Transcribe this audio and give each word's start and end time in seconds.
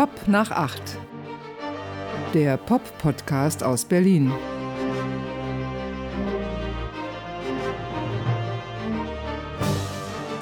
Pop 0.00 0.28
nach 0.28 0.50
acht. 0.50 0.96
Der 2.32 2.56
Pop-Podcast 2.56 3.62
aus 3.62 3.84
Berlin. 3.84 4.32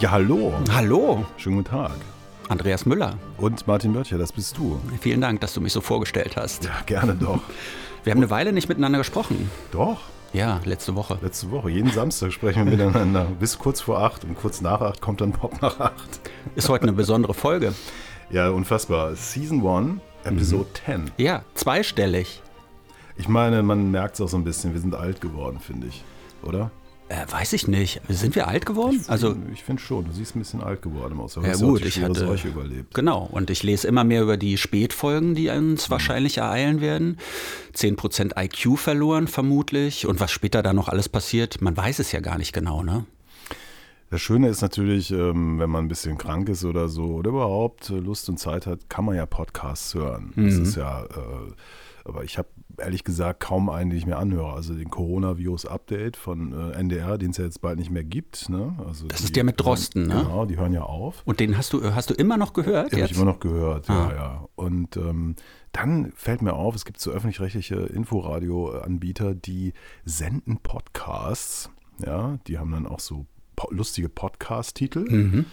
Ja, 0.01 0.13
hallo. 0.13 0.53
Hallo, 0.73 1.25
Schönen 1.37 1.57
guten 1.57 1.71
Tag. 1.71 1.91
Andreas 2.49 2.87
Müller. 2.87 3.15
Und 3.37 3.67
Martin 3.67 3.93
Börtcher, 3.93 4.17
das 4.17 4.31
bist 4.33 4.57
du. 4.57 4.79
Vielen 5.01 5.21
Dank, 5.21 5.41
dass 5.41 5.55
du 5.55 5.61
mich 5.61 5.73
so 5.73 5.81
vorgestellt 5.81 6.37
hast. 6.37 6.65
Ja, 6.65 6.71
gerne 6.87 7.15
doch. 7.15 7.41
Wir 8.05 8.13
haben 8.13 8.19
eine 8.21 8.31
Weile 8.31 8.53
nicht 8.53 8.69
miteinander 8.69 8.99
gesprochen. 8.99 9.51
Doch, 9.73 10.03
Ja, 10.33 10.61
letzte 10.65 10.95
Woche. 10.95 11.19
letzte 11.21 11.51
Woche. 11.51 11.69
Jeden 11.71 11.91
Samstag 11.91 12.33
sprechen 12.33 12.65
wir 12.65 12.77
miteinander. 12.77 13.27
Bis 13.41 13.59
kurz 13.59 13.81
vor 13.81 13.99
acht 14.03 14.23
und 14.25 14.37
kurz 14.37 14.61
nach 14.61 14.81
acht 14.81 15.01
kommt 15.01 15.21
dann 15.21 15.33
Pop 15.33 15.61
nach 15.61 15.81
acht. 15.81 16.21
Ist 16.55 16.69
heute 16.69 16.85
eine 16.85 16.93
besondere 16.93 17.35
Folge. 17.35 17.75
Ja, 18.31 18.51
unfassbar. 18.51 19.17
Season 19.17 19.67
1, 19.67 20.01
Episode 20.25 20.69
10. 20.85 21.11
Ja, 21.17 21.45
zweistellig. 21.55 22.43
Ich 23.17 23.27
meine, 23.27 23.63
man 23.63 23.91
merkt 23.91 24.17
es 24.17 24.21
auch 24.21 24.29
so 24.29 24.37
ein 24.37 24.45
bisschen. 24.45 24.75
Wir 24.75 24.81
sind 24.81 24.95
alt 24.95 25.23
geworden, 25.23 25.59
finde 25.61 25.87
ich. 25.87 26.05
Oder? 26.43 26.71
Äh, 27.09 27.25
weiß 27.27 27.55
ich 27.55 27.69
nicht. 27.69 28.03
Sind 28.11 28.35
wir 28.35 28.47
alt 28.47 28.67
geworden? 28.67 29.03
Also, 29.09 29.35
ich 29.55 29.65
finde 29.65 29.81
schon. 29.81 30.05
Du 30.05 30.13
siehst 30.13 30.37
ein 30.37 30.41
bisschen 30.41 30.63
alt 30.63 30.83
geworden 30.83 31.19
aus. 31.19 31.39
Aber 31.39 31.49
ja 31.49 31.57
gut, 31.57 31.83
ich 31.87 32.03
hatte... 32.03 32.21
Seuche 32.21 32.49
überlebt. 32.49 32.93
Genau, 32.93 33.27
und 33.33 33.49
ich 33.49 33.63
lese 33.63 33.89
immer 33.89 34.05
mehr 34.05 34.23
über 34.23 34.37
die 34.37 34.59
Spätfolgen, 34.59 35.35
die 35.35 35.49
uns 35.49 35.89
wahrscheinlich 35.89 36.37
ereilen 36.37 36.83
werden. 36.83 37.17
10% 37.75 38.39
IQ 38.39 38.79
verloren 38.79 39.27
vermutlich. 39.27 40.07
Und 40.07 40.21
was 40.21 40.31
später 40.31 40.63
da 40.63 40.75
noch 40.75 40.89
alles 40.89 41.09
passiert, 41.09 41.63
man 41.63 41.75
weiß 41.75 41.99
es 41.99 42.13
ja 42.13 42.21
gar 42.21 42.37
nicht 42.37 42.53
genau, 42.53 42.83
ne? 42.83 43.07
Das 44.11 44.21
Schöne 44.23 44.49
ist 44.49 44.63
natürlich, 44.63 45.11
ähm, 45.11 45.59
wenn 45.59 45.69
man 45.71 45.85
ein 45.85 45.89
bisschen 45.89 46.17
krank 46.17 46.49
ist 46.49 46.65
oder 46.65 46.89
so 46.89 47.05
oder 47.15 47.31
überhaupt 47.31 47.91
äh, 47.91 47.99
Lust 47.99 48.29
und 48.31 48.39
Zeit 48.39 48.67
hat, 48.67 48.89
kann 48.89 49.05
man 49.05 49.17
ja 49.17 49.27
Podcasts 49.27 49.95
hören. 49.95 50.33
Das 50.35 50.55
Mhm. 50.55 50.63
ist 50.63 50.77
ja, 50.77 51.05
äh, 51.05 51.53
aber 52.07 52.25
ich 52.25 52.39
habe 52.39 52.49
ehrlich 52.79 53.05
gesagt 53.05 53.41
kaum 53.41 53.69
einen, 53.69 53.91
den 53.91 53.99
ich 53.99 54.07
mir 54.07 54.17
anhöre. 54.17 54.55
Also 54.55 54.73
den 54.75 54.89
Coronavirus-Update 54.89 56.17
von 56.17 56.53
äh, 56.55 56.71
NDR, 56.79 57.19
den 57.19 57.33
es 57.33 57.37
ja 57.37 57.45
jetzt 57.45 57.61
bald 57.61 57.79
nicht 57.79 57.91
mehr 57.91 58.05
gibt. 58.05 58.49
Ne? 58.49 58.75
Also 58.87 59.07
Das 59.09 59.19
die 59.19 59.25
ist 59.25 59.37
der 59.37 59.45
mit 59.45 59.61
Drosten, 59.61 60.07
ne? 60.07 60.15
Genau, 60.23 60.47
die 60.47 60.57
hören 60.57 60.73
ja 60.73 60.85
auf. 60.85 61.23
Und 61.27 61.39
den 61.41 61.59
hast 61.59 61.75
du, 61.75 61.93
hast 61.95 62.09
du 62.09 62.15
immer 62.15 62.39
noch 62.39 62.55
gehört 62.55 62.93
Den 62.93 63.01
habe 63.03 63.11
ich 63.11 63.17
immer 63.17 63.27
noch 63.27 63.41
gehört, 63.41 63.91
Ah. 63.91 64.09
ja, 64.11 64.15
ja. 64.15 64.49
Und 64.55 64.97
ähm, 64.97 65.35
dann 65.73 66.13
fällt 66.15 66.41
mir 66.41 66.55
auf, 66.55 66.75
es 66.75 66.87
gibt 66.87 66.99
so 66.99 67.11
öffentlich-rechtliche 67.11 67.75
Inforadio-Anbieter, 67.75 69.35
die 69.35 69.75
senden 70.07 70.57
Podcasts. 70.59 71.71
Ja, 72.05 72.39
die 72.47 72.57
haben 72.59 72.71
dann 72.71 72.87
auch 72.87 73.01
so 73.01 73.27
lustige 73.71 74.09
Podcast-Titel. 74.09 75.05
Mhm. 75.09 75.47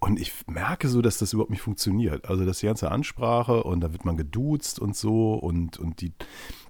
Und 0.00 0.20
ich 0.20 0.32
merke 0.46 0.88
so, 0.88 1.00
dass 1.00 1.16
das 1.16 1.32
überhaupt 1.32 1.50
nicht 1.50 1.62
funktioniert. 1.62 2.28
Also 2.28 2.44
das 2.44 2.58
die 2.58 2.66
ganze 2.66 2.90
Ansprache 2.90 3.62
und 3.62 3.80
da 3.80 3.92
wird 3.92 4.04
man 4.04 4.18
geduzt 4.18 4.78
und 4.78 4.94
so 4.94 5.34
und, 5.34 5.78
und 5.78 6.02
die 6.02 6.12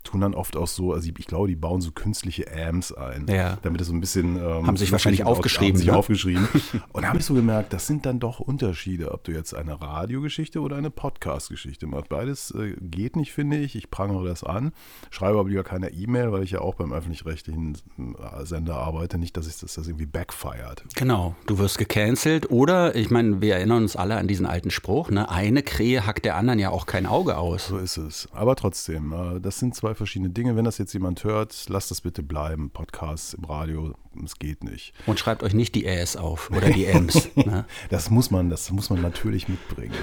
tun 0.05 0.21
dann 0.21 0.35
oft 0.35 0.57
auch 0.57 0.69
so, 0.69 0.93
also 0.93 1.09
ich, 1.09 1.27
glaube, 1.27 1.49
die 1.49 1.57
bauen 1.57 1.81
so 1.81 1.91
künstliche 1.91 2.47
Amps 2.53 2.93
ein, 2.93 3.27
Ja. 3.29 3.59
damit 3.63 3.81
es 3.81 3.89
so 3.89 3.95
ein 3.95 4.01
bisschen... 4.01 4.37
Ähm, 4.37 4.67
Haben 4.67 4.77
sich 4.77 4.93
wahrscheinlich 4.93 5.25
aufgeschrieben, 5.25 5.75
Haben 5.75 5.79
sich 5.79 5.87
ne? 5.89 5.97
aufgeschrieben. 5.97 6.49
und 6.93 7.03
da 7.03 7.09
habe 7.09 7.19
ich 7.19 7.25
so 7.25 7.35
gemerkt, 7.35 7.73
das 7.73 7.87
sind 7.87 8.07
dann 8.07 8.21
doch 8.21 8.39
Unterschiede, 8.41 9.13
ob 9.13 9.25
du 9.25 9.33
jetzt 9.33 9.55
eine 9.55 9.81
Radiogeschichte 9.81 10.61
oder 10.61 10.77
eine 10.77 10.91
Podcast-Geschichte 10.91 11.87
machst. 11.87 12.09
Beides 12.09 12.51
äh, 12.53 12.75
geht 12.81 13.17
nicht, 13.17 13.33
finde 13.33 13.57
ich. 13.59 13.75
Ich 13.77 13.91
prangere 13.91 14.29
das 14.29 14.45
an, 14.45 14.73
schreibe 15.11 15.39
aber 15.39 15.49
lieber 15.49 15.65
keine 15.65 15.91
E-Mail, 15.91 16.33
weil 16.33 16.43
ich 16.43 16.53
ja 16.53 16.61
auch 16.61 16.75
beim 16.75 16.93
öffentlich-rechtlichen 16.93 17.77
äh, 17.99 18.45
Sender 18.45 18.77
arbeite. 18.77 19.19
Nicht, 19.19 19.37
dass 19.37 19.47
ich 19.47 19.59
das, 19.59 19.75
das 19.75 19.87
irgendwie 19.87 20.07
backfired. 20.07 20.85
Genau, 20.95 21.35
du 21.47 21.59
wirst 21.59 21.79
gecancelt 21.79 22.51
oder, 22.51 22.95
ich 22.95 23.11
meine, 23.11 23.41
wir 23.41 23.55
erinnern 23.55 23.83
uns 23.83 23.97
alle 23.97 24.17
an 24.17 24.29
diesen 24.29 24.47
alten 24.47 24.71
Spruch, 24.71 25.11
ne? 25.11 25.29
eine 25.31 25.63
Krähe 25.63 26.07
hackt 26.07 26.25
der 26.25 26.37
anderen 26.37 26.59
ja 26.59 26.71
auch 26.71 26.87
kein 26.87 27.07
Auge 27.07 27.37
aus. 27.39 27.69
So 27.69 27.79
ist 27.79 27.97
es. 27.97 28.29
Aber 28.33 28.55
trotzdem, 28.57 29.13
äh, 29.13 29.41
das 29.41 29.59
sind 29.59 29.75
zwei 29.75 29.94
verschiedene 29.95 30.31
Dinge. 30.31 30.57
Wenn 30.57 30.65
das 30.65 30.79
jetzt 30.79 30.93
jemand 30.93 31.25
hört, 31.25 31.69
lasst 31.69 31.91
das 31.91 32.01
bitte 32.01 32.23
bleiben. 32.23 32.71
Podcasts 32.71 33.35
im 33.35 33.45
Radio, 33.45 33.95
es 34.25 34.39
geht 34.39 34.65
nicht. 34.65 34.93
Und 35.07 35.19
schreibt 35.19 35.43
euch 35.43 35.55
nicht 35.55 35.75
die 35.75 35.87
Äs 35.87 36.17
auf 36.17 36.51
oder 36.51 36.71
die 36.71 36.87
Ms. 36.87 37.31
ne? 37.37 37.65
Das 37.91 38.11
muss 38.11 38.31
man, 38.31 38.51
das 38.51 38.71
muss 38.71 38.91
man 38.91 39.03
natürlich 39.03 39.49
mitbringen. 39.49 39.95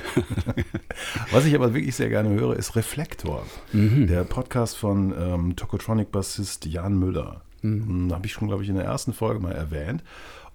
Was 1.32 1.46
ich 1.46 1.56
aber 1.56 1.74
wirklich 1.74 1.96
sehr 1.96 2.10
gerne 2.10 2.30
höre, 2.30 2.56
ist 2.56 2.76
Reflektor. 2.76 3.46
Der 3.74 4.24
Podcast 4.24 4.78
von 4.78 5.14
ähm, 5.18 5.56
Tokotronic-Bassist 5.56 6.66
Jan 6.66 6.98
Müller. 6.98 7.42
Mhm. 7.62 8.14
Habe 8.14 8.26
ich 8.26 8.34
schon, 8.34 8.48
glaube 8.48 8.64
ich, 8.64 8.70
in 8.70 8.76
der 8.76 8.86
ersten 8.86 9.14
Folge 9.14 9.40
mal 9.40 9.52
erwähnt. 9.54 10.04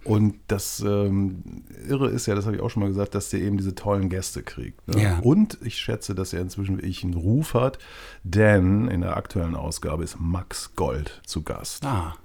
Und 0.07 0.35
das 0.47 0.79
ähm, 0.79 1.43
Irre 1.87 2.09
ist 2.09 2.25
ja, 2.27 2.35
das 2.35 2.45
habe 2.45 2.55
ich 2.55 2.61
auch 2.61 2.69
schon 2.69 2.81
mal 2.81 2.89
gesagt, 2.89 3.13
dass 3.15 3.29
der 3.29 3.41
eben 3.41 3.57
diese 3.57 3.75
tollen 3.75 4.09
Gäste 4.09 4.41
kriegt. 4.41 4.87
Ne? 4.87 5.01
Ja. 5.01 5.19
Und 5.19 5.57
ich 5.61 5.77
schätze, 5.77 6.15
dass 6.15 6.33
er 6.33 6.41
inzwischen 6.41 6.81
wie 6.81 6.85
ich 6.85 7.03
einen 7.03 7.13
Ruf 7.13 7.53
hat, 7.53 7.77
denn 8.23 8.87
in 8.87 9.01
der 9.01 9.17
aktuellen 9.17 9.55
Ausgabe 9.55 10.03
ist 10.03 10.17
Max 10.19 10.75
Gold 10.75 11.21
zu 11.25 11.43
Gast. 11.43 11.85
Ah, 11.85 12.15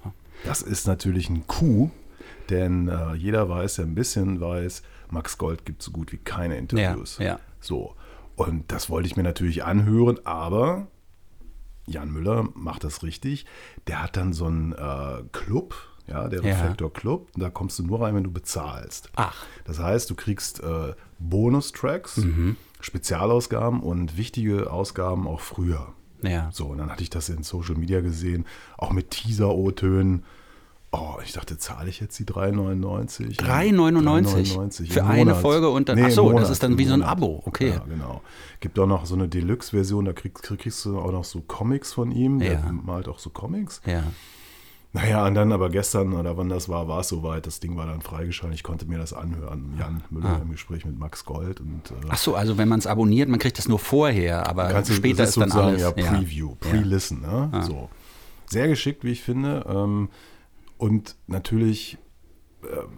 Das 0.45 0.63
ist 0.63 0.87
natürlich 0.87 1.29
ein 1.29 1.47
Coup, 1.47 1.91
denn 2.51 2.89
äh, 2.89 3.15
jeder 3.15 3.49
weiß, 3.49 3.75
der 3.77 3.87
ein 3.87 3.95
bisschen 3.95 4.41
weiß, 4.41 4.83
Max 5.11 5.37
Gold 5.39 5.65
gibt 5.67 5.83
so 5.83 5.91
gut 5.91 6.13
wie 6.13 6.19
keine 6.19 6.57
Interviews. 6.59 7.19
Ja, 7.19 7.25
ja. 7.25 7.39
So. 7.61 7.95
Und 8.37 8.71
das 8.73 8.89
wollte 8.91 9.07
ich 9.09 9.17
mir 9.17 9.23
natürlich 9.23 9.65
anhören, 9.65 10.19
aber 10.25 10.87
Jan 11.87 12.11
Müller 12.13 12.49
macht 12.55 12.85
das 12.85 13.03
richtig. 13.03 13.45
Der 13.89 14.03
hat 14.03 14.17
dann 14.17 14.33
so 14.33 14.47
einen 14.47 14.73
äh, 14.73 15.23
Club, 15.33 15.75
ja, 16.13 16.29
der 16.29 16.43
Ja. 16.43 16.55
Reflektor 16.57 16.93
Club. 16.93 17.29
Da 17.37 17.51
kommst 17.51 17.79
du 17.79 17.83
nur 17.85 18.01
rein, 18.01 18.15
wenn 18.15 18.25
du 18.25 18.31
bezahlst. 18.31 19.11
Ach. 19.17 19.45
Das 19.65 19.79
heißt, 19.79 20.09
du 20.11 20.15
kriegst 20.15 20.63
äh, 20.63 20.95
Bonustracks, 21.19 22.19
Mhm. 22.19 22.57
Spezialausgaben 22.81 23.81
und 23.81 24.17
wichtige 24.17 24.71
Ausgaben 24.71 25.27
auch 25.27 25.41
früher. 25.41 25.89
ja. 26.23 26.51
So, 26.53 26.67
und 26.67 26.79
dann 26.79 26.91
hatte 26.91 27.03
ich 27.03 27.11
das 27.11 27.29
in 27.29 27.43
Social 27.43 27.75
Media 27.77 28.01
gesehen, 28.01 28.45
auch 28.79 28.93
mit 28.93 29.11
Teaser-O-Tönen. 29.11 30.25
Oh, 30.95 31.15
ich 31.25 31.33
dachte, 31.33 31.57
zahle 31.57 31.89
ich 31.89 32.01
jetzt 32.01 32.19
die 32.19 32.25
3,99? 32.27 33.39
3,99 33.39 34.53
3,99 34.53 34.93
für 34.93 35.05
eine 35.05 35.25
Monat. 35.25 35.41
Folge 35.41 35.71
und 35.71 35.89
dann- 35.89 35.97
Nee, 35.97 36.03
ach 36.05 36.09
im 36.09 36.13
so, 36.15 36.25
das 36.25 36.33
Monat, 36.33 36.51
ist 36.51 36.63
dann 36.63 36.77
wie 36.77 36.85
so 36.85 36.93
ein 36.93 37.01
Monat. 37.01 37.13
Abo, 37.17 37.43
okay. 37.47 37.71
Ja, 37.71 37.79
genau. 37.89 38.21
Gibt 38.61 38.79
auch 38.79 38.87
noch 38.87 39.07
so 39.07 39.15
eine 39.15 39.27
Deluxe-Version, 39.27 40.05
da 40.05 40.13
kriegst, 40.13 40.43
kriegst 40.43 40.85
du 40.85 40.99
auch 40.99 41.11
noch 41.13 41.25
so 41.25 41.41
Comics 41.41 41.93
von 41.95 42.11
ihm. 42.11 42.41
Der 42.41 42.53
Ja. 42.53 42.73
malt 42.73 43.09
auch 43.09 43.19
so 43.19 43.31
Comics. 43.31 43.81
Ja. 43.87 44.03
Naja, 44.95 45.27
und 45.27 45.35
dann 45.35 45.53
aber 45.53 45.71
gestern 45.71 46.13
oder 46.13 46.37
wann 46.37 46.51
das 46.51 46.69
war, 46.69 46.87
war 46.87 47.01
es 47.01 47.09
soweit. 47.09 47.47
Das 47.47 47.61
Ding 47.61 47.77
war 47.77 47.87
dann 47.87 48.03
freigeschaltet. 48.03 48.57
Ich 48.57 48.63
konnte 48.63 48.85
mir 48.85 48.99
das 48.99 49.15
anhören. 49.15 49.75
Jan 49.79 50.03
Müller 50.11 50.37
Ah. 50.39 50.43
im 50.43 50.51
Gespräch 50.51 50.85
mit 50.85 50.99
Max 50.99 51.25
Gold. 51.25 51.61
Und, 51.61 51.91
äh, 51.91 51.95
Ach 52.11 52.19
so, 52.19 52.35
also 52.35 52.59
wenn 52.59 52.69
man 52.69 52.79
es 52.79 52.87
abonniert, 52.87 53.29
man 53.31 53.39
kriegt 53.39 53.59
es 53.59 53.69
nur 53.69 53.79
vorher, 53.79 54.47
aber 54.47 54.69
Kannst 54.69 54.93
später 54.93 55.23
das 55.23 55.31
ist 55.31 55.41
dann 55.41 55.51
alles. 55.53 55.81
Ja, 55.81 55.93
Preview, 55.93 56.57
Pre-Listen. 56.57 57.23
Ne? 57.23 57.49
Ah. 57.53 57.63
So. 57.63 57.89
Sehr 58.51 58.69
geschickt, 58.69 59.03
wie 59.03 59.13
ich 59.13 59.23
finde. 59.23 59.65
Ähm, 59.67 60.11
und 60.77 61.17
natürlich 61.27 61.97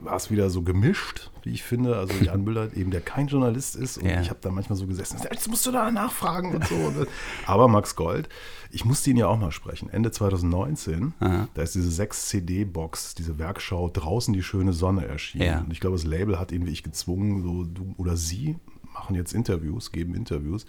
war 0.02 0.16
es 0.16 0.30
wieder 0.30 0.50
so 0.50 0.62
gemischt, 0.62 1.30
wie 1.42 1.50
ich 1.52 1.62
finde. 1.62 1.96
Also 1.96 2.14
Jan 2.22 2.44
Müller, 2.44 2.68
eben 2.76 2.90
der 2.90 3.00
kein 3.00 3.26
Journalist 3.28 3.76
ist. 3.76 3.98
Und 3.98 4.06
Ja. 4.08 4.20
ich 4.20 4.28
habe 4.30 4.40
da 4.42 4.50
manchmal 4.50 4.76
so 4.76 4.86
gesessen, 4.86 5.18
jetzt 5.30 5.48
musst 5.48 5.64
du 5.66 5.70
da 5.72 5.90
nachfragen 5.90 6.54
und 6.54 6.66
so. 6.66 6.74
Aber 7.46 7.66
Max 7.68 7.96
Gold, 7.96 8.28
ich 8.70 8.84
musste 8.84 9.10
ihn 9.10 9.16
ja 9.16 9.26
auch 9.26 9.38
mal 9.38 9.52
sprechen. 9.52 9.88
Ende 9.88 10.10
2019, 10.10 11.14
Aha. 11.20 11.48
da 11.54 11.62
ist 11.62 11.74
diese 11.74 11.90
6-CD-Box, 12.02 13.14
diese 13.14 13.38
Werkschau 13.38 13.88
draußen 13.88 14.34
die 14.34 14.42
schöne 14.42 14.72
Sonne 14.72 15.06
erschienen. 15.06 15.44
Ja. 15.44 15.58
Und 15.60 15.72
ich 15.72 15.80
glaube, 15.80 15.96
das 15.96 16.04
Label 16.04 16.38
hat 16.38 16.52
ihn 16.52 16.66
wie 16.66 16.70
ich 16.72 16.82
gezwungen, 16.82 17.42
so 17.42 17.64
du 17.64 17.94
oder 17.96 18.16
sie 18.16 18.56
machen 19.04 19.16
jetzt 19.16 19.34
Interviews, 19.34 19.92
geben 19.92 20.14
Interviews. 20.14 20.64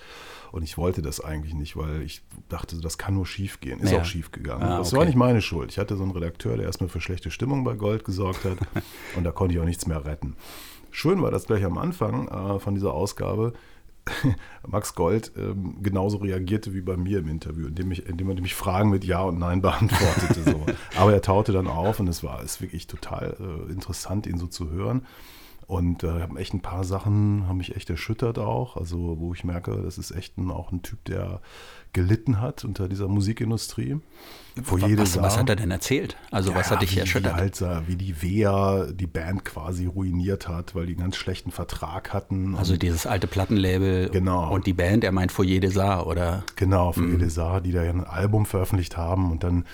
Und 0.51 0.63
ich 0.63 0.77
wollte 0.77 1.01
das 1.01 1.21
eigentlich 1.21 1.53
nicht, 1.53 1.77
weil 1.77 2.01
ich 2.01 2.21
dachte, 2.49 2.79
das 2.81 2.97
kann 2.97 3.13
nur 3.13 3.25
schief 3.25 3.61
gehen. 3.61 3.79
Ist 3.79 3.91
Ja. 3.91 4.01
auch 4.01 4.05
schief 4.05 4.31
gegangen. 4.31 4.63
Ah, 4.63 4.77
Das 4.79 4.89
okay. 4.89 4.97
war 4.97 5.05
nicht 5.05 5.15
meine 5.15 5.41
Schuld. 5.41 5.71
Ich 5.71 5.77
hatte 5.79 5.95
so 5.95 6.03
einen 6.03 6.11
Redakteur, 6.11 6.57
der 6.57 6.65
erstmal 6.65 6.89
für 6.89 6.99
schlechte 7.01 7.31
Stimmung 7.31 7.63
bei 7.63 7.75
Gold 7.75 8.03
gesorgt 8.03 8.43
hat. 8.43 8.57
und 9.15 9.23
da 9.23 9.31
konnte 9.31 9.55
ich 9.55 9.61
auch 9.61 9.65
nichts 9.65 9.87
mehr 9.87 10.03
retten. 10.05 10.35
Schön 10.91 11.21
war 11.21 11.31
das 11.31 11.45
gleich 11.45 11.63
am 11.63 11.77
Anfang 11.77 12.27
äh, 12.27 12.59
von 12.59 12.75
dieser 12.75 12.93
Ausgabe. 12.93 13.53
Max 14.67 14.93
Gold 14.95 15.31
ähm, 15.35 15.77
genauso 15.81 16.17
reagierte 16.17 16.73
wie 16.75 16.81
bei 16.81 16.95
mir 16.95 17.19
im 17.19 17.27
Interview, 17.27 17.67
indem, 17.67 17.91
ich, 17.91 18.05
indem 18.05 18.29
er 18.29 18.39
mich 18.39 18.53
Fragen 18.53 18.89
mit 18.91 19.03
Ja 19.03 19.21
und 19.23 19.39
Nein 19.39 19.61
beantwortete. 19.63 20.43
So. 20.43 20.65
Aber 20.97 21.13
er 21.13 21.21
taute 21.21 21.53
dann 21.53 21.67
auf 21.67 21.99
und 21.99 22.07
es 22.07 22.23
war 22.23 22.43
ist 22.43 22.61
wirklich 22.61 22.85
total 22.87 23.35
äh, 23.39 23.71
interessant, 23.71 24.27
ihn 24.27 24.37
so 24.37 24.47
zu 24.47 24.69
hören. 24.69 25.05
Und 25.67 26.03
äh, 26.03 26.21
haben 26.21 26.37
echt 26.37 26.53
ein 26.53 26.61
paar 26.61 26.83
Sachen, 26.83 27.47
haben 27.47 27.57
mich 27.57 27.75
echt 27.75 27.89
erschüttert 27.89 28.37
auch. 28.37 28.77
Also, 28.77 29.15
wo 29.19 29.33
ich 29.33 29.43
merke, 29.43 29.81
das 29.83 29.97
ist 29.97 30.11
echt 30.11 30.37
ein, 30.37 30.51
auch 30.51 30.71
ein 30.71 30.83
Typ, 30.83 31.03
der 31.05 31.41
gelitten 31.91 32.41
hat 32.41 32.63
unter 32.65 32.87
dieser 32.87 33.07
Musikindustrie. 33.07 33.97
Wo 34.57 34.77
jede 34.77 35.01
Was, 35.01 35.19
was 35.21 35.37
hat 35.37 35.49
er 35.49 35.55
denn 35.55 35.71
erzählt? 35.71 36.17
Also 36.29 36.53
was 36.53 36.69
hat 36.69 36.81
dich 36.81 36.95
wie, 36.95 36.99
erschüttert? 36.99 37.35
Wie, 37.35 37.39
halt, 37.39 37.87
wie 37.87 37.95
die 37.95 38.21
Wea 38.21 38.87
die 38.91 39.07
Band 39.07 39.43
quasi 39.45 39.85
ruiniert 39.85 40.47
hat, 40.47 40.75
weil 40.75 40.85
die 40.85 40.93
einen 40.93 41.01
ganz 41.01 41.15
schlechten 41.15 41.51
Vertrag 41.51 42.13
hatten. 42.13 42.55
also 42.55 42.77
dieses 42.77 43.05
alte 43.05 43.27
Plattenlabel 43.27 44.09
Genau. 44.09 44.53
und 44.53 44.65
die 44.65 44.73
Band, 44.73 45.03
er 45.03 45.11
meint 45.13 45.31
Foyer 45.31 45.59
des 45.59 45.77
Arts, 45.77 46.05
oder? 46.05 46.43
Genau, 46.57 46.89
Mhm. 46.89 46.93
für 46.93 47.01
mhm. 47.01 47.63
die 47.63 47.71
da 47.71 47.83
ja 47.83 47.91
ein 47.91 48.03
Album 48.03 48.45
veröffentlicht 48.45 48.97
haben 48.97 49.31
und 49.31 49.43
dann 49.43 49.65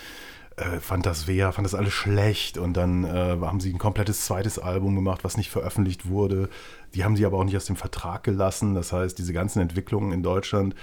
äh, 0.57 0.80
fand 0.80 1.06
das 1.06 1.27
wer, 1.27 1.51
fand 1.53 1.65
das 1.65 1.75
alles 1.75 1.94
schlecht 1.94 2.57
und 2.57 2.75
dann 2.75 3.03
äh, 3.03 3.38
haben 3.42 3.59
sie 3.59 3.71
ein 3.74 3.77
komplettes 3.77 4.25
zweites 4.25 4.59
Album 4.59 4.95
gemacht, 4.95 5.24
was 5.24 5.38
nicht 5.38 5.50
veröffentlicht 5.50 6.07
wurde. 6.09 6.50
Die 6.94 7.03
haben 7.03 7.15
sie 7.15 7.25
aber 7.25 7.38
auch 7.38 7.44
nicht 7.45 7.56
aus 7.56 7.65
dem 7.65 7.77
Vertrag 7.77 8.24
gelassen. 8.24 8.75
Das 8.75 8.92
heißt, 8.92 9.18
diese 9.18 9.31
ganzen 9.33 9.62
Entwicklungen 9.62 10.12
in 10.12 10.24
Deutschland 10.24 10.75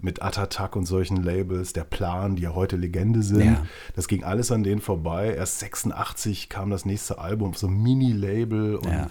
mit 0.00 0.22
Atatak 0.22 0.76
und 0.76 0.86
solchen 0.86 1.16
Labels, 1.16 1.72
der 1.72 1.82
Plan, 1.82 2.36
die 2.36 2.42
ja 2.44 2.54
heute 2.54 2.76
Legende 2.76 3.22
sind, 3.24 3.44
Ja. 3.44 3.66
das 3.96 4.06
ging 4.06 4.22
alles 4.22 4.52
an 4.52 4.62
denen 4.62 4.80
vorbei. 4.80 5.34
Erst 5.34 5.58
86 5.58 6.48
kam 6.48 6.70
das 6.70 6.84
nächste 6.84 7.18
Album, 7.18 7.54
so 7.54 7.66
ein 7.66 7.82
Mini-Label 7.82 8.76
und 8.76 8.86
Ja. 8.92 9.08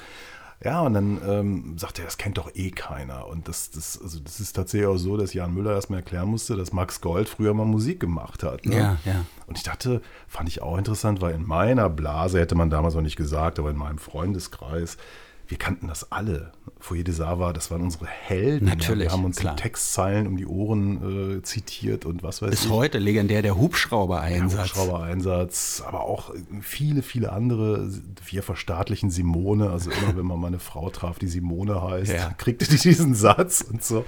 Ja, 0.63 0.81
und 0.81 0.93
dann 0.93 1.21
ähm, 1.27 1.77
sagte 1.77 2.01
er, 2.01 2.05
das 2.05 2.17
kennt 2.17 2.39
doch 2.39 2.49
eh 2.55 2.71
keiner. 2.71 3.27
Und 3.27 3.47
das, 3.47 3.69
das, 3.69 3.99
also 4.01 4.19
das 4.19 4.39
ist 4.39 4.53
tatsächlich 4.53 4.87
auch 4.87 4.97
so, 4.97 5.15
dass 5.15 5.33
Jan 5.33 5.53
Müller 5.53 5.73
erstmal 5.73 5.99
erklären 5.99 6.29
musste, 6.29 6.55
dass 6.55 6.73
Max 6.73 6.99
Gold 6.99 7.29
früher 7.29 7.53
mal 7.53 7.65
Musik 7.65 7.99
gemacht 7.99 8.41
hat. 8.41 8.65
Ne? 8.65 8.75
Ja, 8.75 8.97
ja. 9.05 9.25
Und 9.45 9.57
ich 9.57 9.63
dachte, 9.63 10.01
fand 10.27 10.49
ich 10.49 10.63
auch 10.63 10.77
interessant, 10.77 11.21
weil 11.21 11.35
in 11.35 11.45
meiner 11.45 11.89
Blase, 11.89 12.39
hätte 12.39 12.55
man 12.55 12.71
damals 12.71 12.95
noch 12.95 13.03
nicht 13.03 13.17
gesagt, 13.17 13.59
aber 13.59 13.69
in 13.69 13.77
meinem 13.77 13.99
Freundeskreis, 13.99 14.97
wir 15.47 15.57
kannten 15.57 15.87
das 15.87 16.11
alle. 16.11 16.51
Foyer 16.79 17.03
de 17.03 17.13
Sava, 17.13 17.53
das 17.53 17.71
waren 17.71 17.81
unsere 17.81 18.05
Helden. 18.05 18.65
Natürlich, 18.67 19.05
Wir 19.07 19.11
haben 19.13 19.25
uns 19.25 19.37
klar. 19.37 19.55
die 19.55 19.61
Textzeilen 19.63 20.27
um 20.27 20.37
die 20.37 20.45
Ohren 20.45 21.37
äh, 21.37 21.41
zitiert 21.41 22.05
und 22.05 22.21
was 22.21 22.41
weiß 22.41 22.49
Bis 22.51 22.65
ich. 22.65 22.69
heute 22.71 22.99
legendär 22.99 23.41
der 23.41 23.57
Hubschrauber-Einsatz. 23.57 24.69
Hubschrauber-Einsatz, 24.75 25.83
aber 25.87 26.01
auch 26.01 26.33
viele, 26.61 27.01
viele 27.01 27.31
andere. 27.31 27.89
Wir 28.25 28.43
verstaatlichen 28.43 29.09
Simone. 29.09 29.69
Also 29.71 29.89
immer, 29.91 30.17
wenn 30.17 30.25
man 30.25 30.39
mal 30.39 30.47
eine 30.47 30.59
Frau 30.59 30.89
traf, 30.89 31.17
die 31.19 31.27
Simone 31.27 31.81
heißt, 31.81 32.11
Ja. 32.11 32.29
kriegte 32.37 32.65
die 32.67 32.77
diesen 32.77 33.15
Satz 33.15 33.61
und 33.61 33.83
so. 33.83 34.05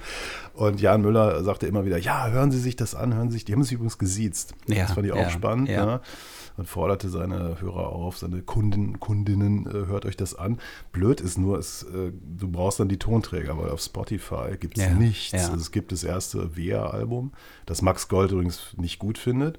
Und 0.53 0.81
Jan 0.81 1.01
Müller 1.01 1.43
sagte 1.43 1.67
immer 1.67 1.85
wieder, 1.85 1.97
ja, 1.97 2.27
hören 2.29 2.51
Sie 2.51 2.59
sich 2.59 2.75
das 2.75 2.93
an, 2.95 3.15
hören 3.15 3.29
Sie 3.29 3.35
sich, 3.35 3.45
die 3.45 3.53
haben 3.53 3.61
es 3.61 3.71
übrigens 3.71 3.97
gesiezt. 3.97 4.53
Ja, 4.67 4.83
das 4.83 4.91
fand 4.93 5.05
ich 5.07 5.13
auch 5.13 5.17
ja, 5.17 5.29
spannend. 5.29 5.69
ja. 5.69 5.85
Ne? 5.85 6.01
Und 6.59 6.65
forderte 6.67 7.07
seine 7.07 7.61
Hörer 7.61 7.87
auf, 7.93 8.17
seine 8.17 8.41
Kunden, 8.41 8.99
Kundinnen, 8.99 9.65
äh, 9.65 9.87
hört 9.87 10.05
euch 10.05 10.17
das 10.17 10.35
an. 10.35 10.59
Blöd 10.91 11.21
ist 11.21 11.37
nur, 11.37 11.57
es, 11.57 11.83
äh, 11.83 12.11
du 12.37 12.51
brauchst 12.51 12.81
dann 12.81 12.89
die 12.89 12.97
Tonträger, 12.99 13.57
weil 13.57 13.69
auf 13.69 13.79
Spotify 13.79 14.57
gibt 14.59 14.77
es 14.77 14.83
Ja, 14.83 14.93
nichts. 14.93 15.31
ja. 15.31 15.55
Es 15.55 15.71
gibt 15.71 15.93
das 15.93 16.03
erste 16.03 16.57
WR-Album, 16.57 17.31
das 17.65 17.81
Max 17.81 18.09
Gold 18.09 18.31
übrigens 18.33 18.73
nicht 18.75 18.99
gut 18.99 19.17
findet. 19.17 19.57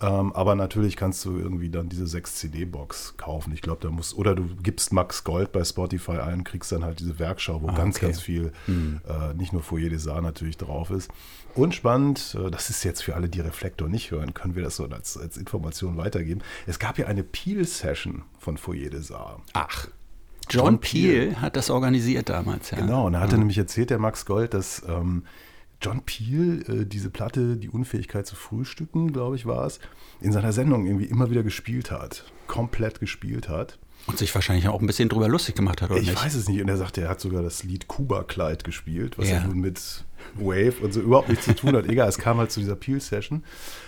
Ähm, 0.00 0.32
aber 0.32 0.54
natürlich 0.54 0.96
kannst 0.96 1.24
du 1.26 1.36
irgendwie 1.36 1.68
dann 1.70 1.88
diese 1.88 2.04
6-CD-Box 2.06 3.16
kaufen. 3.16 3.52
Ich 3.52 3.60
glaube, 3.62 3.80
da 3.82 3.90
muss, 3.90 4.14
oder 4.14 4.34
du 4.34 4.44
gibst 4.62 4.92
Max 4.92 5.22
Gold 5.24 5.52
bei 5.52 5.62
Spotify 5.62 6.18
ein, 6.18 6.42
kriegst 6.42 6.72
dann 6.72 6.84
halt 6.84 6.98
diese 7.00 7.18
Werkschau, 7.18 7.62
wo 7.62 7.68
Ah, 7.68 7.74
ganz, 7.76 7.96
okay. 7.98 8.06
ganz 8.06 8.20
viel, 8.20 8.52
äh, 8.66 9.34
nicht 9.34 9.52
nur 9.52 9.62
Foyer 9.62 9.90
des 9.90 10.06
natürlich 10.06 10.56
drauf 10.56 10.90
ist. 10.90 11.10
Und 11.54 11.74
spannend, 11.74 12.36
äh, 12.38 12.50
das 12.50 12.70
ist 12.70 12.84
jetzt 12.84 13.02
für 13.02 13.14
alle, 13.14 13.28
die 13.28 13.40
Reflektor 13.40 13.88
nicht 13.88 14.10
hören, 14.10 14.34
können 14.34 14.56
wir 14.56 14.62
das 14.62 14.76
so 14.76 14.84
als, 14.86 15.16
als 15.16 15.36
Information 15.36 15.96
weitergeben. 15.96 16.42
Es 16.66 16.78
gab 16.78 16.98
ja 16.98 17.06
eine 17.06 17.22
Peel-Session 17.22 18.22
von 18.38 18.56
Foyer 18.56 18.90
des 18.90 19.08
Saar. 19.08 19.40
Ach. 19.52 19.88
John, 20.50 20.64
John 20.64 20.80
Peel 20.80 21.40
hat 21.40 21.56
das 21.56 21.70
organisiert 21.70 22.28
damals, 22.28 22.70
ja. 22.70 22.78
Genau, 22.78 23.06
und 23.06 23.14
da 23.14 23.20
hat 23.20 23.32
er 23.32 23.38
nämlich 23.38 23.56
erzählt, 23.56 23.88
der 23.88 23.98
Max 23.98 24.26
Gold, 24.26 24.52
dass 24.52 24.82
ähm, 24.86 25.24
John 25.80 26.02
Peel 26.02 26.64
äh, 26.68 26.86
diese 26.86 27.10
Platte, 27.10 27.56
die 27.56 27.70
Unfähigkeit 27.70 28.26
zu 28.26 28.36
frühstücken, 28.36 29.12
glaube 29.12 29.36
ich, 29.36 29.46
war 29.46 29.66
es, 29.66 29.80
in 30.20 30.32
seiner 30.32 30.52
Sendung 30.52 30.86
irgendwie 30.86 31.06
immer 31.06 31.30
wieder 31.30 31.42
gespielt 31.42 31.90
hat. 31.90 32.24
Komplett 32.46 33.00
gespielt 33.00 33.48
hat. 33.48 33.78
Und 34.06 34.18
sich 34.18 34.34
wahrscheinlich 34.34 34.68
auch 34.68 34.80
ein 34.80 34.86
bisschen 34.86 35.08
drüber 35.08 35.28
lustig 35.28 35.54
gemacht 35.54 35.80
hat, 35.80 35.90
oder 35.90 35.98
ich 36.00 36.08
nicht? 36.08 36.22
weiß 36.22 36.34
es 36.34 36.48
nicht. 36.48 36.60
Und 36.60 36.68
er 36.68 36.76
sagte, 36.76 37.00
er 37.02 37.08
hat 37.08 37.20
sogar 37.20 37.42
das 37.42 37.62
Lied 37.64 37.88
Kuba-Kleid 37.88 38.62
gespielt, 38.64 39.16
was 39.18 39.28
Ja. 39.30 39.36
ja 39.36 39.46
nun 39.46 39.60
mit 39.60 39.80
Wave 40.34 40.74
und 40.82 40.92
so 40.92 41.00
überhaupt 41.00 41.28
nichts 41.30 41.46
zu 41.46 41.54
tun 41.54 41.74
hat. 41.74 41.86
Egal, 41.86 42.08
es 42.08 42.18
kam 42.18 42.36
halt 42.38 42.50
zu 42.52 42.60
dieser 42.60 42.76
Peel-Session. 42.76 43.44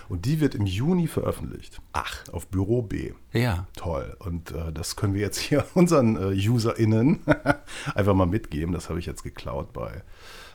Und 0.09 0.25
die 0.25 0.39
wird 0.39 0.55
im 0.55 0.65
Juni 0.65 1.07
veröffentlicht. 1.07 1.79
Ach. 1.93 2.23
Auf 2.31 2.47
Büro 2.47 2.81
B. 2.81 3.13
Ja. 3.31 3.67
Toll. 3.75 4.15
Und 4.19 4.51
äh, 4.51 4.71
das 4.73 4.95
können 4.95 5.13
wir 5.13 5.21
jetzt 5.21 5.37
hier 5.39 5.65
unseren 5.75 6.15
äh, 6.15 6.49
UserInnen 6.49 7.19
einfach 7.95 8.13
mal 8.15 8.25
mitgeben. 8.25 8.73
Das 8.73 8.89
habe 8.89 8.99
ich 8.99 9.05
jetzt 9.05 9.21
geklaut 9.23 9.71
bei 9.73 10.01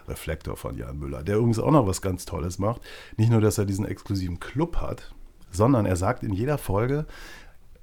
Reflektor 0.09 0.57
von 0.57 0.77
Jan 0.77 0.99
Müller, 0.99 1.23
der 1.23 1.37
übrigens 1.37 1.61
auch 1.61 1.71
noch 1.71 1.87
was 1.87 2.03
ganz 2.03 2.25
Tolles 2.25 2.59
macht. 2.59 2.81
Nicht 3.17 3.31
nur, 3.31 3.41
dass 3.41 3.59
er 3.59 3.65
diesen 3.65 3.85
exklusiven 3.85 4.41
Club 4.41 4.79
hat, 4.79 5.15
sondern 5.53 5.87
er 5.87 5.95
sagt 5.97 6.25
in 6.25 6.33
jeder 6.33 6.59
Folge, 6.59 7.07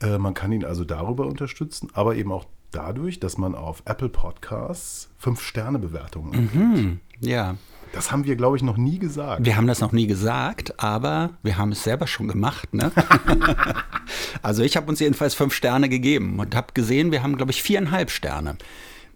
äh, 0.02 0.18
man 0.18 0.34
kann 0.34 0.52
ihn 0.52 0.66
also 0.66 0.84
darüber 0.84 1.26
unterstützen, 1.26 1.90
aber 1.94 2.16
eben 2.16 2.32
auch 2.32 2.46
dadurch, 2.72 3.20
dass 3.20 3.38
man 3.38 3.56
auf 3.56 3.82
Apple 3.86 4.10
Podcasts 4.10 5.10
Fünf-Sterne-Bewertungen 5.18 6.32
gibt. 6.32 6.54
Hm, 6.54 7.00
ja. 7.20 7.56
Das 7.92 8.12
haben 8.12 8.24
wir, 8.26 8.36
glaube 8.36 8.56
ich, 8.56 8.62
noch 8.62 8.78
nie 8.78 9.00
gesagt. 9.00 9.44
Wir 9.44 9.58
haben 9.58 9.66
das 9.66 9.82
noch 9.82 9.92
nie 9.92 10.06
gesagt, 10.06 10.80
aber 10.80 11.32
wir 11.42 11.58
haben 11.58 11.72
es 11.72 11.84
selber 11.84 12.06
schon 12.06 12.28
gemacht. 12.28 12.72
Ne? 12.74 12.92
also 14.44 14.62
ich 14.62 14.78
habe 14.78 14.88
uns 14.88 15.00
jedenfalls 15.00 15.34
fünf 15.34 15.56
Sterne 15.56 15.90
gegeben 15.90 16.40
und 16.40 16.56
habe 16.56 16.74
gesehen, 16.74 17.12
wir 17.12 17.24
haben, 17.24 17.36
glaube 17.36 17.52
ich, 17.52 17.64
viereinhalb 17.64 18.12
Sterne. 18.12 18.58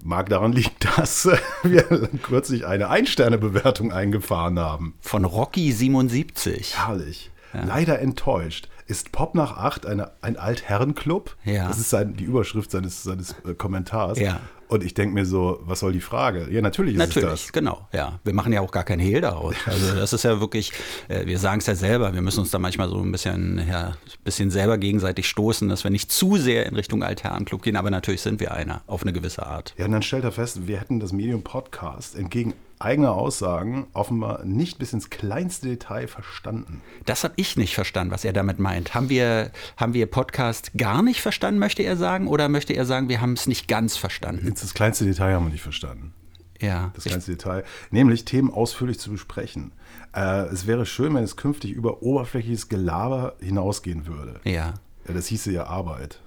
Mag 0.04 0.30
daran 0.30 0.52
liegen, 0.52 0.72
dass 0.98 1.30
wir 1.62 1.84
kürzlich 2.24 2.66
eine 2.66 2.90
Ein-Sterne-Bewertung 2.90 3.92
eingefahren 3.92 4.60
haben. 4.60 4.96
Von 5.02 5.26
Rocky77. 5.26 6.76
Herrlich. 6.76 7.30
Leider 7.54 8.00
enttäuscht. 8.00 8.68
Ist 8.86 9.12
Pop 9.12 9.36
nach 9.36 9.58
acht 9.58 9.86
eine, 9.86 10.12
ein 10.22 10.38
Altherrenclub? 10.38 11.36
Ja. 11.46 11.68
Das 11.68 11.80
ist 11.80 11.90
sein, 11.90 12.16
die 12.16 12.26
Überschrift 12.26 12.72
seines, 12.72 13.04
seines 13.04 13.36
äh, 13.46 13.54
Kommentars. 13.54 14.20
Ja. 14.20 14.40
Und 14.68 14.84
ich 14.84 14.96
denke 14.96 15.14
mir 15.14 15.26
so, 15.26 15.60
was 15.66 15.82
soll 15.82 15.94
die 15.94 16.02
Frage? 16.02 16.48
Ja, 16.50 16.60
natürlich 16.62 16.96
ist 16.96 17.00
Natürlich, 17.00 17.30
es 17.32 17.42
das. 17.44 17.52
genau, 17.52 17.88
ja. 17.94 18.20
Wir 18.24 18.34
machen 18.34 18.52
ja 18.52 18.62
auch 18.62 18.72
gar 18.72 18.84
keinen 18.84 19.02
Hehl 19.02 19.22
daraus. 19.22 19.54
Also 19.68 19.96
das 19.96 20.14
ist 20.14 20.24
ja 20.24 20.40
wirklich, 20.40 20.72
äh, 21.10 21.26
wir 21.26 21.38
sagen 21.38 21.60
es 21.60 21.68
ja 21.68 21.76
selber, 21.76 22.14
wir 22.14 22.22
müssen 22.22 22.40
uns 22.40 22.50
da 22.50 22.58
manchmal 22.60 22.90
so 22.90 22.98
ein 23.00 23.12
bisschen, 23.12 23.62
ja, 23.68 23.90
ein 23.90 23.96
bisschen 24.24 24.50
selber 24.50 24.78
gegenseitig 24.78 25.28
stoßen, 25.28 25.70
dass 25.70 25.84
wir 25.84 25.92
nicht 25.92 26.12
zu 26.12 26.38
sehr 26.38 26.66
in 26.66 26.76
Richtung 26.76 27.04
Altherrenclub 27.04 27.62
gehen, 27.62 27.76
aber 27.76 27.92
natürlich 27.92 28.22
sind 28.22 28.40
wir 28.40 28.52
einer, 28.54 28.82
auf 28.88 29.04
eine 29.04 29.14
gewisse 29.14 29.46
Art. 29.46 29.76
Ja, 29.78 29.86
und 29.86 29.92
dann 29.92 30.02
stellt 30.02 30.24
er 30.24 30.32
fest, 30.32 30.66
wir 30.68 30.80
hätten 30.80 31.00
das 31.00 31.12
Medium 31.12 31.44
Podcast 31.44 32.16
entgegen 32.16 32.54
eigener 32.84 33.14
Aussagen 33.14 33.88
offenbar 33.94 34.44
nicht 34.46 34.80
bis 34.80 34.94
ins 34.94 35.10
kleinste 35.10 35.68
Detail 35.68 36.08
verstanden. 36.08 36.82
Das 37.06 37.24
habe 37.24 37.34
ich 37.38 37.58
nicht 37.58 37.76
verstanden, 37.76 38.12
was 38.12 38.26
er 38.26 38.34
damit 38.34 38.60
meint. 38.60 38.94
Haben 38.94 39.10
wir, 39.10 39.52
haben 39.78 39.94
wir 39.94 40.06
Podcast 40.06 40.72
gar 40.78 41.02
nicht 41.02 41.22
verstanden, 41.22 41.60
möchte 41.60 41.84
er 41.84 41.98
sagen, 41.98 42.28
oder 42.28 42.50
möchte 42.50 42.74
er 42.74 42.86
sagen, 42.86 43.10
wir 43.10 43.22
haben 43.22 43.34
es 43.34 43.48
nicht 43.48 43.68
ganz 43.68 43.98
verstanden? 43.98 44.48
Jetzt 44.48 44.64
das 44.64 44.74
kleinste 44.74 45.06
Detail 45.06 45.34
haben 45.36 45.46
wir 45.46 45.52
nicht 45.52 45.64
verstanden. 45.64 46.14
Ja, 46.62 46.92
Das 46.96 47.04
kleinste 47.04 47.32
Detail, 47.32 47.64
nämlich 47.92 48.24
Themen 48.26 48.50
ausführlich 48.50 48.98
zu 48.98 49.12
besprechen. 49.12 49.74
Äh, 50.16 50.46
es 50.46 50.66
wäre 50.66 50.86
schön, 50.86 51.14
wenn 51.14 51.24
es 51.24 51.36
künftig 51.36 51.72
über 51.72 52.02
oberflächliches 52.04 52.70
Gelaber 52.70 53.36
hinausgehen 53.42 54.08
würde. 54.08 54.40
ja. 54.46 54.74
Ja, 55.06 55.14
das 55.14 55.28
hieße 55.28 55.52
ja 55.52 55.66
Arbeit. 55.66 56.22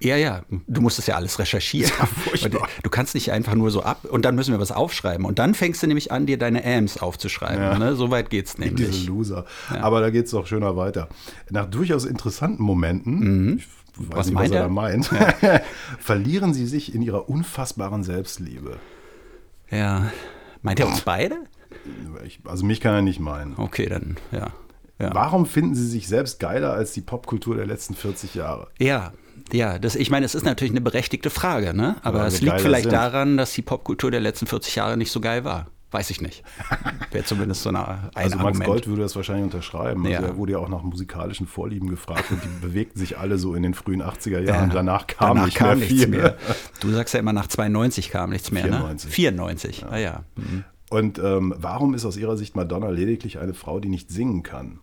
Ja, 0.00 0.16
ja, 0.16 0.42
du 0.66 0.80
musst 0.80 0.98
es 0.98 1.06
ja 1.06 1.16
alles 1.16 1.38
recherchieren. 1.38 1.92
Und 2.44 2.54
du 2.82 2.90
kannst 2.90 3.14
nicht 3.14 3.32
einfach 3.32 3.54
nur 3.54 3.70
so 3.70 3.82
ab 3.82 4.04
und 4.04 4.24
dann 4.24 4.34
müssen 4.34 4.52
wir 4.52 4.60
was 4.60 4.70
aufschreiben. 4.72 5.24
Und 5.24 5.38
dann 5.38 5.54
fängst 5.54 5.82
du 5.82 5.86
nämlich 5.86 6.12
an, 6.12 6.26
dir 6.26 6.38
deine 6.38 6.64
Ams 6.64 6.98
aufzuschreiben. 6.98 7.62
Ja. 7.62 7.78
Ne? 7.78 7.94
So 7.96 8.10
weit 8.10 8.30
geht's 8.30 8.54
Diese 8.54 8.68
nämlich. 8.68 9.06
Loser. 9.06 9.44
Aber 9.80 10.00
da 10.00 10.10
geht 10.10 10.26
es 10.26 10.30
doch 10.30 10.46
schöner 10.46 10.76
weiter. 10.76 11.08
Nach 11.50 11.66
durchaus 11.66 12.04
interessanten 12.04 12.62
Momenten, 12.62 13.58
ich 13.58 13.66
weiß 13.66 13.68
Mhm. 13.98 14.16
Was 14.16 14.26
nicht, 14.26 14.34
meint 14.34 14.50
was 14.50 14.54
er 14.54 14.60
er? 14.60 14.68
da 14.68 14.72
meint, 14.72 15.10
verlieren 15.98 16.54
sie 16.54 16.66
sich 16.66 16.94
in 16.94 17.02
ihrer 17.02 17.28
unfassbaren 17.28 18.04
Selbstliebe. 18.04 18.78
Ja. 19.70 20.12
Meint 20.62 20.80
er 20.80 20.86
uns 20.86 21.00
beide? 21.00 21.36
Ich, 22.24 22.40
also 22.44 22.64
mich 22.64 22.80
kann 22.80 22.94
er 22.94 23.02
nicht 23.02 23.20
meinen. 23.20 23.54
Okay, 23.56 23.86
dann, 23.86 24.16
ja. 24.30 24.48
Ja. 25.00 25.14
Warum 25.14 25.46
finden 25.46 25.74
sie 25.74 25.86
sich 25.86 26.08
selbst 26.08 26.40
geiler 26.40 26.72
als 26.72 26.92
die 26.92 27.00
Popkultur 27.00 27.54
der 27.56 27.66
letzten 27.66 27.94
40 27.94 28.34
Jahre? 28.34 28.68
Ja, 28.78 29.12
ja, 29.52 29.78
das, 29.78 29.94
ich 29.96 30.10
meine, 30.10 30.26
es 30.26 30.34
ist 30.34 30.44
natürlich 30.44 30.72
eine 30.72 30.80
berechtigte 30.80 31.30
Frage, 31.30 31.74
ne? 31.74 31.96
Aber 32.02 32.20
Ja, 32.20 32.26
es 32.26 32.40
liegt 32.40 32.60
vielleicht 32.60 32.84
sind. 32.84 32.92
daran, 32.92 33.36
dass 33.36 33.52
die 33.52 33.62
Popkultur 33.62 34.10
der 34.10 34.20
letzten 34.20 34.46
40 34.46 34.74
Jahre 34.76 34.96
nicht 34.96 35.10
so 35.12 35.20
geil 35.20 35.44
war. 35.44 35.66
Weiß 35.90 36.10
ich 36.10 36.20
nicht. 36.20 36.42
Wäre 37.12 37.24
zumindest 37.24 37.62
so 37.62 37.70
eine, 37.70 37.78
ein 37.88 37.98
Also 38.12 38.36
Max 38.36 38.44
Argument. 38.46 38.64
Gold 38.66 38.86
würde 38.88 39.02
das 39.02 39.16
wahrscheinlich 39.16 39.44
unterschreiben. 39.44 40.04
Also 40.04 40.12
Ja. 40.22 40.28
Er 40.28 40.36
wurde 40.36 40.52
ja 40.52 40.58
auch 40.58 40.68
nach 40.68 40.82
musikalischen 40.82 41.46
Vorlieben 41.46 41.88
gefragt 41.88 42.24
und 42.30 42.42
die 42.44 42.66
bewegten 42.66 42.98
sich 43.00 43.16
alle 43.16 43.38
so 43.38 43.54
in 43.54 43.62
den 43.62 43.72
frühen 43.72 44.02
80er 44.02 44.40
Jahren. 44.40 44.68
Ja. 44.68 44.74
Danach 44.74 45.06
kam 45.06 45.28
Danach 45.36 45.46
nicht 45.46 45.56
kam 45.56 45.68
mehr 45.68 45.76
nichts 45.88 45.94
viel. 46.04 46.08
mehr. 46.08 46.36
Du 46.80 46.90
sagst 46.90 47.14
ja 47.14 47.20
immer, 47.20 47.32
nach 47.32 47.46
92 47.46 48.10
kam 48.10 48.28
nichts 48.30 48.50
mehr, 48.50 48.64
94. 48.64 49.08
ne? 49.08 49.14
94. 49.14 49.86
Ah 49.90 49.96
ja. 49.96 50.24
Mhm. 50.36 50.64
Und 50.90 51.18
ähm, 51.18 51.54
warum 51.58 51.92
ist 51.94 52.06
aus 52.06 52.16
Ihrer 52.16 52.36
Sicht 52.36 52.56
Madonna 52.56 52.88
lediglich 52.88 53.38
eine 53.38 53.52
Frau, 53.52 53.78
die 53.78 53.88
nicht 53.88 54.10
singen 54.10 54.42
kann? 54.42 54.78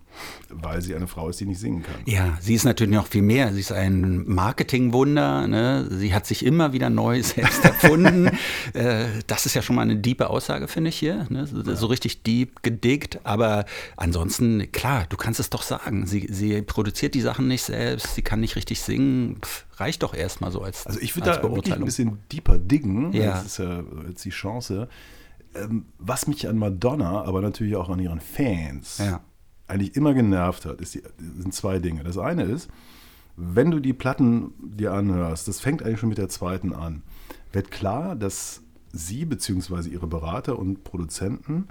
Weil 0.49 0.81
sie 0.81 0.95
eine 0.95 1.07
Frau 1.07 1.27
ist, 1.27 1.39
die 1.41 1.45
nicht 1.45 1.59
singen 1.59 1.83
kann. 1.83 1.95
Ja, 2.05 2.37
sie 2.39 2.53
ist 2.53 2.63
natürlich 2.63 2.93
noch 2.93 3.07
viel 3.07 3.23
mehr. 3.23 3.51
Sie 3.53 3.59
ist 3.59 3.71
ein 3.71 4.23
Marketingwunder. 4.27 5.47
Ne? 5.47 5.87
Sie 5.91 6.13
hat 6.13 6.25
sich 6.25 6.45
immer 6.45 6.71
wieder 6.73 6.89
neu 6.89 7.21
selbst 7.23 7.65
erfunden. 7.65 8.27
äh, 8.73 9.07
das 9.27 9.45
ist 9.45 9.55
ja 9.55 9.61
schon 9.61 9.75
mal 9.75 9.81
eine 9.81 9.97
diepe 9.97 10.29
Aussage, 10.29 10.67
finde 10.67 10.89
ich 10.89 10.97
hier. 10.97 11.25
Ne? 11.29 11.47
So, 11.47 11.75
so 11.75 11.87
richtig 11.87 12.23
deep 12.23 12.63
gedickt. 12.63 13.19
Aber 13.23 13.65
ansonsten, 13.97 14.71
klar, 14.71 15.05
du 15.09 15.17
kannst 15.17 15.39
es 15.39 15.49
doch 15.49 15.63
sagen. 15.63 16.05
Sie, 16.05 16.27
sie 16.31 16.61
produziert 16.61 17.15
die 17.15 17.21
Sachen 17.21 17.47
nicht 17.47 17.63
selbst. 17.63 18.15
Sie 18.15 18.21
kann 18.21 18.39
nicht 18.39 18.55
richtig 18.55 18.79
singen. 18.79 19.37
Pff, 19.41 19.65
reicht 19.77 20.03
doch 20.03 20.13
erstmal 20.13 20.51
so 20.51 20.61
als, 20.61 20.85
Also 20.85 20.99
ich 21.01 21.15
würde 21.17 21.31
da 21.31 21.41
wirklich 21.41 21.73
ein 21.73 21.83
bisschen 21.83 22.19
deeper 22.31 22.57
diggen. 22.57 23.11
Ja. 23.11 23.31
Das 23.31 23.45
ist 23.45 23.57
ja 23.57 23.83
jetzt 24.07 24.23
die 24.23 24.29
Chance. 24.29 24.87
Ähm, 25.55 25.85
was 25.97 26.27
mich 26.27 26.47
an 26.47 26.57
Madonna, 26.57 27.23
aber 27.23 27.41
natürlich 27.41 27.75
auch 27.75 27.89
an 27.89 27.99
ihren 27.99 28.19
Fans 28.19 28.97
Ja. 28.99 29.21
eigentlich 29.67 29.95
immer 29.95 30.13
genervt 30.13 30.65
hat, 30.65 30.79
die, 30.79 30.85
sind 30.85 31.53
zwei 31.53 31.79
Dinge. 31.79 32.03
Das 32.03 32.17
eine 32.17 32.43
ist, 32.43 32.69
wenn 33.37 33.71
du 33.71 33.79
die 33.79 33.93
Platten 33.93 34.53
dir 34.59 34.93
anhörst, 34.93 35.47
das 35.47 35.59
fängt 35.59 35.83
eigentlich 35.83 35.99
schon 35.99 36.09
mit 36.09 36.17
der 36.17 36.29
zweiten 36.29 36.73
an, 36.73 37.03
wird 37.51 37.71
klar, 37.71 38.15
dass 38.15 38.61
sie 38.91 39.25
bzw. 39.25 39.89
ihre 39.89 40.07
Berater 40.07 40.57
und 40.57 40.83
Produzenten 40.83 41.67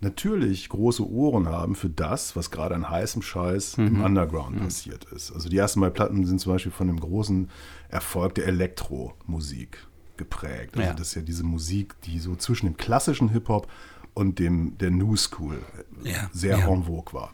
natürlich 0.00 0.68
große 0.68 1.08
Ohren 1.08 1.48
haben 1.48 1.74
für 1.74 1.88
das, 1.88 2.36
was 2.36 2.50
gerade 2.50 2.74
an 2.74 2.88
heißem 2.88 3.22
Scheiß 3.22 3.78
mhm. 3.78 3.86
im 3.86 4.04
Underground 4.04 4.56
mhm. 4.56 4.64
passiert 4.64 5.04
ist. 5.04 5.32
Also 5.32 5.48
die 5.48 5.56
ersten 5.56 5.80
beiden 5.80 5.94
Platten 5.94 6.26
sind 6.26 6.40
zum 6.40 6.52
Beispiel 6.52 6.72
von 6.72 6.86
dem 6.88 7.00
großen 7.00 7.48
Erfolg 7.88 8.34
der 8.34 8.46
Elektromusik 8.46 9.86
geprägt. 10.16 10.76
Also 10.76 10.88
ja. 10.88 10.94
das 10.94 11.08
ist 11.08 11.14
ja 11.14 11.22
diese 11.22 11.44
Musik, 11.44 11.94
die 12.02 12.18
so 12.18 12.36
zwischen 12.36 12.66
dem 12.66 12.76
klassischen 12.76 13.28
Hip-Hop 13.30 13.68
und 14.14 14.38
dem 14.38 14.78
der 14.78 14.90
New 14.90 15.16
School 15.16 15.58
ja. 16.02 16.30
sehr 16.32 16.58
ja. 16.58 16.68
en 16.68 16.84
vogue 16.84 17.12
war. 17.12 17.32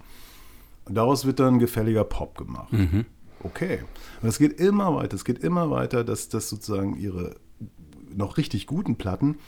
Und 0.87 0.95
daraus 0.95 1.25
wird 1.25 1.39
dann 1.41 1.59
gefälliger 1.59 2.05
Pop 2.05 2.37
gemacht. 2.37 2.73
Mhm. 2.73 3.05
Okay. 3.43 3.81
Und 4.21 4.29
es 4.29 4.39
geht 4.39 4.59
immer 4.61 4.95
weiter, 4.97 5.15
es 5.15 5.25
geht 5.25 5.39
immer 5.39 5.71
weiter, 5.71 6.05
dass 6.05 6.29
das 6.29 6.49
sozusagen 6.49 6.97
ihre 6.97 7.37
noch 8.15 8.37
richtig 8.37 8.67
guten 8.67 8.97
Platten 8.97 9.39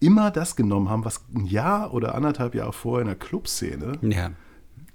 immer 0.00 0.30
das 0.30 0.56
genommen 0.56 0.88
haben, 0.88 1.04
was 1.04 1.24
ein 1.34 1.46
Jahr 1.46 1.92
oder 1.94 2.14
anderthalb 2.14 2.54
Jahre 2.54 2.72
vorher 2.72 3.02
in 3.02 3.08
der 3.08 3.16
Clubszene 3.16 3.98
ja. 4.02 4.30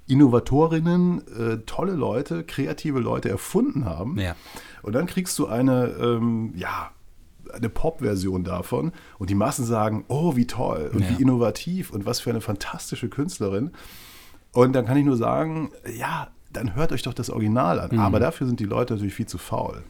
Innovatorinnen, 0.08 1.26
äh, 1.28 1.58
tolle 1.66 1.94
Leute, 1.94 2.44
kreative 2.44 3.00
Leute 3.00 3.30
erfunden 3.30 3.86
haben. 3.86 4.20
Ja. 4.20 4.36
Und 4.82 4.94
dann 4.94 5.08
kriegst 5.08 5.40
du 5.40 5.48
eine, 5.48 5.88
ähm, 6.00 6.54
ja, 6.56 6.92
eine 7.52 7.70
Pop-Version 7.70 8.44
davon 8.44 8.92
und 9.20 9.30
die 9.30 9.36
Massen 9.36 9.66
sagen, 9.66 10.06
oh, 10.08 10.36
wie 10.36 10.48
toll 10.48 10.92
und 10.94 11.02
ja. 11.02 11.10
wie 11.10 11.22
innovativ 11.22 11.92
und 11.92 12.06
was 12.06 12.20
für 12.20 12.30
eine 12.30 12.42
fantastische 12.42 13.10
Künstlerin. 13.10 13.72
Und 14.52 14.74
dann 14.74 14.86
kann 14.86 14.98
ich 14.98 15.06
nur 15.06 15.18
sagen, 15.18 15.72
ja, 15.98 16.30
dann 16.52 16.76
hört 16.76 16.92
euch 16.92 17.02
doch 17.02 17.14
das 17.14 17.30
Original 17.30 17.80
an. 17.80 17.90
Mhm. 17.94 18.00
Aber 18.00 18.20
dafür 18.20 18.48
sind 18.48 18.60
die 18.60 18.66
Leute 18.66 18.94
natürlich 18.94 19.16
viel 19.16 19.26
zu 19.26 19.38
faul, 19.38 19.84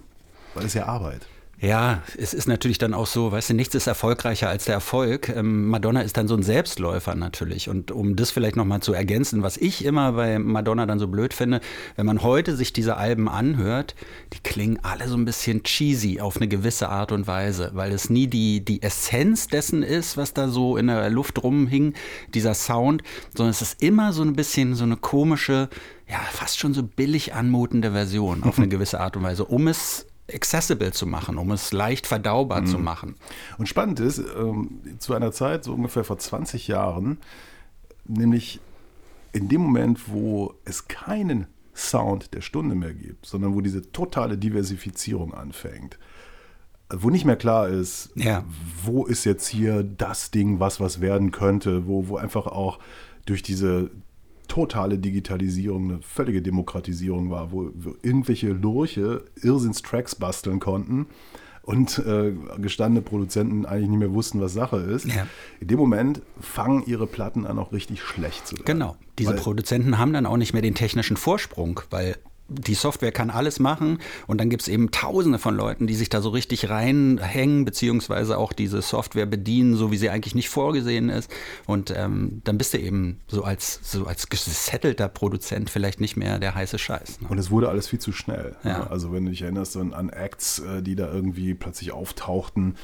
weil 0.53 0.65
es 0.65 0.73
ja 0.73 0.85
Arbeit. 0.85 1.27
Ja, 1.63 2.01
es 2.17 2.33
ist 2.33 2.45
natürlich 2.45 2.77
dann 2.77 2.93
auch 2.93 3.07
so, 3.07 3.31
weißt 3.31 3.51
du, 3.51 3.53
nichts 3.53 3.73
ist 3.73 3.87
erfolgreicher 3.87 4.49
als 4.49 4.65
der 4.65 4.73
Erfolg. 4.73 5.29
Ähm, 5.29 5.69
Madonna 5.69 6.01
ist 6.01 6.17
dann 6.17 6.27
so 6.27 6.35
ein 6.35 6.43
Selbstläufer 6.43 7.15
natürlich. 7.15 7.69
Und 7.69 7.89
um 7.89 8.17
das 8.17 8.31
vielleicht 8.31 8.57
nochmal 8.57 8.81
zu 8.81 8.91
ergänzen, 8.91 9.43
was 9.43 9.55
ich 9.55 9.85
immer 9.85 10.11
bei 10.11 10.39
Madonna 10.39 10.85
dann 10.85 10.99
so 10.99 11.07
blöd 11.07 11.33
finde, 11.33 11.61
wenn 11.95 12.05
man 12.05 12.21
heute 12.21 12.57
sich 12.57 12.73
diese 12.73 12.97
Alben 12.97 13.29
anhört, 13.29 13.95
die 14.33 14.39
klingen 14.39 14.79
alle 14.83 15.07
so 15.07 15.15
ein 15.15 15.23
bisschen 15.23 15.63
cheesy 15.63 16.19
auf 16.19 16.35
eine 16.35 16.49
gewisse 16.49 16.89
Art 16.89 17.13
und 17.13 17.27
Weise, 17.27 17.71
weil 17.73 17.93
es 17.93 18.09
nie 18.09 18.27
die, 18.27 18.65
die 18.65 18.81
Essenz 18.81 19.47
dessen 19.47 19.83
ist, 19.83 20.17
was 20.17 20.33
da 20.33 20.49
so 20.49 20.75
in 20.75 20.87
der 20.87 21.09
Luft 21.09 21.41
rumhing, 21.43 21.93
dieser 22.33 22.55
Sound, 22.55 23.03
sondern 23.37 23.51
es 23.51 23.61
ist 23.61 23.81
immer 23.81 24.11
so 24.11 24.21
ein 24.21 24.33
bisschen 24.33 24.75
so 24.75 24.83
eine 24.83 24.97
komische, 24.97 25.69
ja, 26.09 26.19
fast 26.29 26.59
schon 26.59 26.73
so 26.73 26.83
billig 26.83 27.33
anmutende 27.33 27.93
Version 27.93 28.43
auf 28.43 28.57
eine 28.57 28.67
gewisse 28.67 28.99
Art 28.99 29.15
und 29.15 29.23
Weise, 29.23 29.45
um 29.45 29.69
es 29.69 30.07
accessible 30.31 30.91
zu 30.91 31.05
machen, 31.05 31.37
um 31.37 31.51
es 31.51 31.71
leicht 31.73 32.07
verdaubar 32.07 32.61
mhm. 32.61 32.67
zu 32.67 32.79
machen. 32.79 33.15
Und 33.57 33.67
spannend 33.67 33.99
ist, 33.99 34.19
ähm, 34.19 34.81
zu 34.99 35.13
einer 35.13 35.31
Zeit, 35.31 35.63
so 35.63 35.73
ungefähr 35.73 36.03
vor 36.03 36.17
20 36.17 36.67
Jahren, 36.67 37.17
nämlich 38.05 38.59
in 39.33 39.49
dem 39.49 39.61
Moment, 39.61 40.09
wo 40.09 40.53
es 40.65 40.87
keinen 40.87 41.47
Sound 41.75 42.33
der 42.33 42.41
Stunde 42.41 42.75
mehr 42.75 42.93
gibt, 42.93 43.25
sondern 43.25 43.55
wo 43.55 43.61
diese 43.61 43.91
totale 43.91 44.37
Diversifizierung 44.37 45.33
anfängt, 45.33 45.97
wo 46.91 47.09
nicht 47.09 47.25
mehr 47.25 47.35
klar 47.35 47.67
ist, 47.67 48.11
ja. 48.15 48.43
wo 48.83 49.05
ist 49.05 49.25
jetzt 49.25 49.47
hier 49.47 49.83
das 49.83 50.29
Ding, 50.29 50.59
was 50.59 50.79
was 50.79 51.01
werden 51.01 51.31
könnte, 51.31 51.87
wo, 51.87 52.07
wo 52.07 52.17
einfach 52.17 52.45
auch 52.45 52.79
durch 53.25 53.41
diese 53.41 53.89
totale 54.47 54.97
Digitalisierung, 54.97 55.91
eine 55.91 56.01
völlige 56.01 56.41
Demokratisierung 56.41 57.29
war, 57.29 57.51
wo 57.51 57.71
irgendwelche 58.01 58.49
Lurche 58.49 59.25
Irrsinns-Tracks 59.41 60.15
basteln 60.15 60.59
konnten 60.59 61.07
und 61.63 61.99
äh, 61.99 62.33
gestandene 62.57 63.01
Produzenten 63.01 63.65
eigentlich 63.65 63.89
nicht 63.89 63.99
mehr 63.99 64.13
wussten, 64.13 64.41
was 64.41 64.53
Sache 64.53 64.77
ist. 64.77 65.05
Ja. 65.05 65.27
In 65.61 65.67
dem 65.67 65.79
Moment 65.79 66.21
fangen 66.39 66.83
ihre 66.85 67.07
Platten 67.07 67.45
an, 67.45 67.57
auch 67.57 67.71
richtig 67.71 68.01
schlecht 68.01 68.45
zu 68.47 68.55
werden. 68.55 68.65
Genau. 68.65 68.97
Diese 69.17 69.33
Produzenten 69.33 69.97
haben 69.97 70.11
dann 70.11 70.25
auch 70.25 70.37
nicht 70.37 70.53
mehr 70.53 70.61
den 70.61 70.75
technischen 70.75 71.17
Vorsprung, 71.17 71.79
weil 71.89 72.17
die 72.53 72.73
Software 72.75 73.11
kann 73.11 73.29
alles 73.29 73.59
machen 73.59 73.99
und 74.27 74.39
dann 74.39 74.49
gibt 74.49 74.61
es 74.63 74.67
eben 74.67 74.91
tausende 74.91 75.39
von 75.39 75.55
Leuten, 75.55 75.87
die 75.87 75.95
sich 75.95 76.09
da 76.09 76.21
so 76.21 76.29
richtig 76.29 76.69
reinhängen, 76.69 77.65
beziehungsweise 77.65 78.37
auch 78.37 78.53
diese 78.53 78.81
Software 78.81 79.25
bedienen, 79.25 79.75
so 79.75 79.91
wie 79.91 79.97
sie 79.97 80.09
eigentlich 80.09 80.35
nicht 80.35 80.49
vorgesehen 80.49 81.09
ist. 81.09 81.31
Und 81.65 81.93
ähm, 81.95 82.41
dann 82.43 82.57
bist 82.57 82.73
du 82.73 82.79
eben 82.79 83.19
so 83.27 83.43
als, 83.43 83.79
so 83.83 84.05
als 84.05 84.29
gesettelter 84.29 85.07
Produzent 85.07 85.69
vielleicht 85.69 85.99
nicht 85.99 86.17
mehr 86.17 86.39
der 86.39 86.55
heiße 86.55 86.79
Scheiß. 86.79 87.21
Ne? 87.21 87.27
Und 87.29 87.37
es 87.37 87.51
wurde 87.51 87.69
alles 87.69 87.87
viel 87.87 87.99
zu 87.99 88.11
schnell. 88.11 88.55
Ne? 88.63 88.71
Ja. 88.71 88.87
Also 88.87 89.11
wenn 89.11 89.25
du 89.25 89.31
dich 89.31 89.41
erinnerst 89.41 89.77
an, 89.77 89.93
an 89.93 90.09
Acts, 90.09 90.59
äh, 90.59 90.81
die 90.81 90.95
da 90.95 91.11
irgendwie 91.11 91.53
plötzlich 91.53 91.91
auftauchten, 91.91 92.75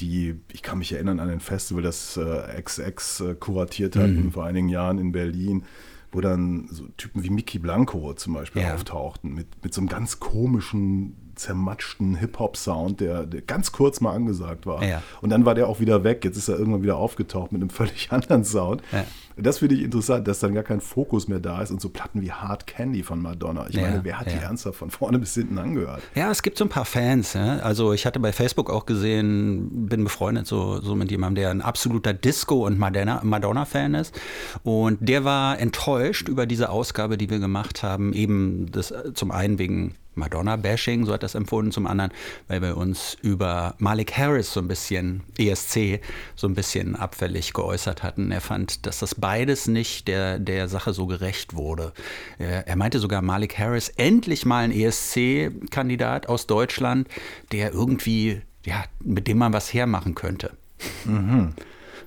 die, 0.00 0.36
ich 0.52 0.62
kann 0.62 0.78
mich 0.78 0.92
erinnern 0.92 1.20
an 1.20 1.28
ein 1.28 1.40
Festival, 1.40 1.82
das 1.82 2.16
äh, 2.16 2.62
XX 2.62 3.20
äh, 3.20 3.34
kuratiert 3.34 3.96
hat 3.96 4.08
mhm. 4.08 4.32
vor 4.32 4.44
einigen 4.44 4.68
Jahren 4.68 4.98
in 4.98 5.12
Berlin 5.12 5.64
wo 6.12 6.20
dann 6.20 6.68
so 6.70 6.86
Typen 6.96 7.22
wie 7.22 7.30
Mickey 7.30 7.58
Blanco 7.58 8.14
zum 8.14 8.34
Beispiel 8.34 8.62
ja. 8.62 8.74
auftauchten, 8.74 9.34
mit, 9.34 9.62
mit 9.62 9.74
so 9.74 9.80
einem 9.80 9.88
ganz 9.88 10.20
komischen, 10.20 11.16
zermatschten 11.40 12.14
Hip-Hop-Sound, 12.16 13.00
der, 13.00 13.26
der 13.26 13.40
ganz 13.40 13.72
kurz 13.72 14.00
mal 14.00 14.14
angesagt 14.14 14.66
war. 14.66 14.84
Ja. 14.84 15.02
Und 15.20 15.30
dann 15.30 15.44
war 15.44 15.54
der 15.54 15.68
auch 15.68 15.80
wieder 15.80 16.04
weg. 16.04 16.24
Jetzt 16.24 16.36
ist 16.36 16.48
er 16.48 16.58
irgendwann 16.58 16.82
wieder 16.82 16.96
aufgetaucht 16.96 17.52
mit 17.52 17.60
einem 17.60 17.70
völlig 17.70 18.12
anderen 18.12 18.44
Sound. 18.44 18.82
Ja. 18.92 19.04
Das 19.36 19.58
finde 19.58 19.74
ich 19.74 19.82
interessant, 19.82 20.28
dass 20.28 20.40
dann 20.40 20.54
gar 20.54 20.62
kein 20.62 20.80
Fokus 20.80 21.28
mehr 21.28 21.40
da 21.40 21.62
ist 21.62 21.70
und 21.70 21.80
so 21.80 21.88
Platten 21.88 22.20
wie 22.20 22.30
Hard 22.30 22.66
Candy 22.66 23.02
von 23.02 23.22
Madonna. 23.22 23.66
Ich 23.68 23.74
ja, 23.74 23.82
meine, 23.82 24.04
wer 24.04 24.20
hat 24.20 24.26
die 24.30 24.36
ernsthaft 24.36 24.78
von 24.78 24.90
vorne 24.90 25.18
bis 25.18 25.32
hinten 25.32 25.56
angehört? 25.56 26.02
Ja, 26.14 26.30
es 26.30 26.42
gibt 26.42 26.58
so 26.58 26.64
ein 26.64 26.68
paar 26.68 26.84
Fans. 26.84 27.34
Also 27.34 27.94
ich 27.94 28.04
hatte 28.04 28.20
bei 28.20 28.32
Facebook 28.32 28.68
auch 28.68 28.84
gesehen, 28.84 29.86
bin 29.86 30.04
befreundet 30.04 30.46
so, 30.46 30.80
so 30.80 30.94
mit 30.94 31.10
jemandem, 31.10 31.42
der 31.42 31.50
ein 31.50 31.62
absoluter 31.62 32.12
Disco- 32.12 32.66
und 32.66 32.78
Madonna-Fan 32.78 33.94
ist. 33.94 34.18
Und 34.62 34.98
der 35.00 35.24
war 35.24 35.58
enttäuscht 35.58 36.28
über 36.28 36.44
diese 36.44 36.68
Ausgabe, 36.68 37.16
die 37.16 37.30
wir 37.30 37.38
gemacht 37.38 37.82
haben. 37.82 38.12
Eben 38.12 38.66
das 38.70 38.90
äh, 38.90 39.14
zum 39.14 39.30
einen 39.30 39.58
wegen 39.58 39.94
Madonna-Bashing, 40.14 41.06
so 41.06 41.12
hat 41.12 41.22
das 41.22 41.34
empfunden, 41.34 41.72
zum 41.72 41.86
anderen, 41.86 42.12
weil 42.48 42.62
wir 42.62 42.76
uns 42.76 43.16
über 43.22 43.74
Malik 43.78 44.16
Harris 44.16 44.52
so 44.52 44.60
ein 44.60 44.68
bisschen, 44.68 45.22
ESC, 45.38 46.00
so 46.36 46.46
ein 46.46 46.54
bisschen 46.54 46.96
abfällig 46.96 47.52
geäußert 47.52 48.02
hatten. 48.02 48.30
Er 48.30 48.40
fand, 48.40 48.86
dass 48.86 48.98
das 48.98 49.14
beides 49.14 49.68
nicht 49.68 50.08
der, 50.08 50.38
der 50.38 50.68
Sache 50.68 50.92
so 50.92 51.06
gerecht 51.06 51.54
wurde. 51.54 51.92
Er 52.38 52.76
meinte 52.76 52.98
sogar, 52.98 53.22
Malik 53.22 53.58
Harris, 53.58 53.88
endlich 53.90 54.44
mal 54.44 54.64
ein 54.64 54.72
ESC-Kandidat 54.72 56.28
aus 56.28 56.46
Deutschland, 56.46 57.08
der 57.52 57.72
irgendwie, 57.72 58.42
ja, 58.64 58.84
mit 59.02 59.28
dem 59.28 59.38
man 59.38 59.52
was 59.52 59.72
hermachen 59.72 60.14
könnte. 60.14 60.56
Mhm. 61.04 61.54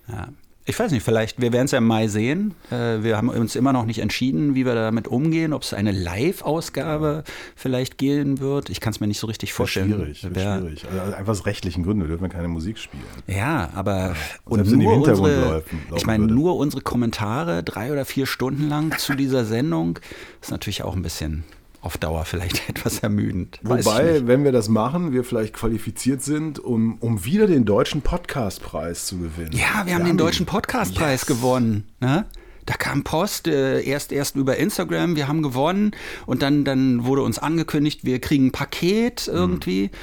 Ja. 0.08 0.28
Ich 0.66 0.80
weiß 0.80 0.92
nicht, 0.92 1.04
vielleicht, 1.04 1.42
wir 1.42 1.52
werden 1.52 1.66
es 1.66 1.72
ja 1.72 1.80
im 1.80 1.88
Mai 1.88 2.08
sehen. 2.08 2.54
Äh, 2.72 3.04
wir 3.04 3.18
haben 3.18 3.28
uns 3.30 3.56
immer 3.58 3.74
noch 3.74 3.86
nicht 3.86 4.00
entschieden, 4.00 4.56
wie 4.56 4.66
wir 4.66 4.76
damit 4.76 5.10
umgehen, 5.10 5.52
ob 5.52 5.64
es 5.64 5.74
eine 5.74 5.92
Live-Ausgabe 5.92 7.26
vielleicht 7.56 7.98
gehen 7.98 8.40
wird. 8.40 8.70
Ich 8.70 8.80
kann 8.80 8.92
es 8.92 9.02
mir 9.02 9.08
nicht 9.08 9.20
so 9.20 9.28
richtig 9.28 9.52
vorstellen. 9.52 9.92
Schwierig, 9.92 10.20
schwierig. 10.20 10.86
Also 10.90 11.16
einfach 11.16 11.32
aus 11.32 11.46
rechtlichen 11.46 11.84
Gründen 11.84 12.08
dürfen 12.08 12.22
wir 12.22 12.30
keine 12.30 12.48
Musik 12.48 12.78
spielen. 12.78 13.04
Ja, 13.28 13.72
aber 13.76 14.16
und 14.46 14.66
nur 14.72 14.94
unsere, 14.94 15.50
laufen, 15.50 15.82
ich 15.96 16.06
meine, 16.06 16.28
nur 16.28 16.56
unsere 16.56 16.82
Kommentare 16.82 17.62
drei 17.64 17.92
oder 17.92 18.06
vier 18.06 18.26
Stunden 18.26 18.70
lang 18.70 18.98
zu 18.98 19.16
dieser 19.16 19.44
Sendung 19.44 20.00
ist 20.42 20.52
natürlich 20.52 20.84
auch 20.84 20.96
ein 20.96 21.02
bisschen 21.02 21.44
auf 21.84 21.98
Dauer 21.98 22.26
vielleicht 22.26 22.68
etwas 22.70 23.00
ermüdend. 23.00 23.60
Wobei, 23.62 24.26
wenn 24.26 24.44
wir 24.44 24.52
das 24.52 24.70
machen, 24.70 25.12
wir 25.12 25.24
vielleicht 25.24 25.54
qualifiziert 25.54 26.24
sind, 26.24 26.58
um, 26.58 26.98
um 27.00 27.26
wieder 27.26 27.46
den 27.46 27.66
deutschen 27.66 28.02
Podcastpreis 28.02 29.06
zu 29.06 29.20
gewinnen. 29.20 29.52
Ja, 29.52 29.82
wir, 29.84 29.88
wir 29.88 29.96
haben 29.96 30.06
den 30.06 30.18
deutschen 30.18 30.46
Podcastpreis 30.46 31.22
yes. 31.22 31.28
gewonnen. 31.28 31.86
Ne? 32.00 32.26
Da 32.66 32.76
kam 32.76 33.04
Post, 33.04 33.48
äh, 33.48 33.82
erst, 33.82 34.14
erst 34.14 34.38
über 34.38 34.56
Instagram, 34.56 35.18
wir 35.18 35.28
haben 35.28 35.44
gewonnen 35.44 35.92
und 36.26 36.42
dann, 36.42 36.64
dann 36.64 37.04
wurde 37.04 37.22
uns 37.22 37.38
angekündigt, 37.38 38.06
wir 38.06 38.20
kriegen 38.20 38.48
ein 38.48 38.52
Paket 38.54 39.28
irgendwie. 39.28 39.84
Mhm. 39.84 39.98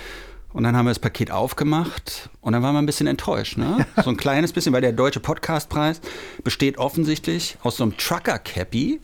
Und 0.53 0.65
dann 0.65 0.77
haben 0.77 0.85
wir 0.85 0.91
das 0.91 0.99
Paket 0.99 1.31
aufgemacht 1.31 2.29
und 2.41 2.53
dann 2.53 2.63
waren 2.63 2.75
wir 2.75 2.81
ein 2.81 2.87
bisschen 2.87 3.07
enttäuscht. 3.07 3.57
Ne? 3.57 3.87
So 4.03 4.11
ein 4.11 4.17
kleines 4.17 4.53
bisschen, 4.53 4.73
weil 4.73 4.81
der 4.81 4.93
deutsche 4.93 5.21
Podcastpreis 5.21 6.01
besteht 6.43 6.77
offensichtlich 6.77 7.57
aus 7.63 7.77
so 7.77 7.85
einem 7.85 7.97
Trucker-Cappy, 7.97 9.01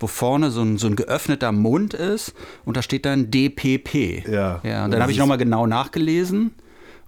wo 0.00 0.06
vorne 0.06 0.50
so 0.50 0.62
ein, 0.62 0.78
so 0.78 0.86
ein 0.86 0.96
geöffneter 0.96 1.52
Mund 1.52 1.94
ist 1.94 2.34
und 2.64 2.76
da 2.76 2.82
steht 2.82 3.04
dann 3.04 3.30
DPP. 3.30 4.26
Ja. 4.26 4.60
ja 4.64 4.84
und 4.84 4.90
dann 4.90 5.02
habe 5.02 5.12
ich 5.12 5.18
nochmal 5.18 5.38
genau 5.38 5.66
nachgelesen. 5.66 6.52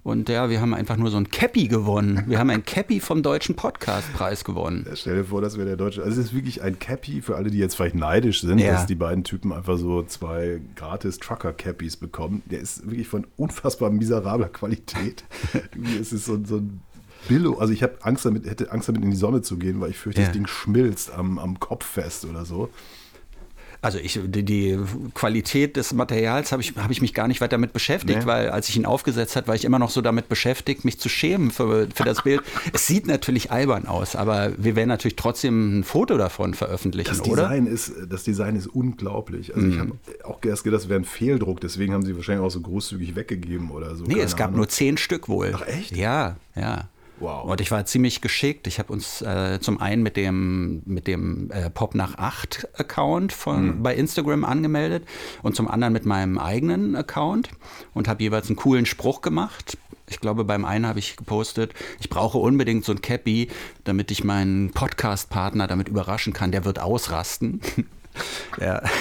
Und 0.03 0.27
ja, 0.27 0.49
wir 0.49 0.59
haben 0.59 0.73
einfach 0.73 0.97
nur 0.97 1.09
so 1.09 1.15
ein 1.15 1.29
Cappy 1.29 1.69
gewonnen. 1.69 2.25
Wir 2.27 2.37
haben 2.37 2.49
ein 2.49 2.65
Cappy 2.65 2.99
vom 2.99 3.23
Deutschen 3.23 3.55
Podcastpreis 3.55 4.43
gewonnen. 4.43 4.85
Ja, 4.85 4.97
stell 4.97 5.15
dir 5.15 5.23
vor, 5.23 5.41
das 5.41 5.55
wäre 5.55 5.65
der 5.65 5.77
Deutsche. 5.77 6.03
Also 6.03 6.19
es 6.19 6.27
ist 6.27 6.35
wirklich 6.35 6.61
ein 6.61 6.77
Cappy 6.77 7.21
für 7.21 7.37
alle, 7.37 7.49
die 7.49 7.57
jetzt 7.57 7.75
vielleicht 7.75 7.95
neidisch 7.95 8.41
sind, 8.41 8.59
ja. 8.59 8.73
dass 8.73 8.85
die 8.85 8.95
beiden 8.95 9.23
Typen 9.23 9.53
einfach 9.53 9.77
so 9.77 10.03
zwei 10.03 10.59
gratis 10.75 11.19
Trucker-Cappies 11.19 11.95
bekommen. 11.95 12.43
Der 12.47 12.59
ist 12.59 12.85
wirklich 12.85 13.07
von 13.07 13.25
unfassbar 13.37 13.91
miserabler 13.91 14.49
Qualität. 14.49 15.23
es 16.01 16.11
ist 16.11 16.25
so, 16.25 16.37
so 16.43 16.57
ein 16.57 16.81
Billo, 17.27 17.57
also 17.57 17.73
ich 17.73 17.83
habe 17.83 17.97
Angst 18.01 18.25
damit, 18.25 18.45
hätte 18.45 18.71
Angst 18.71 18.87
damit 18.89 19.03
in 19.03 19.11
die 19.11 19.17
Sonne 19.17 19.41
zu 19.41 19.57
gehen, 19.57 19.79
weil 19.81 19.89
ich 19.91 19.97
fürchte, 19.97 20.21
ja. 20.21 20.27
das 20.27 20.33
Ding 20.33 20.47
schmilzt 20.47 21.11
am, 21.11 21.39
am 21.39 21.59
Kopf 21.59 21.85
fest 21.85 22.25
oder 22.25 22.45
so. 22.45 22.69
Also 23.81 23.97
ich, 23.97 24.17
die, 24.23 24.43
die 24.43 24.79
Qualität 25.13 25.75
des 25.75 25.91
Materials 25.91 26.53
habe 26.53 26.61
ich, 26.61 26.73
hab 26.77 26.89
ich 26.89 27.01
mich 27.01 27.13
gar 27.13 27.27
nicht 27.27 27.41
weiter 27.41 27.57
damit 27.57 27.73
beschäftigt, 27.73 28.21
Nee. 28.21 28.25
weil 28.25 28.49
als 28.49 28.69
ich 28.69 28.77
ihn 28.77 28.85
aufgesetzt 28.85 29.35
habe, 29.35 29.47
war 29.47 29.55
ich 29.55 29.65
immer 29.65 29.77
noch 29.77 29.89
so 29.89 29.99
damit 29.99 30.29
beschäftigt, 30.29 30.85
mich 30.85 31.01
zu 31.01 31.09
schämen 31.09 31.51
für, 31.51 31.89
für 31.93 32.05
das 32.05 32.21
Bild. 32.21 32.41
es 32.73 32.87
sieht 32.87 33.07
natürlich 33.07 33.51
albern 33.51 33.85
aus, 33.85 34.15
aber 34.15 34.53
wir 34.57 34.77
werden 34.77 34.87
natürlich 34.87 35.17
trotzdem 35.17 35.79
ein 35.79 35.83
Foto 35.83 36.17
davon 36.17 36.53
veröffentlichen, 36.53 37.09
Das 37.09 37.27
oder? 37.27 37.43
Design, 37.49 37.67
ist, 37.67 37.91
das 38.07 38.23
Design 38.23 38.55
ist 38.55 38.67
unglaublich. 38.67 39.53
Also 39.53 39.67
ich 39.67 39.77
habe 39.77 39.91
auch 40.23 40.39
erst 40.45 40.63
gedacht, 40.63 40.83
das 40.83 40.87
wäre 40.87 41.01
ein 41.01 41.05
Fehldruck, 41.05 41.59
deswegen 41.59 41.93
haben 41.93 42.05
sie 42.05 42.15
wahrscheinlich 42.15 42.45
auch 42.45 42.51
so 42.51 42.61
großzügig 42.61 43.17
weggegeben 43.17 43.69
oder 43.69 43.97
so. 43.97 44.05
Nee, 44.05 44.13
keine 44.13 44.23
es 44.25 44.37
gab 44.37 44.47
Ahnung. 44.47 44.59
nur 44.59 44.69
zehn 44.69 44.95
Stück 44.95 45.27
wohl. 45.27 45.51
Ach, 45.57 45.67
echt? 45.67 45.93
Ja, 45.97 46.37
ja. 46.55 46.87
Wow. 47.19 47.45
Und 47.45 47.61
ich 47.61 47.71
war 47.71 47.85
ziemlich 47.85 48.21
geschickt. 48.21 48.67
Ich 48.67 48.79
habe 48.79 48.91
uns 48.91 49.21
äh, 49.21 49.59
zum 49.61 49.79
einen 49.79 50.03
mit 50.03 50.17
dem, 50.17 50.81
mit 50.85 51.07
dem 51.07 51.51
äh, 51.51 51.69
Pop 51.69 51.95
nach 51.95 52.17
8 52.17 52.67
Account 52.79 53.31
von, 53.31 53.57
Hm. 53.73 53.83
bei 53.83 53.95
Instagram 53.95 54.43
angemeldet 54.43 55.05
und 55.41 55.55
zum 55.55 55.67
anderen 55.67 55.93
mit 55.93 56.05
meinem 56.05 56.37
eigenen 56.37 56.95
Account 56.95 57.49
und 57.93 58.07
habe 58.07 58.23
jeweils 58.23 58.47
einen 58.47 58.55
coolen 58.55 58.85
Spruch 58.85 59.21
gemacht. 59.21 59.77
Ich 60.09 60.19
glaube, 60.19 60.43
beim 60.43 60.65
einen 60.65 60.85
habe 60.85 60.99
ich 60.99 61.15
gepostet, 61.15 61.73
ich 61.99 62.09
brauche 62.09 62.37
unbedingt 62.37 62.83
so 62.83 62.91
ein 62.91 63.01
Cappy, 63.01 63.47
damit 63.85 64.11
ich 64.11 64.23
meinen 64.23 64.71
Podcast-Partner 64.71 65.67
damit 65.67 65.87
überraschen 65.87 66.33
kann. 66.33 66.51
Der 66.51 66.65
wird 66.65 66.79
ausrasten. 66.79 67.61
ja. 68.59 68.81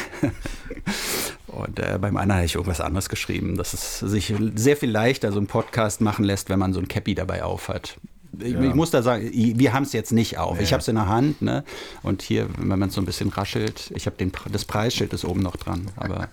Und 1.48 1.78
äh, 1.78 1.98
beim 2.00 2.16
anderen 2.16 2.36
habe 2.38 2.46
ich 2.46 2.54
irgendwas 2.54 2.80
anderes 2.80 3.08
geschrieben, 3.08 3.56
dass 3.56 3.74
es 3.74 3.98
sich 3.98 4.32
sehr 4.54 4.76
viel 4.76 4.90
leichter 4.90 5.32
so 5.32 5.38
einen 5.38 5.46
Podcast 5.48 6.00
machen 6.00 6.24
lässt, 6.24 6.48
wenn 6.48 6.58
man 6.58 6.72
so 6.72 6.80
ein 6.80 6.88
Cappy 6.88 7.14
dabei 7.14 7.44
aufhat. 7.44 7.98
Ich, 8.40 8.52
Ja. 8.54 8.62
ich 8.62 8.74
muss 8.74 8.90
da 8.90 9.02
sagen, 9.02 9.28
wir 9.30 9.72
haben 9.74 9.82
es 9.82 9.92
jetzt 9.92 10.10
nicht 10.12 10.38
auf. 10.38 10.58
Ich 10.58 10.70
Ja. 10.70 10.76
habe 10.76 10.80
es 10.80 10.88
in 10.88 10.94
der 10.94 11.06
Hand, 11.08 11.42
ne? 11.42 11.64
Und 12.02 12.22
hier, 12.22 12.48
wenn 12.56 12.78
man 12.78 12.88
es 12.88 12.94
so 12.94 13.02
ein 13.02 13.04
bisschen 13.04 13.28
raschelt, 13.28 13.92
ich 13.94 14.06
habe 14.06 14.16
den 14.16 14.32
das 14.50 14.64
Preisschild 14.64 15.12
ist 15.12 15.26
oben 15.26 15.40
noch 15.40 15.56
dran. 15.56 15.88
Aber 15.96 16.28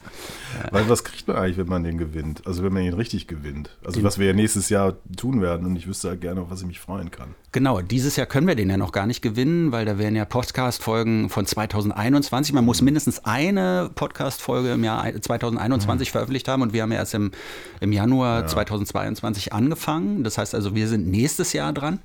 Weil 0.72 0.88
was 0.88 1.04
kriegt 1.04 1.28
man 1.28 1.36
eigentlich, 1.36 1.58
wenn 1.58 1.68
man 1.68 1.84
den 1.84 1.98
gewinnt? 1.98 2.48
Also 2.48 2.64
wenn 2.64 2.72
man 2.72 2.84
ihn 2.84 2.94
richtig 2.94 3.28
gewinnt. 3.28 3.78
Also 3.84 4.02
was 4.04 4.18
wir 4.18 4.28
ja 4.28 4.34
nächstes 4.34 4.70
Jahr 4.70 4.96
tun 5.18 5.42
werden 5.42 5.68
und 5.68 5.76
ich 5.76 5.86
wüsste 5.88 6.08
halt 6.08 6.22
gerne, 6.22 6.40
auf 6.40 6.50
was 6.50 6.62
ich 6.62 6.68
mich 6.68 6.80
freuen 6.80 7.12
kann. 7.12 7.36
Genau, 7.52 7.82
dieses 7.82 8.16
Jahr 8.16 8.28
können 8.28 8.46
wir 8.48 8.54
den 8.54 8.70
ja 8.70 8.78
noch 8.78 8.92
gar 8.92 9.08
nicht 9.08 9.24
gewinnen, 9.24 9.72
weil 9.72 9.84
da 9.84 9.98
werden 9.98 10.16
ja 10.16 10.24
Podcast-Folgen 10.24 11.30
von 11.30 11.48
2021. 11.48 12.54
Man 12.54 12.64
muss 12.64 12.84
mindestens 12.84 13.26
eine 13.26 13.90
Podcast-Folge 13.96 14.74
im 14.74 14.84
Jahr 14.84 15.04
2021 15.20 16.12
veröffentlicht 16.12 16.48
haben 16.48 16.62
und 16.62 16.74
wir 16.74 16.84
haben 16.84 16.92
ja 16.92 17.00
erst 17.00 17.16
im, 17.16 17.32
im 17.80 17.92
Januar 17.92 18.46
2022 18.46 19.52
angefangen. 19.52 20.24
Das 20.24 20.38
heißt 20.38 20.54
also, 20.54 20.76
wir 20.76 20.88
sind 20.88 21.08
nächstes 21.08 21.54
Jahr 21.54 21.74
dran 21.74 21.98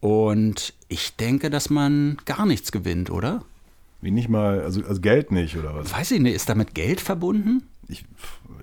und 0.00 0.72
ich 0.88 1.16
denke, 1.16 1.50
dass 1.50 1.68
man 1.68 2.16
gar 2.24 2.46
nichts 2.46 2.72
gewinnt, 2.72 3.10
oder? 3.10 3.42
Wie 4.00 4.10
nicht 4.10 4.30
mal, 4.30 4.60
also, 4.60 4.82
also 4.82 5.00
Geld 5.02 5.30
nicht 5.30 5.56
oder 5.58 5.74
was? 5.74 5.92
Weiß 5.92 6.10
ich 6.10 6.20
nicht, 6.20 6.34
ist 6.34 6.48
damit 6.48 6.74
Geld 6.74 7.02
verbunden? 7.02 7.64
Ich, 7.88 8.04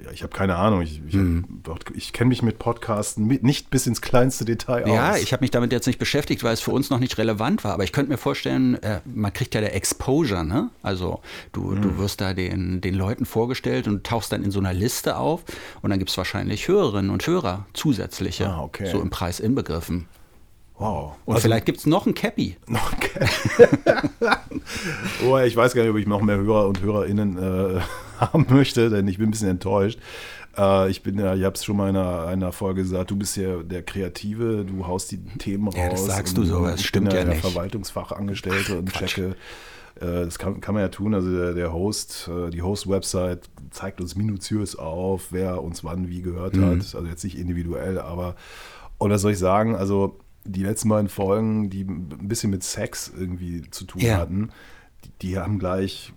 ja, 0.03 0.11
ich 0.11 0.21
habe 0.21 0.33
keine 0.35 0.55
Ahnung. 0.57 0.81
Ich, 0.81 1.01
ich, 1.07 1.13
Hm. 1.13 1.61
hab- 1.69 1.95
ich 1.95 2.11
kenne 2.11 2.27
mich 2.27 2.41
mit 2.41 2.59
Podcasten 2.59 3.25
nicht 3.27 3.69
bis 3.69 3.87
ins 3.87 4.01
kleinste 4.01 4.43
Detail 4.43 4.85
Ja, 4.87 5.11
aus. 5.11 5.19
ich 5.21 5.31
habe 5.31 5.41
mich 5.43 5.51
damit 5.51 5.71
jetzt 5.71 5.87
nicht 5.87 5.97
beschäftigt, 5.97 6.43
weil 6.43 6.53
es 6.53 6.59
für 6.59 6.71
uns 6.71 6.89
noch 6.89 6.99
nicht 6.99 7.17
relevant 7.17 7.63
war. 7.63 7.71
Aber 7.73 7.85
ich 7.85 7.93
könnte 7.93 8.11
mir 8.11 8.17
vorstellen, 8.17 8.75
äh, 8.83 8.99
man 9.05 9.31
kriegt 9.31 9.55
ja 9.55 9.61
der 9.61 9.75
Exposure, 9.75 10.43
ne? 10.43 10.71
Also 10.81 11.21
du, 11.53 11.61
Mhm. 11.61 11.81
du 11.81 11.97
wirst 11.99 12.19
da 12.19 12.33
den, 12.33 12.81
den 12.81 12.95
Leuten 12.95 13.25
vorgestellt 13.25 13.87
und 13.87 14.03
tauchst 14.05 14.33
dann 14.33 14.43
in 14.43 14.51
so 14.51 14.59
einer 14.59 14.73
Liste 14.73 15.15
auf 15.15 15.43
und 15.81 15.89
dann 15.89 15.99
gibt 15.99 16.11
es 16.11 16.17
wahrscheinlich 16.17 16.67
Hörerinnen 16.67 17.09
und 17.09 17.25
Hörer 17.25 17.65
zusätzliche, 17.73 18.49
Ah, 18.49 18.61
okay. 18.61 18.87
so 18.91 18.99
im 18.99 19.09
Preis 19.09 19.39
inbegriffen. 19.39 20.07
wow. 20.77 21.13
Und 21.23 21.39
vielleicht 21.39 21.65
gibt 21.65 21.77
es 21.77 21.85
noch 21.85 22.05
ein 22.07 22.13
Cappy. 22.13 22.57
Okay. 22.67 23.29
oh, 25.25 25.37
ich 25.37 25.55
weiß 25.55 25.73
gar 25.73 25.83
nicht, 25.83 25.91
ob 25.91 25.97
ich 25.97 26.07
noch 26.07 26.21
mehr 26.21 26.35
Hörer 26.37 26.67
und 26.67 26.81
Hörerinnen 26.81 27.37
äh, 27.77 27.79
haben 28.19 28.45
möchte, 28.49 28.89
denn 28.89 29.07
ich 29.07 29.17
bin 29.17 29.27
ein 29.27 29.31
bisschen 29.31 29.49
enttäuscht. 29.49 29.99
Äh, 30.57 30.89
ich 30.89 31.01
bin 31.03 31.17
ja, 31.19 31.35
ich 31.35 31.43
habe 31.43 31.55
es 31.55 31.63
schon 31.65 31.77
mal 31.77 31.89
in 31.89 31.95
einer, 31.97 32.25
einer 32.27 32.51
Folge 32.51 32.81
gesagt, 32.83 33.11
du 33.11 33.15
bist 33.15 33.35
ja 33.37 33.63
der 33.63 33.83
Kreative, 33.83 34.65
du 34.65 34.85
haust 34.87 35.11
die 35.11 35.17
Themen 35.39 35.67
raus. 35.67 35.75
Ja, 35.77 35.89
das 35.89 36.05
sagst 36.05 36.37
du 36.37 36.43
so, 36.45 36.67
ich 36.69 36.85
stimmt 36.87 37.09
bin 37.09 37.15
ja 37.17 37.23
der 37.23 37.33
nicht. 37.33 37.41
Verwaltungsfachangestellte 37.41 38.77
und 38.77 38.91
checke. 38.93 39.35
äh, 39.99 40.25
Das 40.25 40.39
kann, 40.39 40.61
kann 40.61 40.73
man 40.75 40.83
ja 40.83 40.89
tun. 40.89 41.13
Also 41.13 41.31
der, 41.35 41.53
der 41.53 41.73
Host, 41.73 42.29
äh, 42.31 42.49
die 42.49 42.61
Host-Website 42.61 43.49
zeigt 43.71 44.01
uns 44.01 44.15
minutiös 44.15 44.75
auf, 44.75 45.27
wer 45.31 45.63
uns 45.63 45.83
wann 45.83 46.09
wie 46.09 46.21
gehört 46.21 46.55
Mhm. 46.55 46.65
hat. 46.65 46.95
Also 46.95 47.05
jetzt 47.05 47.23
nicht 47.23 47.37
individuell, 47.37 47.99
aber 47.99 48.35
und 48.97 49.11
was 49.11 49.21
soll 49.21 49.31
ich 49.31 49.39
sagen? 49.39 49.75
Also 49.75 50.19
die 50.45 50.63
letzten 50.63 50.89
beiden 50.89 51.09
Folgen, 51.09 51.69
die 51.69 51.83
ein 51.83 52.27
bisschen 52.27 52.51
mit 52.51 52.63
Sex 52.63 53.11
irgendwie 53.17 53.63
zu 53.71 53.85
tun 53.85 54.01
Ja. 54.01 54.17
hatten, 54.17 54.49
die, 55.05 55.09
die 55.21 55.37
haben 55.39 55.57
gleich 55.57 56.13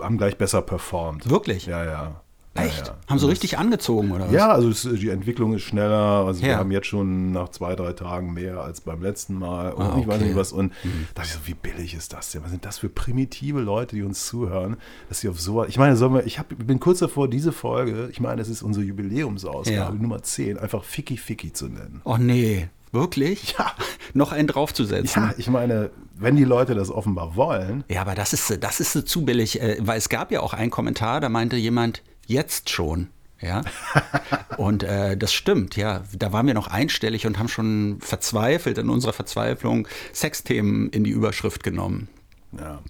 haben 0.00 0.18
gleich 0.18 0.36
besser 0.38 0.62
performt. 0.62 1.28
Wirklich? 1.30 1.66
Ja, 1.66 1.84
ja. 1.84 2.20
Echt? 2.54 2.78
Ja, 2.88 2.92
ja. 2.92 2.98
Haben 3.08 3.18
so 3.20 3.26
Das- 3.28 3.34
richtig 3.34 3.56
angezogen, 3.58 4.10
oder 4.10 4.24
was? 4.26 4.32
Ja, 4.32 4.50
also 4.50 4.68
es, 4.70 4.82
die 4.82 5.10
Entwicklung 5.10 5.52
ist 5.52 5.62
schneller. 5.62 6.24
Also 6.26 6.42
wir 6.42 6.48
Ja. 6.50 6.56
haben 6.58 6.72
jetzt 6.72 6.88
schon 6.88 7.30
nach 7.30 7.50
zwei, 7.50 7.76
drei 7.76 7.92
Tagen 7.92 8.32
mehr 8.32 8.60
als 8.60 8.80
beim 8.80 9.00
letzten 9.00 9.34
Mal. 9.38 9.72
Und 9.72 9.84
Ah, 9.84 9.96
ich 10.00 10.08
weiß 10.08 10.16
okay. 10.16 10.24
nicht 10.24 10.36
was. 10.36 10.50
Und 10.52 10.72
dachte 11.14 11.28
ich 11.28 11.34
so, 11.34 11.40
wie 11.44 11.54
billig 11.54 11.94
ist 11.94 12.12
das 12.14 12.32
denn? 12.32 12.42
Was 12.42 12.50
sind 12.50 12.64
das 12.64 12.78
für 12.78 12.88
primitive 12.88 13.60
Leute, 13.60 13.94
die 13.94 14.02
uns 14.02 14.26
zuhören, 14.26 14.76
dass 15.08 15.20
sie 15.20 15.28
auf 15.28 15.40
so 15.40 15.64
Ich 15.66 15.78
meine, 15.78 15.96
sollen 15.96 16.14
wir, 16.14 16.26
ich 16.26 16.40
hab, 16.40 16.48
bin 16.48 16.80
kurz 16.80 16.98
davor, 16.98 17.28
diese 17.28 17.52
Folge, 17.52 18.08
ich 18.10 18.18
meine, 18.20 18.42
es 18.42 18.48
ist 18.48 18.62
unsere 18.62 18.84
Jubiläumsausgabe, 18.86 19.94
Ja. 19.96 20.02
Nummer 20.02 20.22
10, 20.22 20.58
einfach 20.58 20.82
Ficky 20.82 21.16
Ficky 21.16 21.52
zu 21.52 21.66
nennen. 21.68 22.00
Oh 22.04 22.16
nee, 22.18 22.68
wirklich? 22.90 23.54
Ja. 23.58 23.70
Noch 24.14 24.32
einen 24.32 24.48
draufzusetzen? 24.48 25.22
Ja, 25.22 25.34
ich 25.36 25.48
meine, 25.48 25.90
wenn 26.18 26.36
die 26.36 26.44
Leute 26.44 26.74
das 26.74 26.90
offenbar 26.90 27.36
wollen, 27.36 27.84
Ja, 27.88 28.02
aber 28.02 28.14
das 28.14 28.32
ist, 28.32 28.62
das 28.62 28.80
ist 28.80 29.08
zu 29.08 29.24
billig, 29.24 29.60
äh, 29.60 29.78
weil 29.80 29.98
es 29.98 30.08
gab 30.08 30.30
ja 30.32 30.40
auch 30.40 30.52
einen 30.52 30.70
Kommentar, 30.70 31.20
da 31.20 31.28
meinte 31.28 31.56
jemand, 31.56 32.02
jetzt 32.26 32.70
schon. 32.70 33.08
Ja, 33.40 33.62
und 34.56 34.82
äh, 34.82 35.16
das 35.16 35.32
stimmt, 35.32 35.76
ja. 35.76 36.02
Da 36.12 36.32
waren 36.32 36.48
wir 36.48 36.54
noch 36.54 36.66
einstellig 36.66 37.24
und 37.24 37.38
haben 37.38 37.48
schon 37.48 37.98
verzweifelt 38.00 38.78
in 38.78 38.90
unserer 38.90 39.12
Verzweiflung 39.12 39.86
Sexthemen 40.12 40.90
in 40.90 41.04
die 41.04 41.10
Überschrift 41.10 41.62
genommen. 41.62 42.08
ja. 42.58 42.80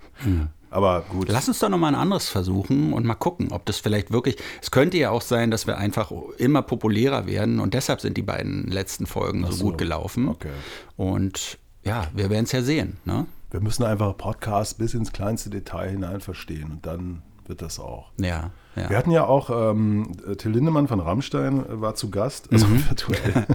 Aber 0.71 1.03
gut. 1.09 1.29
Lass 1.29 1.49
uns 1.49 1.59
doch 1.61 1.69
noch 1.69 1.79
mal 1.79 1.88
ein 1.88 1.95
anderes 1.95 2.29
versuchen 2.29 2.93
und 2.93 3.07
mal 3.07 3.14
gucken, 3.14 3.53
ob 3.53 3.64
das 3.64 3.79
vielleicht 3.79 4.12
wirklich. 4.12 4.37
Es 4.61 4.71
könnte 4.71 4.99
ja 4.99 5.11
auch 5.11 5.23
sein, 5.23 5.51
dass 5.51 5.67
wir 5.67 5.79
einfach 5.79 6.12
immer 6.37 6.62
populärer 6.62 7.27
werden 7.27 7.61
und 7.61 7.75
deshalb 7.75 8.01
sind 8.01 8.17
die 8.17 8.23
beiden 8.23 8.67
letzten 8.67 9.07
Folgen 9.07 9.45
so, 9.47 9.53
so, 9.53 9.64
gut 9.64 9.79
gelaufen. 9.79 10.29
okay. 10.29 10.51
Und 10.97 11.59
ja, 11.88 12.07
wir 12.14 12.31
werden 12.31 12.44
es 12.44 12.53
ja 12.53 12.62
sehen. 12.62 12.98
Ne? 13.05 13.27
Wir 13.51 13.61
müssen 13.61 13.83
einfach 13.85 14.16
Podcast 14.16 14.79
bis 14.79 14.94
ins 14.94 15.11
kleinste 15.12 15.48
Detail 15.51 15.88
hinein 15.90 16.20
verstehen 16.20 16.70
und 16.70 16.87
dann 16.87 17.22
wird 17.46 17.62
das 17.62 17.81
auch. 17.81 18.11
Ja, 18.18 18.51
ja. 18.77 18.90
Wir 18.90 18.98
hatten 18.98 19.11
ja 19.11 19.24
auch 19.24 19.48
ähm, 19.51 20.12
Till 20.37 20.51
Lindemann 20.53 20.87
von 20.87 21.01
Rammstein 21.01 21.64
äh, 21.66 21.81
war 21.81 21.94
zu 21.94 22.11
Gast, 22.11 22.53
also 22.53 22.66
Mhm. 22.66 22.85
virtuell. 22.88 23.46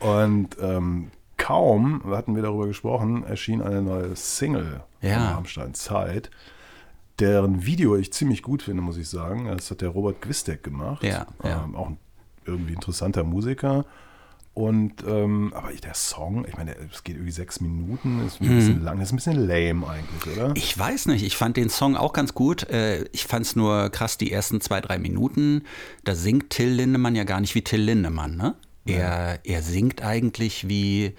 und 0.00 0.56
ähm, 0.60 1.10
kaum 1.36 2.02
hatten 2.10 2.34
wir 2.34 2.42
darüber 2.42 2.66
gesprochen, 2.66 3.24
erschien 3.24 3.62
eine 3.62 3.82
neue 3.82 4.16
Single 4.16 4.80
Ja. 5.02 5.14
von 5.18 5.34
Rammstein 5.36 5.74
Zeit, 5.74 6.30
deren 7.18 7.66
Video 7.66 7.96
ich 7.96 8.12
ziemlich 8.12 8.42
gut 8.42 8.62
finde, 8.62 8.82
muss 8.82 8.96
ich 8.96 9.08
sagen. 9.08 9.46
Das 9.46 9.70
hat 9.70 9.80
der 9.80 9.90
Robert 9.90 10.22
Gwistek 10.22 10.62
gemacht. 10.62 11.02
Ja, 11.02 11.26
ja. 11.44 11.64
Ähm, 11.64 11.74
auch 11.76 11.88
ein 11.88 11.98
irgendwie 12.44 12.72
interessanter 12.72 13.24
Musiker. 13.24 13.84
Und 14.58 15.04
ähm, 15.06 15.52
aber 15.54 15.70
der 15.72 15.94
Song, 15.94 16.44
ich 16.48 16.56
meine, 16.56 16.74
es 16.92 17.04
geht 17.04 17.14
irgendwie 17.14 17.30
sechs 17.30 17.60
Minuten, 17.60 18.26
ist 18.26 18.40
ein 18.40 18.48
bisschen 18.56 18.82
lang, 18.82 19.00
ist 19.00 19.12
ein 19.12 19.16
bisschen 19.16 19.46
lame 19.46 19.86
eigentlich, 19.86 20.36
oder? 20.36 20.48
Mhm. 20.48 20.54
Ich 20.56 20.76
weiß 20.76 21.06
nicht, 21.06 21.22
ich 21.24 21.36
fand 21.36 21.56
den 21.56 21.70
Song 21.70 21.94
auch 21.96 22.12
ganz 22.12 22.34
gut. 22.34 22.68
Äh, 22.68 23.04
Ich 23.12 23.26
fand 23.26 23.46
es 23.46 23.54
nur 23.54 23.88
krass, 23.90 24.18
die 24.18 24.32
ersten 24.32 24.60
zwei, 24.60 24.80
drei 24.80 24.98
Minuten, 24.98 25.62
da 26.02 26.16
singt 26.16 26.50
Till 26.50 26.70
Lindemann 26.70 27.14
ja 27.14 27.22
gar 27.22 27.40
nicht 27.40 27.54
wie 27.54 27.62
Till 27.62 27.82
Lindemann, 27.82 28.36
ne? 28.36 28.56
Er, 28.84 29.38
er 29.44 29.62
singt 29.62 30.02
eigentlich 30.02 30.68
wie. 30.68 31.14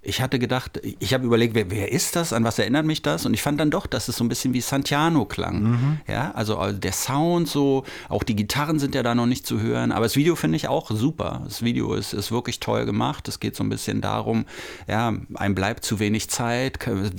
Ich 0.00 0.22
hatte 0.22 0.38
gedacht, 0.38 0.80
ich 1.00 1.12
habe 1.12 1.26
überlegt, 1.26 1.56
wer, 1.56 1.70
wer 1.72 1.90
ist 1.90 2.14
das, 2.14 2.32
an 2.32 2.44
was 2.44 2.58
erinnert 2.60 2.86
mich 2.86 3.02
das? 3.02 3.26
Und 3.26 3.34
ich 3.34 3.42
fand 3.42 3.58
dann 3.58 3.70
doch, 3.70 3.86
dass 3.86 4.06
es 4.06 4.16
so 4.16 4.24
ein 4.24 4.28
bisschen 4.28 4.54
wie 4.54 4.60
Santiano 4.60 5.24
klang. 5.24 6.00
Ja, 6.06 6.30
also 6.32 6.60
äh, 6.60 6.72
der 6.72 6.92
Sound 6.92 7.48
so, 7.48 7.82
auch 8.08 8.22
die 8.22 8.36
Gitarren 8.36 8.78
sind 8.78 8.94
ja 8.94 9.02
da 9.02 9.16
noch 9.16 9.26
nicht 9.26 9.44
zu 9.44 9.60
hören. 9.60 9.90
Aber 9.90 10.04
das 10.04 10.14
Video 10.14 10.36
finde 10.36 10.56
ich 10.56 10.68
auch 10.68 10.92
super. 10.92 11.42
Das 11.44 11.62
Video 11.62 11.94
ist, 11.94 12.14
ist 12.14 12.30
wirklich 12.30 12.60
toll 12.60 12.86
gemacht. 12.86 13.26
Es 13.26 13.40
geht 13.40 13.56
so 13.56 13.64
ein 13.64 13.68
bisschen 13.68 14.00
darum, 14.00 14.46
ja, 14.86 15.12
einem 15.34 15.54
bleibt 15.56 15.84
zu 15.84 15.98
wenig 15.98 16.30
Zeit. 16.30 16.78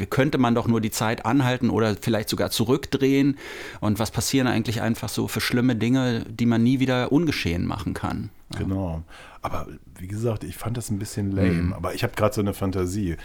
Könnte 0.09 0.37
man 0.37 0.55
doch 0.55 0.67
nur 0.67 0.79
die 0.79 0.91
Zeit 0.91 1.25
anhalten 1.25 1.69
oder 1.69 1.97
vielleicht 1.99 2.29
sogar 2.29 2.49
zurückdrehen? 2.49 3.37
Und 3.81 3.99
was 3.99 4.09
passieren 4.09 4.47
eigentlich 4.47 4.81
einfach 4.81 5.09
so 5.09 5.27
für 5.27 5.41
schlimme 5.41 5.75
Dinge, 5.75 6.25
die 6.29 6.45
man 6.45 6.63
nie 6.63 6.79
wieder 6.79 7.11
ungeschehen 7.11 7.65
machen 7.65 7.93
kann? 7.93 8.29
Genau. 8.57 9.03
Aber 9.41 9.67
wie 9.97 10.07
gesagt, 10.07 10.43
ich 10.43 10.57
fand 10.57 10.75
das 10.77 10.89
ein 10.89 10.99
bisschen 10.99 11.31
lame. 11.31 11.51
Mhm. 11.51 11.73
Aber 11.73 11.93
ich 11.93 12.03
habe 12.03 12.13
gerade 12.15 12.33
so 12.33 12.41
eine 12.41 12.53
Fantasie. 12.53 13.15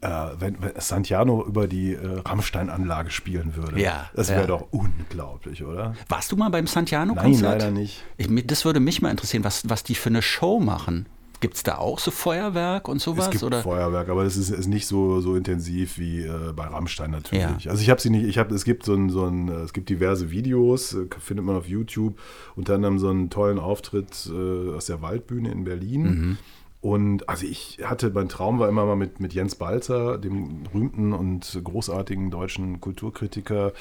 Äh, 0.00 0.08
wenn, 0.38 0.60
wenn 0.60 0.72
Santiano 0.78 1.42
über 1.46 1.66
die 1.66 1.94
äh, 1.94 2.18
Rammstein-Anlage 2.26 3.10
spielen 3.10 3.56
würde, 3.56 3.80
Ja, 3.80 4.10
das 4.14 4.28
wäre 4.28 4.40
ja. 4.42 4.46
doch 4.48 4.66
unglaublich, 4.70 5.64
oder? 5.64 5.94
Warst 6.08 6.30
du 6.30 6.36
mal 6.36 6.50
beim 6.50 6.64
Nein, 6.64 6.72
Santiano-Konzert? 6.72 7.42
leider 7.62 7.70
nicht. 7.70 8.04
Ich, 8.18 8.28
das 8.46 8.66
würde 8.66 8.80
mich 8.80 9.00
mal 9.00 9.10
interessieren, 9.10 9.44
was, 9.44 9.66
was 9.70 9.82
die 9.82 9.94
für 9.94 10.10
eine 10.10 10.20
Show 10.20 10.60
machen. 10.60 11.06
Gibt 11.44 11.56
es 11.56 11.62
da 11.62 11.76
auch 11.76 11.98
so 11.98 12.10
Feuerwerk 12.10 12.88
und 12.88 13.02
sowas? 13.02 13.26
Es 13.26 13.30
gibt 13.32 13.42
oder? 13.42 13.60
Feuerwerk, 13.60 14.08
aber 14.08 14.24
es 14.24 14.38
ist, 14.38 14.48
ist 14.48 14.66
nicht 14.66 14.86
so, 14.86 15.20
so 15.20 15.36
intensiv 15.36 15.98
wie 15.98 16.22
äh, 16.22 16.54
bei 16.56 16.64
Rammstein 16.64 17.10
natürlich. 17.10 17.64
Ja. 17.64 17.70
Also 17.70 17.82
ich 17.82 17.90
habe 17.90 18.00
sie 18.00 18.08
nicht, 18.08 18.24
ich 18.24 18.38
habe, 18.38 18.54
es 18.54 18.64
gibt 18.64 18.82
so 18.82 18.94
ein, 18.94 19.10
so 19.10 19.26
ein, 19.26 19.48
äh, 19.48 19.56
es 19.56 19.74
gibt 19.74 19.90
diverse 19.90 20.30
Videos, 20.30 20.94
äh, 20.94 21.06
findet 21.18 21.44
man 21.44 21.54
auf 21.54 21.68
YouTube, 21.68 22.18
unter 22.56 22.76
anderem 22.76 22.98
so 22.98 23.10
einen 23.10 23.28
tollen 23.28 23.58
Auftritt 23.58 24.26
äh, 24.32 24.74
aus 24.74 24.86
der 24.86 25.02
Waldbühne 25.02 25.52
in 25.52 25.64
Berlin. 25.64 26.02
Mhm. 26.02 26.38
Und 26.80 27.28
also 27.28 27.44
ich 27.44 27.80
hatte, 27.84 28.10
mein 28.14 28.30
Traum 28.30 28.58
war 28.58 28.70
immer 28.70 28.86
mal 28.86 28.96
mit, 28.96 29.20
mit 29.20 29.34
Jens 29.34 29.54
Balzer, 29.54 30.16
dem 30.16 30.62
berühmten 30.62 31.12
und 31.12 31.60
großartigen 31.62 32.30
deutschen 32.30 32.80
Kulturkritiker, 32.80 33.74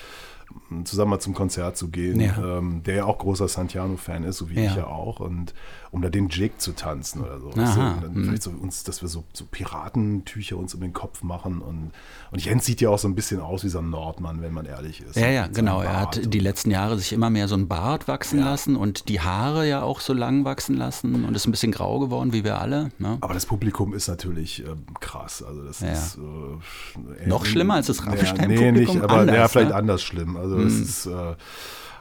zusammen 0.86 1.12
mal 1.12 1.20
zum 1.20 1.34
Konzert 1.34 1.78
zu 1.78 1.90
gehen, 1.90 2.20
Ja. 2.20 2.58
ähm, 2.58 2.82
der 2.84 2.96
ja 2.96 3.06
auch 3.06 3.18
großer 3.20 3.48
Santiano-Fan 3.48 4.24
ist, 4.24 4.38
so 4.38 4.50
wie 4.50 4.56
Ja. 4.56 4.72
ich 4.72 4.76
ja 4.76 4.88
auch, 4.88 5.20
und 5.20 5.54
um 5.92 6.02
da 6.02 6.10
den 6.10 6.30
Jig 6.30 6.54
zu 6.58 6.72
tanzen 6.74 7.22
oder 7.22 7.40
so. 7.40 7.52
Aha? 7.52 7.94
Und 7.94 8.04
dann 8.04 8.14
mhm. 8.16 8.24
vielleicht 8.26 8.44
so 8.44 8.50
uns, 8.50 8.84
dass 8.84 9.02
wir 9.04 9.10
so, 9.10 9.24
so 9.34 9.46
Piratentücher 9.46 10.58
uns 10.58 10.74
um 10.74 10.82
den 10.82 10.94
Kopf 10.94 11.22
machen 11.22 11.62
und, 11.62 11.92
und 12.32 12.44
Jens 12.44 12.66
sieht 12.66 12.82
ja 12.82 12.90
auch 12.90 12.98
so 12.98 13.08
ein 13.08 13.14
bisschen 13.16 13.40
aus 13.40 13.64
wie 13.64 13.70
so 13.70 13.80
ein 13.80 13.90
Nordmann, 13.92 14.42
wenn 14.42 14.54
man 14.54 14.66
ehrlich 14.66 15.02
ist. 15.02 15.16
Ja, 15.16 15.28
ja, 15.30 15.48
genau. 15.48 15.82
Er 15.82 16.00
hat 16.00 16.34
die 16.34 16.40
letzten 16.40 16.72
Jahre 16.72 16.98
sich 16.98 17.14
immer 17.14 17.30
mehr 17.30 17.48
so 17.48 17.56
einen 17.56 17.68
Bart 17.68 18.08
wachsen 18.08 18.40
Ja. 18.40 18.46
lassen 18.46 18.76
und 18.76 19.08
die 19.10 19.22
Haare 19.22 19.68
ja 19.68 19.84
auch 19.84 20.00
so 20.00 20.14
lang 20.14 20.46
wachsen 20.46 20.76
lassen 20.76 21.26
und 21.26 21.36
ist 21.36 21.46
ein 21.48 21.52
bisschen 21.52 21.72
grau 21.72 22.00
geworden, 22.00 22.34
wie 22.34 22.44
wir 22.44 22.60
alle. 22.60 22.90
Ne? 22.98 23.18
Aber 23.22 23.34
das 23.36 23.46
Publikum 23.46 23.94
ist 23.94 24.08
natürlich 24.08 24.66
ähm, 24.66 24.86
krass. 25.00 25.44
Also 25.44 25.64
das 25.64 25.80
Ja. 25.82 25.92
ist 25.92 26.18
äh, 26.18 27.28
Noch 27.28 27.46
schlimmer 27.46 27.76
als 27.76 27.88
das 27.88 28.00
Ja, 28.00 28.06
Rammstein-Publikum? 28.06 28.64
Nee, 28.66 28.72
nicht, 28.72 28.96
aber 29.02 29.14
Anders, 29.20 29.36
ja, 29.36 29.48
vielleicht 29.48 29.70
ne? 29.70 29.76
anders 29.76 30.02
schlimm. 30.02 30.38
Also 30.44 30.58
es 30.60 30.80
ist 30.80 31.06
äh, 31.06 31.36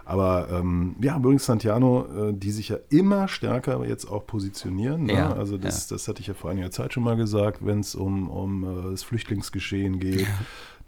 aber 0.05 0.48
ähm, 0.50 0.96
ja, 1.00 1.16
übrigens 1.16 1.46
Santiano, 1.46 2.07
äh, 2.07 2.33
die 2.35 2.50
sich 2.50 2.70
ja 2.70 2.78
immer 2.90 3.28
stärker 3.28 3.85
jetzt 3.87 4.07
auch 4.07 4.26
positionieren. 4.26 5.05
Ne? 5.05 5.14
Ja, 5.14 5.33
also 5.33 5.59
das, 5.59 5.87
das 5.87 6.09
hatte 6.09 6.20
ich 6.20 6.26
ja 6.26 6.35
vor 6.35 6.50
einiger 6.50 6.70
Zeit 6.70 6.92
schon 6.92 7.05
mal 7.05 7.16
gesagt, 7.16 7.64
wenn 7.64 7.81
es 7.81 7.94
um, 7.94 8.28
um 8.28 8.64
äh, 8.64 8.90
das 8.90 9.05
Flüchtlingsgeschehen 9.05 10.00
geht, 10.00 10.26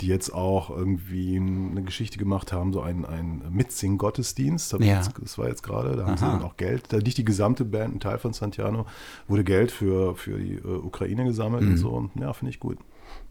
die 0.01 0.07
jetzt 0.09 0.33
auch 0.35 0.71
irgendwie 0.71 1.37
eine 1.37 1.83
Geschichte 1.83 2.19
gemacht 2.19 2.53
haben, 2.53 2.73
so 2.73 2.81
ein, 2.81 3.05
ein 3.05 3.43
Mitsing-Gottesdienst. 3.51 4.73
Ja. 4.81 5.03
Das 5.21 5.39
war 5.39 5.49
jetzt 5.49 5.63
gerade, 5.63 5.97
da 5.97 6.07
haben 6.07 6.17
sie 6.17 6.25
Aha. 6.25 6.33
dann 6.39 6.43
auch 6.43 6.57
Geld, 6.57 6.85
da 6.93 6.99
nicht 6.99 7.19
die 7.19 7.25
gesamte 7.25 7.65
Band, 7.65 7.97
ein 7.97 8.01
Teil 8.01 8.19
von 8.19 8.33
Santiano, 8.33 8.87
wurde 9.29 9.45
Geld 9.45 9.71
für, 9.71 10.15
für 10.17 10.39
die 10.39 10.55
äh, 10.55 10.63
Ukraine 10.67 11.25
gesammelt 11.25 11.63
Mhm. 11.63 11.71
und 11.71 11.77
so. 11.77 11.91
Und 11.91 12.11
ja, 12.21 12.33
finde 12.33 12.51
ich 12.51 12.61
gut. 12.61 12.79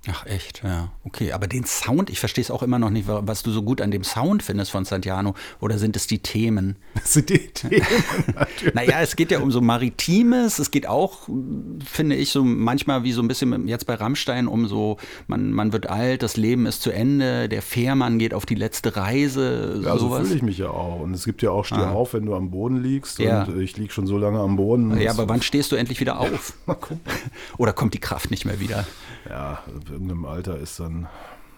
Ach 0.07 0.25
echt, 0.25 0.63
ja. 0.63 0.91
Okay, 1.05 1.31
aber 1.31 1.47
den 1.47 1.63
Sound, 1.63 2.09
ich 2.09 2.19
verstehe 2.19 2.41
es 2.43 2.51
auch 2.51 2.61
immer 2.61 2.77
noch 2.77 2.89
nicht, 2.89 3.07
wa- 3.07 3.21
was 3.25 3.41
du 3.41 3.51
so 3.51 3.63
gut 3.63 3.79
an 3.81 3.89
dem 3.89 4.03
Sound 4.03 4.43
findest 4.43 4.69
von 4.71 4.83
Santiano. 4.83 5.33
Oder 5.61 5.77
sind 5.77 5.95
es 5.95 6.07
die 6.07 6.19
Themen? 6.19 6.75
Das 6.93 7.13
sind 7.13 7.29
die 7.29 7.39
Themen. 7.47 7.81
Naja, 8.73 9.01
es 9.01 9.15
geht 9.15 9.31
ja 9.31 9.39
um 9.39 9.49
so 9.51 9.61
Maritimes, 9.61 10.59
es 10.59 10.71
geht 10.71 10.87
auch, 10.87 11.29
finde 11.85 12.15
ich, 12.15 12.31
so 12.31 12.43
manchmal 12.43 13.03
wie 13.03 13.13
so 13.13 13.21
ein 13.21 13.27
bisschen 13.27 13.67
jetzt 13.67 13.85
bei 13.85 13.95
Rammstein 13.95 14.47
um 14.47 14.67
so, 14.67 14.97
man, 15.27 15.51
man 15.51 15.71
wird 15.73 15.89
alt, 15.89 16.21
das 16.23 16.37
Leben 16.37 16.52
ist 16.65 16.81
zu 16.81 16.91
Ende, 16.91 17.49
der 17.49 17.61
Fährmann 17.61 18.19
geht 18.19 18.33
auf 18.33 18.45
die 18.45 18.55
letzte 18.55 18.95
Reise, 18.95 19.81
Ja, 19.83 19.97
so 19.97 20.09
fühle 20.15 20.33
ich 20.35 20.41
mich 20.41 20.57
ja 20.57 20.69
auch. 20.69 20.99
Und 21.01 21.13
es 21.13 21.25
gibt 21.25 21.41
ja 21.41 21.51
auch 21.51 21.65
Steh 21.65 21.75
Ah. 21.75 21.91
auf, 21.91 22.13
wenn 22.13 22.25
du 22.25 22.35
am 22.35 22.51
Boden 22.51 22.81
liegst. 22.81 23.19
Ja. 23.19 23.43
Und 23.43 23.59
ich 23.59 23.77
liege 23.77 23.91
schon 23.91 24.07
so 24.07 24.17
lange 24.17 24.39
am 24.39 24.55
Boden. 24.55 24.97
ja, 24.99 25.11
aber 25.11 25.27
wann 25.29 25.41
stehst 25.41 25.71
du 25.71 25.75
endlich 25.75 25.99
wieder 25.99 26.19
auf? 26.19 26.53
Oder 27.57 27.73
kommt 27.73 27.93
die 27.93 27.99
Kraft 27.99 28.31
nicht 28.31 28.45
mehr 28.45 28.59
wieder? 28.59 28.85
Ja, 29.29 29.59
in 29.67 29.91
irgendeinem 29.93 30.25
Alter 30.25 30.57
ist 30.57 30.79
dann, 30.79 31.07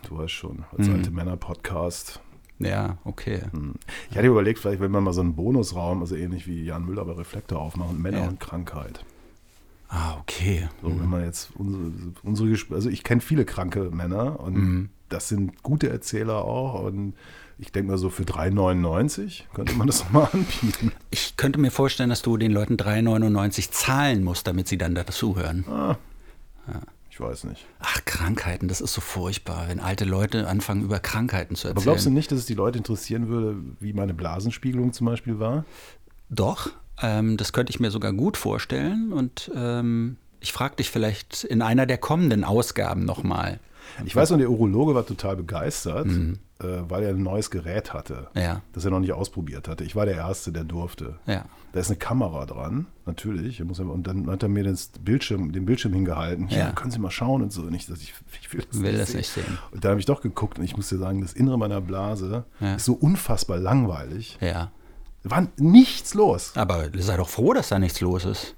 du 0.10 0.18
weißt 0.18 0.32
schon, 0.32 0.66
als 0.78 0.88
Mhm. 0.88 0.96
alte 0.96 1.12
Männer-Podcast. 1.12 2.20
Ja, 2.60 2.98
okay. 3.04 3.42
Ich 4.10 4.16
hatte 4.18 4.28
überlegt, 4.28 4.60
vielleicht, 4.60 4.80
wenn 4.80 4.92
wir 4.92 5.02
mal 5.02 5.12
so 5.12 5.20
einen 5.22 5.36
Bonusraum, 5.36 6.00
also 6.02 6.16
ähnlich 6.16 6.48
wie 6.48 6.64
Jan 6.64 6.86
Müller 6.86 7.04
bei 7.04 7.12
Reflektor 7.12 7.60
aufmachen, 7.60 8.02
Männer 8.02 8.20
Ja. 8.20 8.28
und 8.30 8.40
Krankheit. 8.40 9.04
Ah, 9.90 10.18
okay. 10.20 10.68
So, 10.82 10.88
wenn 11.00 11.08
man 11.10 11.24
jetzt 11.24 11.52
unsere, 11.56 11.92
unsere 12.24 12.76
also 12.76 12.90
ich 12.90 13.04
kenne 13.04 13.22
viele 13.22 13.46
kranke 13.46 13.92
Männer 13.92 14.40
und 14.40 14.54
Mhm. 14.56 14.90
das 15.10 15.30
sind 15.30 15.62
gute 15.64 15.90
Erzähler 15.90 16.44
auch 16.44 16.82
und 16.84 17.14
ich 17.58 17.72
denke 17.72 17.92
mal 17.92 17.98
so 17.98 18.10
für 18.10 18.24
3,99 18.24 19.44
könnte 19.54 19.74
man 19.76 19.88
das 19.88 20.00
nochmal 20.04 20.28
anbieten. 20.34 20.92
Ich 21.12 21.38
könnte 21.38 21.60
mir 21.60 21.72
vorstellen, 21.72 22.10
dass 22.10 22.22
du 22.22 22.36
den 22.38 22.52
Leuten 22.52 22.76
3,99 22.76 23.72
zahlen 23.72 24.24
musst, 24.24 24.48
damit 24.48 24.68
sie 24.68 24.78
dann 24.78 24.96
dazuhören. 24.96 25.64
Ich 27.10 27.20
weiß 27.22 27.46
nicht. 27.46 27.66
Ach, 27.80 28.04
Krankheiten, 28.04 28.68
das 28.68 28.82
ist 28.82 28.92
so 28.94 29.00
furchtbar, 29.00 29.70
wenn 29.70 29.80
alte 29.80 30.04
Leute 30.04 30.48
anfangen, 30.50 30.84
über 30.84 31.00
Krankheiten 31.00 31.56
zu 31.56 31.68
Aber 31.70 31.76
erzählen. 31.78 31.84
glaubst 31.86 32.06
du 32.08 32.10
nicht, 32.10 32.30
dass 32.32 32.40
es 32.40 32.46
die 32.46 32.56
Leute 32.56 32.78
interessieren 32.80 33.30
würde, 33.30 33.56
wie 33.80 33.94
meine 33.94 34.14
Blasenspiegelung 34.14 34.92
zum 34.92 35.06
Beispiel 35.08 35.40
war? 35.40 35.64
Doch, 36.30 36.72
ähm, 37.02 37.38
das 37.38 37.54
könnte 37.54 37.72
ich 37.72 37.80
mir 37.80 37.92
sogar 37.92 38.14
gut 38.14 38.38
vorstellen. 38.38 39.12
Und 39.14 39.52
ähm, 39.56 40.18
ich 40.40 40.54
frage 40.54 40.78
dich 40.78 40.90
vielleicht 40.90 41.44
in 41.44 41.62
einer 41.62 41.86
der 41.86 41.98
kommenden 41.98 42.44
Ausgaben 42.44 43.06
nochmal. 43.06 43.60
Ich 44.06 44.16
weiß 44.16 44.32
noch, 44.32 44.38
der 44.40 44.50
Urologe 44.50 44.96
war 44.96 45.06
total 45.06 45.36
begeistert, 45.36 46.08
äh, 46.08 46.66
weil 46.90 47.04
er 47.04 47.10
ein 47.12 47.22
neues 47.22 47.52
Gerät 47.52 47.94
hatte, 47.94 48.28
Mhm. 48.34 48.42
Ja. 48.42 48.62
das 48.74 48.84
er 48.84 48.92
noch 48.92 49.00
nicht 49.00 49.14
ausprobiert 49.14 49.68
hatte. 49.68 49.84
Ich 49.84 49.96
war 49.96 50.06
der 50.06 50.16
Erste, 50.16 50.52
der 50.52 50.64
durfte. 50.64 51.16
Ja. 51.28 51.46
Da 51.72 51.80
ist 51.82 51.90
eine 51.90 51.98
Kamera 51.98 52.46
dran, 52.46 52.88
natürlich. 53.06 53.62
Und 53.62 54.08
dann 54.08 54.28
hat 54.30 54.42
er 54.44 54.50
mir 54.50 54.64
das 54.64 54.90
Bildschirm, 55.04 55.52
den 55.52 55.66
Bildschirm 55.66 55.94
hingehalten. 55.94 56.48
Ja. 56.50 56.58
Ja. 56.58 56.72
können 56.72 56.90
Sie 56.92 57.00
mal 57.00 57.12
schauen 57.12 57.44
und 57.44 57.52
so. 57.54 57.62
Und 57.64 57.74
ich, 57.76 57.88
ich, 57.90 58.14
ich 58.42 58.54
will 58.54 58.64
das, 58.72 58.82
Will 58.82 58.92
nicht, 58.92 59.02
das 59.02 59.08
sehen. 59.10 59.18
nicht 59.18 59.30
sehen. 59.30 59.58
Und 59.72 59.86
da 59.86 59.90
habe 59.90 60.00
ich 60.00 60.06
doch 60.08 60.22
geguckt 60.22 60.58
und 60.58 60.66
ich 60.66 60.76
muss 60.76 60.90
dir 60.90 60.98
sagen, 60.98 61.22
das 61.22 61.34
Innere 61.34 61.58
meiner 61.60 61.82
Blase 61.82 62.46
ist 62.76 62.86
so 62.86 62.94
unfassbar 62.94 63.58
langweilig. 63.60 64.38
Ja. 64.42 64.72
War 65.26 65.48
nichts 65.58 66.14
los. 66.14 66.52
Aber 66.56 66.90
sei 66.96 67.18
doch 67.18 67.30
froh, 67.30 67.54
dass 67.54 67.70
da 67.70 67.80
nichts 67.80 68.00
los 68.00 68.26
ist. 68.26 68.56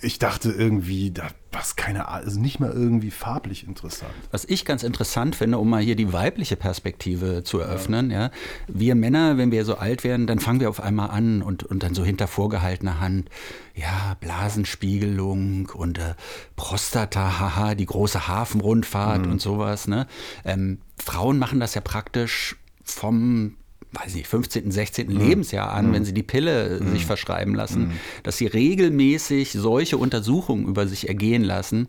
Ich 0.00 0.18
dachte 0.18 0.50
irgendwie, 0.50 1.10
da 1.10 1.28
was 1.52 1.74
keine 1.74 2.08
Ahnung, 2.08 2.26
also 2.26 2.40
nicht 2.40 2.60
mal 2.60 2.70
irgendwie 2.70 3.10
farblich 3.10 3.66
interessant. 3.66 4.12
Was 4.30 4.44
ich 4.44 4.64
ganz 4.64 4.82
interessant 4.82 5.36
finde, 5.36 5.58
um 5.58 5.70
mal 5.70 5.82
hier 5.82 5.96
die 5.96 6.12
weibliche 6.12 6.56
Perspektive 6.56 7.44
zu 7.44 7.58
eröffnen, 7.58 8.10
ja. 8.10 8.30
Wir 8.66 8.94
Männer, 8.94 9.38
wenn 9.38 9.50
wir 9.50 9.64
so 9.64 9.76
alt 9.76 10.04
werden, 10.04 10.26
dann 10.26 10.38
fangen 10.38 10.60
wir 10.60 10.68
auf 10.68 10.80
einmal 10.80 11.10
an 11.10 11.42
und, 11.42 11.64
und 11.64 11.82
dann 11.82 11.94
so 11.94 12.04
hinter 12.04 12.28
vorgehaltener 12.28 13.00
Hand, 13.00 13.30
ja, 13.74 14.16
Blasenspiegelung 14.20 15.70
und 15.72 15.98
äh, 15.98 16.14
Prostata, 16.56 17.40
haha, 17.40 17.74
die 17.74 17.86
große 17.86 18.28
Hafenrundfahrt 18.28 19.26
und 19.26 19.40
sowas, 19.40 19.88
ne. 19.88 20.06
Ähm, 20.44 20.78
Frauen 20.98 21.38
machen 21.38 21.58
das 21.58 21.74
ja 21.74 21.80
praktisch 21.80 22.56
vom 22.84 23.56
weiß 23.92 24.14
ich, 24.16 24.26
15., 24.26 24.70
16. 24.70 25.10
Lebensjahr 25.10 25.72
an, 25.72 25.92
wenn 25.92 26.04
sie 26.04 26.12
die 26.12 26.22
Pille 26.22 26.84
sich 26.90 27.06
verschreiben 27.06 27.54
lassen, 27.54 27.92
dass 28.22 28.36
sie 28.36 28.46
regelmäßig 28.46 29.52
solche 29.52 29.96
Untersuchungen 29.96 30.66
über 30.66 30.86
sich 30.86 31.08
ergehen 31.08 31.44
lassen. 31.44 31.88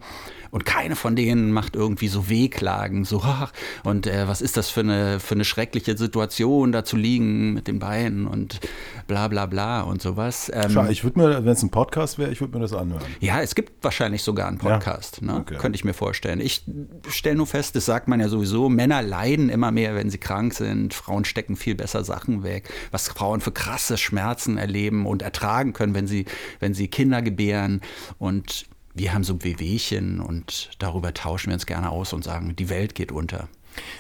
Und 0.52 0.66
keine 0.66 0.96
von 0.96 1.16
denen 1.16 1.52
macht 1.52 1.76
irgendwie 1.76 2.08
so 2.08 2.30
Wehklagen, 2.30 3.06
so, 3.06 3.22
ach, 3.24 3.52
und 3.84 4.08
äh, 4.08 4.28
was 4.28 4.42
ist 4.42 4.58
das 4.58 4.70
für 4.70 4.82
eine, 4.82 5.20
für 5.20 5.36
eine 5.36 5.46
schreckliche 5.46 5.98
Situation, 5.98 6.72
da 6.72 6.84
zu 6.84 6.98
liegen 6.98 7.54
mit 7.54 7.68
den 7.68 7.80
Beinen 7.80 8.28
und 8.28 8.60
bla 9.08 9.28
bla 9.28 9.46
bla 9.46 9.82
und 9.82 10.02
sowas. 10.02 10.52
Ähm, 10.54 10.72
Schau, 10.72 10.86
ich 10.88 11.04
würde 11.04 11.20
mir, 11.20 11.46
wenn 11.46 11.52
es 11.52 11.64
ein 11.64 11.70
Podcast 11.70 12.18
wäre, 12.18 12.32
ich 12.32 12.42
würde 12.42 12.56
mir 12.56 12.62
das 12.62 12.74
anhören. 12.74 13.02
ja, 13.20 13.42
es 13.42 13.56
gibt 13.56 13.84
wahrscheinlich 13.84 14.24
sogar 14.24 14.48
einen 14.48 14.58
Podcast, 14.58 15.22
ne? 15.22 15.36
Okay. 15.36 15.56
könnte 15.58 15.76
ich 15.76 15.84
mir 15.84 15.94
vorstellen. 15.94 16.42
Ich 16.42 16.64
stelle 17.10 17.36
nur 17.36 17.48
fest, 17.48 17.76
das 17.76 17.86
sagt 17.86 18.08
man 18.08 18.20
ja 18.20 18.30
sowieso, 18.30 18.70
Männer 18.70 19.02
leiden 19.02 19.50
immer 19.50 19.72
mehr, 19.72 19.96
wenn 19.96 20.10
sie 20.10 20.18
krank 20.18 20.54
sind, 20.54 20.94
Frauen 20.94 21.26
stecken 21.26 21.56
viel 21.56 21.76
besser 21.76 22.04
Sachen 22.04 22.44
weg, 22.44 22.70
was 22.92 23.08
Frauen 23.08 23.42
für 23.42 23.52
krasse 23.52 23.98
Schmerzen 23.98 24.58
erleben 24.58 25.06
und 25.06 25.22
ertragen 25.22 25.74
können, 25.74 25.94
wenn 25.94 26.08
sie, 26.08 26.26
wenn 26.60 26.74
sie 26.74 26.88
Kinder 26.88 27.22
gebären 27.22 27.82
und 28.18 28.66
wir 28.98 29.14
haben 29.14 29.24
so 29.24 29.44
Wehwehchen 29.44 30.20
und 30.20 30.72
darüber 30.80 31.14
tauschen 31.14 31.50
wir 31.50 31.54
uns 31.56 31.66
gerne 31.66 31.90
aus 31.90 32.14
und 32.14 32.24
sagen, 32.24 32.56
die 32.56 32.70
Welt 32.70 32.96
geht 32.96 33.12
unter. 33.12 33.48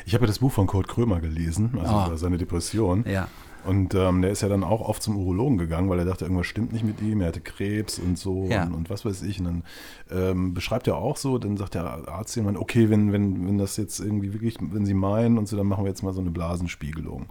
Ich 0.05 0.13
habe 0.13 0.23
ja 0.23 0.27
das 0.27 0.39
Buch 0.39 0.51
von 0.51 0.65
Kurt 0.67 0.87
Krömer 0.87 1.19
gelesen, 1.19 1.77
also 1.79 2.07
über 2.07 2.17
seine 2.17 2.37
Depression. 2.37 3.05
Ja. 3.07 3.27
Und 3.65 3.93
ähm, 3.95 4.21
der 4.21 4.31
ist 4.31 4.41
ja 4.41 4.47
dann 4.47 4.63
auch 4.63 4.79
oft 4.81 5.03
zum 5.03 5.17
Urologen 5.17 5.57
gegangen, 5.57 5.89
weil 5.89 5.99
er 5.99 6.05
dachte, 6.05 6.23
irgendwas 6.23 6.47
stimmt 6.47 6.71
nicht 6.71 6.85
mit 6.85 7.01
ihm, 7.01 7.19
er 7.19 7.27
hatte 7.27 7.41
Krebs 7.41 7.99
und 7.99 8.17
so 8.17 8.47
Ja. 8.49 8.63
und, 8.63 8.73
und 8.73 8.89
was 8.89 9.03
weiß 9.03 9.23
ich. 9.23 9.39
Und 9.39 9.45
dann 9.45 9.63
ähm, 10.09 10.53
beschreibt 10.53 10.87
er 10.87 10.95
auch 10.95 11.17
so, 11.17 11.37
dann 11.37 11.57
sagt 11.57 11.73
der 11.73 11.83
Arzt 12.07 12.35
jemand, 12.37 12.57
okay, 12.57 12.89
wenn, 12.89 13.11
wenn, 13.11 13.45
wenn 13.45 13.57
das 13.57 13.75
jetzt 13.75 13.99
irgendwie 13.99 14.31
wirklich, 14.33 14.55
wenn 14.61 14.85
Sie 14.85 14.93
meinen 14.93 15.37
und 15.37 15.47
so, 15.49 15.57
dann 15.57 15.67
machen 15.67 15.83
wir 15.83 15.89
jetzt 15.89 16.01
mal 16.01 16.13
so 16.13 16.21
eine 16.21 16.31
Blasenspiegelung. 16.31 17.25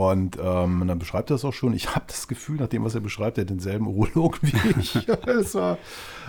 Und 0.00 0.38
ähm, 0.42 0.84
dann 0.86 0.98
beschreibt 0.98 1.28
er 1.30 1.34
das 1.34 1.44
auch 1.44 1.52
schon. 1.52 1.74
Ich 1.74 1.94
habe 1.94 2.06
das 2.08 2.26
Gefühl, 2.26 2.56
nach 2.56 2.68
dem, 2.68 2.82
was 2.84 2.94
er 2.94 3.02
beschreibt, 3.02 3.36
er 3.36 3.42
hat 3.42 3.50
denselben 3.50 3.86
Urologen 3.86 4.38
wie 4.42 4.80
ich. 4.80 4.94
Es 5.26 5.54
war, 5.54 5.76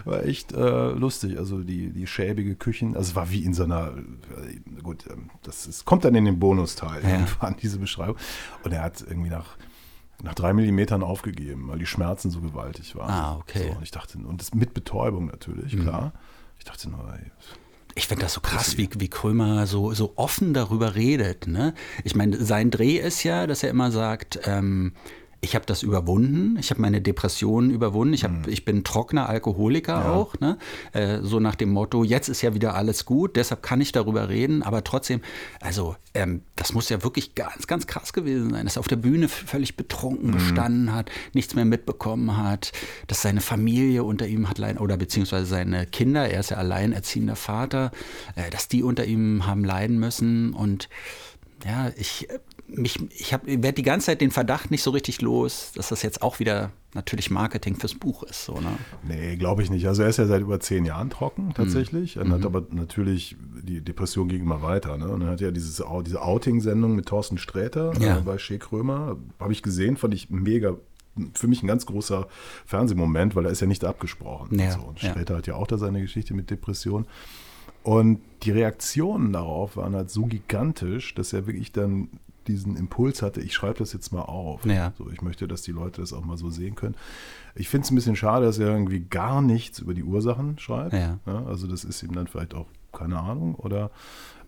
war 0.03 0.25
echt 0.25 0.51
äh, 0.51 0.89
lustig. 0.89 1.37
Also 1.37 1.63
die, 1.63 1.89
die 1.93 2.05
schäbige 2.05 2.55
Küchen, 2.55 2.97
also 2.97 3.11
es 3.11 3.15
war 3.15 3.31
wie 3.31 3.45
in 3.45 3.53
so 3.53 3.63
einer, 3.63 3.93
äh, 3.95 4.81
gut, 4.81 5.05
ähm, 5.09 5.29
das 5.43 5.67
ist, 5.67 5.85
kommt 5.85 6.03
dann 6.03 6.15
in 6.15 6.25
den 6.25 6.37
Bonusteil, 6.37 7.01
Ja. 7.01 7.09
irgendwann, 7.11 7.55
diese 7.61 7.79
Beschreibung. 7.79 8.17
Und 8.63 8.73
er 8.73 8.81
hat 8.83 8.99
irgendwie 9.07 9.29
nach, 9.29 9.55
nach 10.21 10.35
drei 10.35 10.51
Millimetern 10.51 11.01
aufgegeben, 11.01 11.69
weil 11.69 11.79
die 11.79 11.85
Schmerzen 11.85 12.29
so 12.29 12.41
gewaltig 12.41 12.97
waren. 12.97 13.09
Ah, 13.09 13.37
okay. 13.37 13.67
Mhm. 13.67 13.71
So, 13.71 13.77
und 13.77 13.83
ich 13.83 13.91
dachte, 13.91 14.17
und 14.17 14.41
das 14.41 14.53
mit 14.53 14.73
Betäubung 14.73 15.27
natürlich, 15.27 15.79
klar. 15.79 16.11
Ich 16.59 16.65
dachte 16.65 16.89
nur, 16.89 16.99
ey, 17.13 17.31
Ich 17.95 18.07
finde 18.07 18.23
das 18.23 18.33
so 18.33 18.41
krass, 18.41 18.77
wie, 18.77 18.89
wie 18.97 19.09
Krömer 19.09 19.67
so, 19.67 19.93
so 19.93 20.13
offen 20.15 20.53
darüber 20.53 20.95
redet. 20.95 21.47
Ne? 21.47 21.73
Ich 22.03 22.15
meine, 22.15 22.43
sein 22.43 22.71
Dreh 22.71 22.97
ist 22.97 23.23
ja, 23.23 23.47
dass 23.47 23.63
er 23.63 23.69
immer 23.69 23.91
sagt, 23.91 24.39
ähm, 24.45 24.93
ich 25.43 25.55
habe 25.55 25.65
das 25.65 25.81
überwunden, 25.81 26.55
ich 26.59 26.69
habe 26.69 26.79
meine 26.81 27.01
Depressionen 27.01 27.71
überwunden, 27.71 28.13
ich, 28.13 28.23
hab, 28.23 28.31
mhm. 28.31 28.43
ich 28.45 28.63
bin 28.63 28.83
trockener 28.83 29.27
Alkoholiker 29.27 29.93
ja. 29.93 30.11
auch, 30.11 30.39
ne? 30.39 30.59
Äh, 30.93 31.21
so 31.23 31.39
nach 31.39 31.55
dem 31.55 31.71
Motto, 31.71 32.03
jetzt 32.03 32.29
ist 32.29 32.43
ja 32.43 32.53
wieder 32.53 32.75
alles 32.75 33.05
gut, 33.05 33.35
deshalb 33.35 33.63
kann 33.63 33.81
ich 33.81 33.91
darüber 33.91 34.29
reden, 34.29 34.61
aber 34.61 34.83
trotzdem, 34.83 35.21
also 35.59 35.95
ähm, 36.13 36.43
das 36.55 36.73
muss 36.73 36.89
ja 36.89 37.01
wirklich 37.03 37.33
ganz, 37.33 37.65
ganz 37.65 37.87
krass 37.87 38.13
gewesen 38.13 38.51
sein, 38.51 38.65
dass 38.65 38.77
er 38.77 38.81
auf 38.81 38.87
der 38.87 38.97
Bühne 38.97 39.27
völlig 39.29 39.75
betrunken 39.75 40.29
mhm. 40.29 40.33
gestanden 40.33 40.93
hat, 40.93 41.09
nichts 41.33 41.55
mehr 41.55 41.65
mitbekommen 41.65 42.37
hat, 42.37 42.71
dass 43.07 43.23
seine 43.23 43.41
Familie 43.41 44.03
unter 44.03 44.27
ihm 44.27 44.47
hat 44.47 44.59
leiden, 44.59 44.77
oder 44.77 44.95
beziehungsweise 44.95 45.47
seine 45.47 45.87
Kinder, 45.87 46.29
er 46.29 46.41
ist 46.41 46.51
ja 46.51 46.57
alleinerziehender 46.57 47.35
Vater, 47.35 47.91
äh, 48.35 48.51
dass 48.51 48.67
die 48.67 48.83
unter 48.83 49.05
ihm 49.05 49.47
haben 49.47 49.63
leiden 49.65 49.99
müssen 49.99 50.53
und 50.53 50.87
ja, 51.65 51.91
ich 51.95 52.27
mich, 52.71 52.99
ich 53.11 53.31
werde 53.31 53.73
die 53.73 53.83
ganze 53.83 54.07
Zeit 54.07 54.21
den 54.21 54.31
Verdacht 54.31 54.71
nicht 54.71 54.83
so 54.83 54.91
richtig 54.91 55.21
los, 55.21 55.71
dass 55.75 55.89
das 55.89 56.01
jetzt 56.01 56.21
auch 56.21 56.39
wieder 56.39 56.71
natürlich 56.93 57.29
Marketing 57.29 57.75
fürs 57.75 57.95
Buch 57.95 58.23
ist. 58.23 58.45
So, 58.45 58.59
ne? 58.59 58.77
Nee, 59.07 59.37
glaube 59.37 59.63
ich 59.63 59.69
nicht. 59.69 59.87
Also 59.87 60.03
er 60.03 60.09
ist 60.09 60.17
ja 60.17 60.25
seit 60.25 60.41
über 60.41 60.59
zehn 60.59 60.85
Jahren 60.85 61.09
trocken 61.09 61.53
tatsächlich. 61.53 62.15
Mhm. 62.15 62.21
Er 62.23 62.29
hat 62.31 62.39
mhm. 62.39 62.45
aber 62.45 62.63
natürlich, 62.71 63.35
die 63.63 63.81
Depression 63.81 64.27
ging 64.27 64.41
immer 64.41 64.61
weiter. 64.61 64.97
Ne? 64.97 65.07
Und 65.07 65.21
er 65.21 65.29
hat 65.29 65.41
ja 65.41 65.51
dieses, 65.51 65.81
diese 66.05 66.21
Outing-Sendung 66.21 66.95
mit 66.95 67.05
Thorsten 67.05 67.37
Sträter 67.37 67.93
ja. 67.99 68.17
äh, 68.17 68.21
bei 68.21 68.37
Shea 68.37 68.57
Krömer. 68.57 69.17
Habe 69.39 69.53
ich 69.53 69.63
gesehen, 69.63 69.97
fand 69.97 70.13
ich 70.13 70.29
mega 70.29 70.75
für 71.33 71.47
mich 71.47 71.61
ein 71.61 71.67
ganz 71.67 71.85
großer 71.85 72.27
Fernsehmoment, 72.65 73.35
weil 73.35 73.45
er 73.45 73.51
ist 73.51 73.59
ja 73.59 73.67
nicht 73.67 73.83
abgesprochen. 73.83 74.57
Ja, 74.57 74.71
so. 74.71 74.81
Und 74.81 74.99
Sträter 74.99 75.33
ja. 75.33 75.37
hat 75.37 75.47
ja 75.47 75.55
auch 75.55 75.67
da 75.67 75.77
seine 75.77 76.01
Geschichte 76.01 76.33
mit 76.33 76.49
Depression. 76.49 77.05
Und 77.83 78.21
die 78.43 78.51
Reaktionen 78.51 79.33
darauf 79.33 79.75
waren 79.75 79.95
halt 79.95 80.09
so 80.09 80.25
gigantisch, 80.25 81.15
dass 81.15 81.33
er 81.33 81.47
wirklich 81.47 81.71
dann 81.71 82.09
diesen 82.51 82.75
Impuls 82.75 83.21
hatte, 83.21 83.41
ich 83.41 83.53
schreibe 83.53 83.79
das 83.79 83.93
jetzt 83.93 84.11
mal 84.11 84.21
auf. 84.21 84.65
Ja. 84.65 84.93
So, 84.97 85.09
ich 85.09 85.21
möchte, 85.21 85.47
dass 85.47 85.61
die 85.61 85.71
Leute 85.71 86.01
das 86.01 86.13
auch 86.13 86.23
mal 86.23 86.37
so 86.37 86.49
sehen 86.49 86.75
können. 86.75 86.95
Ich 87.55 87.69
finde 87.69 87.85
es 87.85 87.91
ein 87.91 87.95
bisschen 87.95 88.15
schade, 88.15 88.45
dass 88.45 88.59
er 88.59 88.69
irgendwie 88.69 89.01
gar 89.01 89.41
nichts 89.41 89.79
über 89.79 89.93
die 89.93 90.03
Ursachen 90.03 90.57
schreibt. 90.59 90.93
Ja. 90.93 91.19
Ja, 91.25 91.45
also 91.45 91.67
das 91.67 91.83
ist 91.83 92.03
ihm 92.03 92.13
dann 92.13 92.27
vielleicht 92.27 92.53
auch 92.53 92.67
keine 92.91 93.19
Ahnung 93.19 93.55
oder 93.55 93.91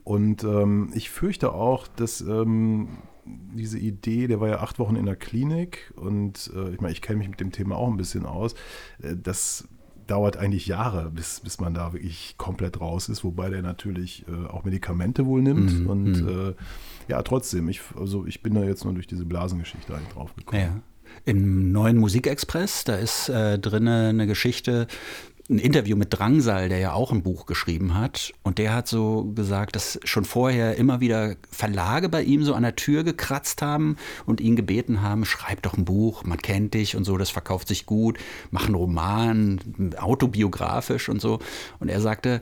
und 0.03 0.43
ähm, 0.43 0.91
ich 0.93 1.09
fürchte 1.09 1.53
auch, 1.53 1.87
dass 1.87 2.19
ähm, 2.21 2.89
diese 3.25 3.79
Idee, 3.79 4.27
der 4.27 4.41
war 4.41 4.49
ja 4.49 4.59
acht 4.59 4.79
Wochen 4.79 4.97
in 4.97 5.05
der 5.05 5.15
Klinik 5.15 5.93
und 5.95 6.51
äh, 6.53 6.71
ich 6.71 6.81
meine, 6.81 6.91
ich 6.91 7.01
kenne 7.01 7.19
mich 7.19 7.29
mit 7.29 7.39
dem 7.39 7.51
Thema 7.51 7.77
auch 7.77 7.87
ein 7.87 7.97
bisschen 7.97 8.25
aus, 8.25 8.53
äh, 9.01 9.15
das 9.15 9.67
dauert 10.07 10.37
eigentlich 10.37 10.67
Jahre, 10.67 11.09
bis, 11.09 11.39
bis 11.39 11.59
man 11.59 11.73
da 11.73 11.93
wirklich 11.93 12.35
komplett 12.37 12.79
raus 12.79 13.09
ist, 13.09 13.23
wobei 13.23 13.49
der 13.49 13.61
natürlich 13.61 14.25
äh, 14.27 14.47
auch 14.47 14.63
Medikamente 14.63 15.25
wohl 15.25 15.41
nimmt 15.41 15.79
mhm. 15.79 15.87
und 15.87 16.21
mhm. 16.21 16.49
Äh, 16.49 16.53
ja, 17.09 17.21
trotzdem, 17.21 17.67
ich, 17.69 17.81
also 17.99 18.25
ich 18.25 18.41
bin 18.41 18.53
da 18.53 18.63
jetzt 18.63 18.85
nur 18.85 18.93
durch 18.93 19.07
diese 19.07 19.25
Blasengeschichte 19.25 19.93
eigentlich 19.93 20.13
drauf 20.13 20.35
gekommen. 20.35 20.61
Ja. 20.61 20.81
Im 21.25 21.71
neuen 21.71 21.97
Musikexpress, 21.97 22.85
da 22.85 22.95
ist 22.95 23.29
äh, 23.29 23.59
drin 23.59 23.87
eine 23.87 24.25
Geschichte, 24.25 24.87
ein 25.49 25.59
Interview 25.59 25.97
mit 25.97 26.17
Drangsal, 26.17 26.69
der 26.69 26.79
ja 26.79 26.93
auch 26.93 27.11
ein 27.11 27.21
Buch 27.21 27.45
geschrieben 27.45 27.95
hat. 27.95 28.33
Und 28.43 28.57
der 28.57 28.73
hat 28.73 28.87
so 28.87 29.25
gesagt, 29.35 29.75
dass 29.75 29.99
schon 30.05 30.23
vorher 30.23 30.77
immer 30.77 31.01
wieder 31.01 31.35
Verlage 31.51 32.07
bei 32.07 32.23
ihm 32.23 32.43
so 32.43 32.53
an 32.53 32.63
der 32.63 32.77
Tür 32.77 33.03
gekratzt 33.03 33.61
haben 33.61 33.97
und 34.25 34.39
ihn 34.39 34.55
gebeten 34.55 35.01
haben, 35.01 35.25
schreib 35.25 35.61
doch 35.61 35.77
ein 35.77 35.83
Buch, 35.83 36.23
man 36.23 36.41
kennt 36.41 36.73
dich 36.73 36.95
und 36.95 37.03
so, 37.03 37.17
das 37.17 37.29
verkauft 37.29 37.67
sich 37.67 37.85
gut, 37.85 38.17
mach 38.51 38.65
einen 38.65 38.75
Roman, 38.75 39.59
autobiografisch 39.97 41.09
und 41.09 41.19
so. 41.19 41.39
Und 41.79 41.89
er 41.89 41.99
sagte, 41.99 42.41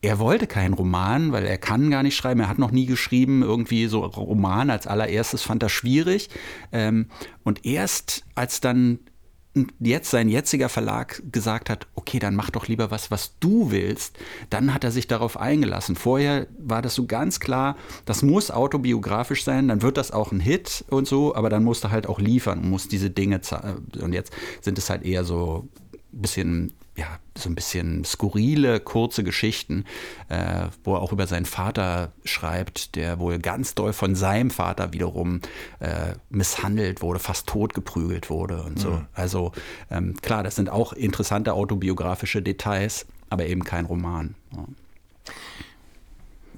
er 0.00 0.20
wollte 0.20 0.46
keinen 0.46 0.74
Roman, 0.74 1.32
weil 1.32 1.44
er 1.44 1.58
kann 1.58 1.90
gar 1.90 2.04
nicht 2.04 2.14
schreiben. 2.14 2.40
Er 2.40 2.48
hat 2.48 2.58
noch 2.58 2.70
nie 2.70 2.86
geschrieben. 2.86 3.42
Irgendwie 3.42 3.86
so 3.86 4.04
Roman 4.04 4.70
als 4.70 4.86
allererstes 4.86 5.42
fand 5.42 5.64
er 5.64 5.68
schwierig. 5.68 6.28
Ähm, 6.70 7.06
und 7.42 7.64
erst 7.64 8.24
als 8.36 8.60
dann 8.60 9.00
jetzt 9.80 10.10
sein 10.10 10.28
jetziger 10.28 10.68
Verlag 10.68 11.22
gesagt 11.32 11.70
hat, 11.70 11.86
okay, 11.94 12.18
dann 12.18 12.34
mach 12.34 12.50
doch 12.50 12.68
lieber 12.68 12.90
was, 12.90 13.10
was 13.10 13.38
du 13.38 13.70
willst, 13.70 14.18
dann 14.50 14.74
hat 14.74 14.84
er 14.84 14.90
sich 14.90 15.06
darauf 15.06 15.38
eingelassen. 15.38 15.96
Vorher 15.96 16.46
war 16.58 16.82
das 16.82 16.94
so 16.94 17.06
ganz 17.06 17.40
klar, 17.40 17.76
das 18.04 18.22
muss 18.22 18.50
autobiografisch 18.50 19.44
sein, 19.44 19.68
dann 19.68 19.82
wird 19.82 19.96
das 19.96 20.10
auch 20.10 20.32
ein 20.32 20.40
Hit 20.40 20.84
und 20.90 21.06
so, 21.06 21.34
aber 21.34 21.50
dann 21.50 21.64
musst 21.64 21.84
du 21.84 21.90
halt 21.90 22.06
auch 22.06 22.20
liefern, 22.20 22.68
muss 22.68 22.88
diese 22.88 23.10
Dinge 23.10 23.40
und 24.00 24.12
jetzt 24.12 24.32
sind 24.60 24.78
es 24.78 24.90
halt 24.90 25.04
eher 25.04 25.24
so 25.24 25.68
ein 26.12 26.20
bisschen 26.22 26.72
ja, 26.96 27.18
so 27.36 27.50
ein 27.50 27.54
bisschen 27.54 28.04
skurrile, 28.04 28.80
kurze 28.80 29.22
Geschichten, 29.22 29.84
äh, 30.28 30.68
wo 30.82 30.94
er 30.94 31.02
auch 31.02 31.12
über 31.12 31.26
seinen 31.26 31.44
Vater 31.44 32.12
schreibt, 32.24 32.96
der 32.96 33.18
wohl 33.18 33.38
ganz 33.38 33.74
doll 33.74 33.92
von 33.92 34.14
seinem 34.14 34.50
Vater 34.50 34.92
wiederum 34.92 35.40
äh, 35.80 36.14
misshandelt 36.30 37.02
wurde, 37.02 37.18
fast 37.18 37.46
totgeprügelt 37.46 38.30
wurde 38.30 38.62
und 38.62 38.78
so. 38.78 38.92
Mhm. 38.92 39.06
Also 39.12 39.52
ähm, 39.90 40.14
klar, 40.22 40.42
das 40.42 40.56
sind 40.56 40.70
auch 40.70 40.94
interessante 40.94 41.52
autobiografische 41.52 42.40
Details, 42.40 43.06
aber 43.28 43.46
eben 43.46 43.62
kein 43.62 43.84
Roman. 43.84 44.34
Ja. 44.56 44.64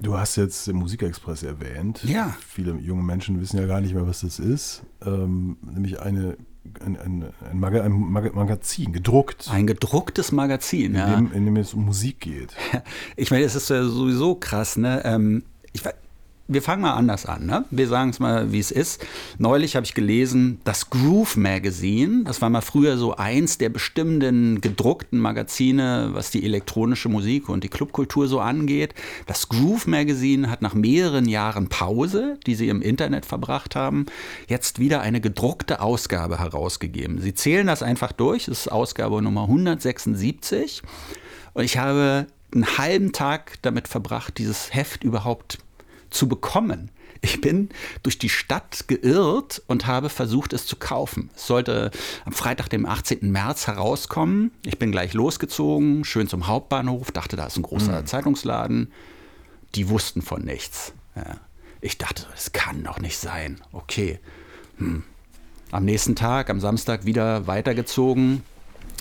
Du 0.01 0.17
hast 0.17 0.37
jetzt 0.37 0.65
den 0.67 0.77
Musikexpress 0.77 1.43
erwähnt. 1.43 2.01
Ja. 2.05 2.37
Viele 2.47 2.75
junge 2.75 3.03
Menschen 3.03 3.41
wissen 3.41 3.57
ja 3.57 3.65
gar 3.65 3.81
nicht 3.81 3.93
mehr, 3.93 4.07
was 4.07 4.21
das 4.21 4.39
ist. 4.39 4.83
Ähm, 5.05 5.57
nämlich 5.61 5.99
eine 5.99 6.37
ein, 6.83 6.97
ein, 6.97 7.33
ein, 7.51 7.59
Mag 7.59 7.75
ein, 7.75 7.91
Magazin, 7.91 8.93
gedruckt. 8.93 9.49
Ein 9.51 9.67
gedrucktes 9.67 10.31
Magazin, 10.31 10.91
in 10.91 10.95
ja. 10.95 11.15
Dem, 11.15 11.31
in 11.33 11.45
dem 11.45 11.55
es 11.57 11.73
um 11.73 11.85
Musik 11.85 12.21
geht. 12.21 12.55
Ich 13.15 13.31
meine, 13.31 13.43
es 13.43 13.55
ist 13.55 13.69
ja 13.69 13.83
sowieso 13.83 14.35
krass, 14.35 14.77
ne? 14.77 15.01
Ähm, 15.03 15.43
ich, 15.73 15.83
wir 16.49 16.63
fangen 16.63 16.81
mal 16.81 16.93
anders 16.93 17.27
an. 17.27 17.45
Ne? 17.45 17.63
Wir 17.69 17.87
sagen 17.87 18.09
es 18.09 18.19
mal, 18.19 18.51
wie 18.51 18.59
es 18.59 18.71
ist. 18.71 19.05
Neulich 19.37 19.75
habe 19.75 19.85
ich 19.85 19.93
gelesen, 19.93 20.59
das 20.63 20.89
Groove 20.89 21.37
Magazine, 21.37 22.23
das 22.23 22.41
war 22.41 22.49
mal 22.49 22.61
früher 22.61 22.97
so 22.97 23.15
eins 23.15 23.59
der 23.59 23.69
bestimmenden 23.69 24.59
gedruckten 24.59 25.19
Magazine, 25.19 26.09
was 26.13 26.31
die 26.31 26.43
elektronische 26.43 27.07
Musik 27.07 27.49
und 27.49 27.63
die 27.63 27.69
Clubkultur 27.69 28.27
so 28.27 28.39
angeht. 28.39 28.95
Das 29.27 29.47
Groove 29.47 29.85
Magazine 29.85 30.49
hat 30.49 30.63
nach 30.63 30.73
mehreren 30.73 31.29
Jahren 31.29 31.69
Pause, 31.69 32.39
die 32.47 32.55
sie 32.55 32.69
im 32.69 32.81
Internet 32.81 33.27
verbracht 33.27 33.75
haben, 33.75 34.07
jetzt 34.47 34.79
wieder 34.79 35.01
eine 35.01 35.21
gedruckte 35.21 35.81
Ausgabe 35.81 36.39
herausgegeben. 36.39 37.21
Sie 37.21 37.35
zählen 37.35 37.67
das 37.67 37.83
einfach 37.83 38.11
durch. 38.11 38.45
Das 38.45 38.61
ist 38.61 38.71
Ausgabe 38.71 39.21
Nummer 39.21 39.43
176. 39.43 40.81
Und 41.53 41.63
ich 41.63 41.77
habe 41.77 42.25
einen 42.51 42.77
halben 42.79 43.11
Tag 43.11 43.59
damit 43.61 43.87
verbracht, 43.87 44.39
dieses 44.39 44.73
Heft 44.73 45.03
überhaupt 45.03 45.59
zu 46.09 46.27
bekommen. 46.27 46.91
Ich 47.21 47.41
bin 47.41 47.69
durch 48.03 48.17
die 48.17 48.29
Stadt 48.29 48.87
geirrt 48.87 49.61
und 49.67 49.87
habe 49.87 50.09
versucht, 50.09 50.53
es 50.53 50.65
zu 50.65 50.77
kaufen. 50.77 51.29
Es 51.35 51.47
sollte 51.47 51.91
am 52.25 52.31
Freitag, 52.31 52.69
dem 52.69 52.85
18. 52.85 53.29
März 53.29 53.67
herauskommen. 53.67 54.51
Ich 54.65 54.79
bin 54.79 54.91
gleich 54.91 55.13
losgezogen, 55.13 56.05
schön 56.05 56.27
zum 56.27 56.47
Hauptbahnhof, 56.47 57.11
dachte, 57.11 57.35
da 57.35 57.47
ist 57.47 57.57
ein 57.57 57.63
großer 57.63 58.01
mhm. 58.01 58.05
Zeitungsladen. 58.05 58.91
Die 59.75 59.89
wussten 59.89 60.21
von 60.21 60.43
nichts. 60.43 60.93
Ja. 61.15 61.37
Ich 61.81 61.97
dachte, 61.97 62.25
das 62.31 62.51
kann 62.51 62.83
doch 62.83 62.99
nicht 62.99 63.17
sein. 63.17 63.61
Okay. 63.71 64.19
Hm. 64.77 65.03
Am 65.71 65.85
nächsten 65.85 66.15
Tag, 66.15 66.49
am 66.49 66.59
Samstag, 66.59 67.05
wieder 67.05 67.47
weitergezogen. 67.47 68.43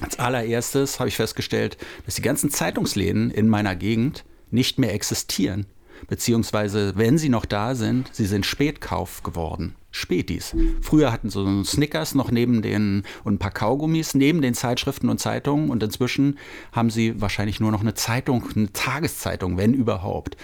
Als 0.00 0.18
allererstes 0.18 1.00
habe 1.00 1.08
ich 1.08 1.16
festgestellt, 1.16 1.78
dass 2.04 2.16
die 2.16 2.22
ganzen 2.22 2.50
Zeitungsläden 2.50 3.30
in 3.30 3.48
meiner 3.48 3.74
Gegend 3.74 4.24
nicht 4.50 4.78
mehr 4.78 4.92
existieren 4.92 5.66
beziehungsweise 6.06 6.92
wenn 6.96 7.18
sie 7.18 7.28
noch 7.28 7.44
da 7.44 7.74
sind, 7.74 8.08
sie 8.12 8.26
sind 8.26 8.46
Spätkauf 8.46 9.22
geworden. 9.22 9.74
Spätis. 9.90 10.54
Früher 10.82 11.11
hatten 11.11 11.30
sie 11.30 11.34
so 11.34 11.64
Snickers 11.64 12.14
noch 12.14 12.30
neben 12.30 12.61
den 12.62 13.04
und 13.24 13.34
ein 13.34 13.38
paar 13.38 13.50
Kaugummis 13.50 14.14
neben 14.14 14.42
den 14.42 14.54
Zeitschriften 14.54 15.08
und 15.08 15.18
Zeitungen 15.18 15.70
und 15.70 15.82
inzwischen 15.82 16.38
haben 16.72 16.90
sie 16.90 17.20
wahrscheinlich 17.20 17.58
nur 17.58 17.72
noch 17.72 17.80
eine 17.80 17.94
Zeitung, 17.94 18.44
eine 18.54 18.72
Tageszeitung, 18.72 19.56
wenn 19.56 19.72
überhaupt. 19.72 20.37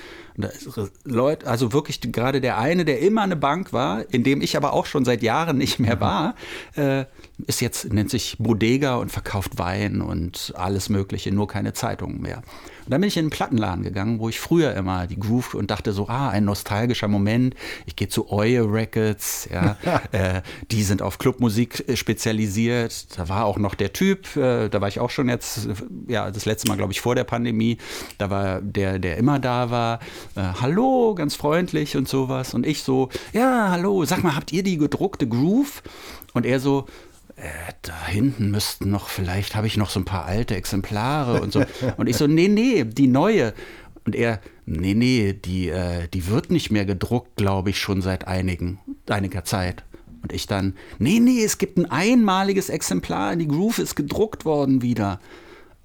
Leute, 1.05 1.47
also 1.47 1.73
wirklich 1.73 2.01
gerade 2.01 2.41
der 2.41 2.59
eine, 2.59 2.85
der 2.85 3.01
immer 3.01 3.23
eine 3.23 3.37
Bank 3.37 3.73
war, 3.73 4.05
in 4.13 4.25
dem 4.25 4.43
ich 4.43 4.57
aber 4.57 4.73
auch 4.73 4.87
schon 4.87 5.05
seit 5.05 5.23
Jahren 5.23 5.59
nicht 5.59 5.79
mehr 5.79 6.01
war, 6.01 6.35
äh, 6.77 7.05
ist 7.47 7.61
jetzt, 7.61 7.93
nennt 7.93 8.11
sich 8.11 8.37
Bodega 8.39 8.97
und 8.97 9.11
verkauft 9.11 9.59
Wein 9.59 10.01
und 10.01 10.53
alles 10.57 10.89
Mögliche, 10.89 11.33
nur 11.33 11.47
keine 11.47 11.73
Zeitungen 11.73 12.21
mehr. 12.21 12.43
Und 12.85 12.91
dann 12.91 13.01
bin 13.01 13.09
ich 13.09 13.17
in 13.17 13.23
einen 13.23 13.31
Plattenladen 13.31 13.83
gegangen, 13.83 14.19
wo 14.19 14.29
ich 14.29 14.39
früher 14.39 14.75
immer 14.75 15.07
die 15.07 15.19
Groove 15.19 15.55
und 15.55 15.71
dachte 15.71 15.93
so, 15.93 16.09
ah, 16.09 16.29
ein 16.29 16.45
nostalgischer 16.45 17.09
Moment. 17.09 17.55
Ich 17.87 17.97
gehe 17.97 18.09
zu 18.09 18.31
Oye 18.31 18.61
Records, 18.61 19.49
ja, 19.51 19.77
äh, 20.13 20.43
die 20.71 20.83
sind 20.83 21.01
auf 21.01 21.19
Clubmusik 21.19 21.89
äh, 21.89 21.97
spezialisiert. 21.97 23.19
Da 23.19 23.29
war 23.29 23.47
auch 23.47 23.57
noch 23.57 23.75
der 23.75 23.95
Typ, 23.95 24.37
äh, 24.37 24.69
da 24.69 24.81
war 24.81 24.89
ich 24.89 25.01
auch 25.01 25.11
schon 25.11 25.29
jetzt, 25.31 25.67
ja, 26.09 26.31
das 26.31 26.45
letzte 26.45 26.69
Mal, 26.69 26.77
glaube 26.77 26.93
ich, 26.93 27.01
vor 27.01 27.15
der 27.15 27.25
Pandemie. 27.25 27.79
Da 28.19 28.29
war 28.29 28.61
der, 28.61 28.99
der 28.99 29.17
immer 29.17 29.39
da 29.39 29.71
war. 29.71 30.01
Äh, 30.37 30.41
hallo, 30.61 31.15
ganz 31.15 31.37
freundlich 31.37 31.97
und 31.97 32.09
sowas. 32.09 32.55
Und 32.55 32.67
ich 32.67 32.83
so, 32.83 33.09
ja, 33.33 33.71
hallo, 33.71 34.05
sag 34.05 34.25
mal, 34.25 34.35
habt 34.35 34.53
ihr 34.53 34.65
die 34.65 34.79
gedruckte 34.79 35.29
Groove? 35.29 35.83
Und 36.33 36.45
er 36.45 36.59
so, 36.59 36.87
äh, 37.37 37.73
da 37.83 38.07
hinten 38.07 38.51
müssten 38.51 38.91
noch, 38.91 39.09
vielleicht 39.09 39.55
habe 39.55 39.69
ich 39.69 39.77
noch 39.77 39.91
so 39.91 40.01
ein 40.01 40.05
paar 40.05 40.25
alte 40.25 40.57
Exemplare 40.57 41.41
und 41.41 41.53
so. 41.53 41.65
Und 41.97 42.09
ich 42.09 42.17
so, 42.17 42.27
nee, 42.27 42.49
nee, 42.49 42.85
die 42.85 43.07
neue. 43.07 43.55
Und 44.05 44.17
er, 44.17 44.41
nee, 44.67 44.95
nee, 44.95 45.33
die, 45.33 45.69
äh, 45.69 46.09
die 46.13 46.27
wird 46.27 46.51
nicht 46.51 46.71
mehr 46.71 46.85
gedruckt, 46.85 47.37
glaube 47.37 47.71
ich, 47.71 47.79
schon 47.79 48.03
seit 48.03 48.27
einigen, 48.27 48.81
einiger 49.09 49.45
Zeit. 49.45 49.85
Und 50.23 50.33
ich 50.33 50.47
dann, 50.47 50.75
nee, 50.99 51.21
nee, 51.21 51.45
es 51.45 51.59
gibt 51.59 51.79
ein 51.79 51.91
einmaliges 51.91 52.71
Exemplar, 52.71 53.37
die 53.37 53.47
Groove 53.47 53.79
ist 53.79 53.95
gedruckt 53.95 54.45
worden 54.45 54.83
wieder. 54.83 55.21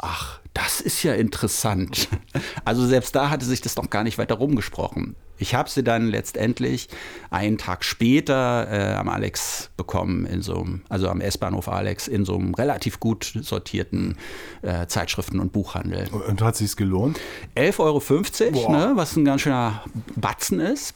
Ach, 0.02 0.40
das 0.54 0.82
ist 0.82 1.04
ja 1.04 1.14
interessant. 1.14 2.08
Also 2.66 2.86
selbst 2.86 3.16
da 3.16 3.30
hatte 3.30 3.46
sich 3.46 3.62
das 3.62 3.76
noch 3.76 3.90
gar 3.90 4.04
nicht 4.04 4.18
weiter 4.18 4.36
rumgesprochen. 4.36 5.16
Ich 5.38 5.56
habe 5.56 5.70
sie 5.70 5.84
dann 5.84 6.08
letztendlich 6.08 6.88
einen 7.32 7.58
Tag 7.58 7.84
später 7.84 8.68
äh, 8.70 8.94
am 8.94 9.10
Alex 9.10 9.72
bekommen, 9.76 10.26
in 10.26 10.42
so 10.42 10.60
einem, 10.60 10.82
also 10.90 11.10
am 11.10 11.20
S-Bahnhof 11.20 11.68
Alex, 11.68 12.08
in 12.08 12.26
so 12.26 12.36
einem 12.36 12.54
relativ 12.54 13.00
gut 13.00 13.34
sortierten 13.42 14.18
äh, 14.62 14.86
Zeitschriften- 14.86 15.40
und 15.40 15.52
Buchhandel. 15.52 16.08
Und 16.10 16.42
hat 16.42 16.56
sich's 16.56 16.76
gelohnt? 16.76 17.20
11,50 17.56 18.54
Euro, 18.56 18.72
ne, 18.72 18.92
was 18.96 19.16
ein 19.16 19.26
ganz 19.26 19.42
schöner 19.42 19.84
Batzen 20.16 20.60
ist. 20.60 20.94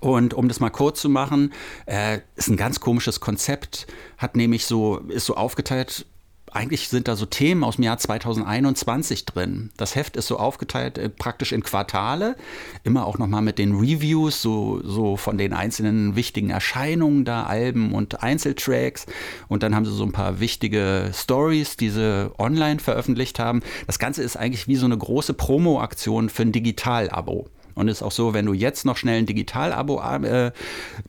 Und 0.00 0.34
um 0.34 0.48
das 0.48 0.60
mal 0.60 0.70
kurz 0.70 1.00
zu 1.00 1.08
machen, 1.08 1.52
äh, 1.84 2.20
ist 2.36 2.48
ein 2.48 2.56
ganz 2.56 2.80
komisches 2.80 3.20
Konzept, 3.20 3.86
hat 4.16 4.36
nämlich 4.36 4.64
so, 4.64 4.98
ist 5.08 5.26
so 5.26 5.36
aufgeteilt 5.36 6.06
eigentlich 6.52 6.88
sind 6.88 7.08
da 7.08 7.16
so 7.16 7.26
Themen 7.26 7.64
aus 7.64 7.76
dem 7.76 7.84
Jahr 7.84 7.98
2021 7.98 9.24
drin. 9.24 9.70
Das 9.76 9.94
Heft 9.94 10.16
ist 10.16 10.26
so 10.26 10.38
aufgeteilt 10.38 10.98
äh, 10.98 11.08
praktisch 11.08 11.52
in 11.52 11.62
Quartale, 11.62 12.36
immer 12.84 13.06
auch 13.06 13.18
nochmal 13.18 13.42
mit 13.42 13.58
den 13.58 13.74
Reviews, 13.74 14.40
so, 14.42 14.80
so 14.82 15.16
von 15.16 15.38
den 15.38 15.52
einzelnen 15.52 16.16
wichtigen 16.16 16.50
Erscheinungen 16.50 17.24
da, 17.24 17.44
Alben 17.44 17.92
und 17.92 18.22
Einzeltracks. 18.22 19.06
Und 19.48 19.62
dann 19.62 19.74
haben 19.74 19.84
sie 19.84 19.92
so 19.92 20.04
ein 20.04 20.12
paar 20.12 20.40
wichtige 20.40 21.10
Stories, 21.12 21.76
die 21.76 21.90
sie 21.90 22.30
online 22.38 22.78
veröffentlicht 22.80 23.38
haben. 23.38 23.62
Das 23.86 23.98
Ganze 23.98 24.22
ist 24.22 24.36
eigentlich 24.36 24.68
wie 24.68 24.76
so 24.76 24.86
eine 24.86 24.96
große 24.96 25.34
Promo-Aktion 25.34 26.28
für 26.28 26.42
ein 26.42 26.52
Digital-Abo. 26.52 27.48
Und 27.76 27.88
es 27.88 27.98
ist 27.98 28.02
auch 28.02 28.12
so, 28.12 28.32
wenn 28.32 28.46
du 28.46 28.54
jetzt 28.54 28.86
noch 28.86 28.96
schnell 28.96 29.18
ein 29.18 29.26
Digital-Abo 29.26 30.00
äh, 30.24 30.50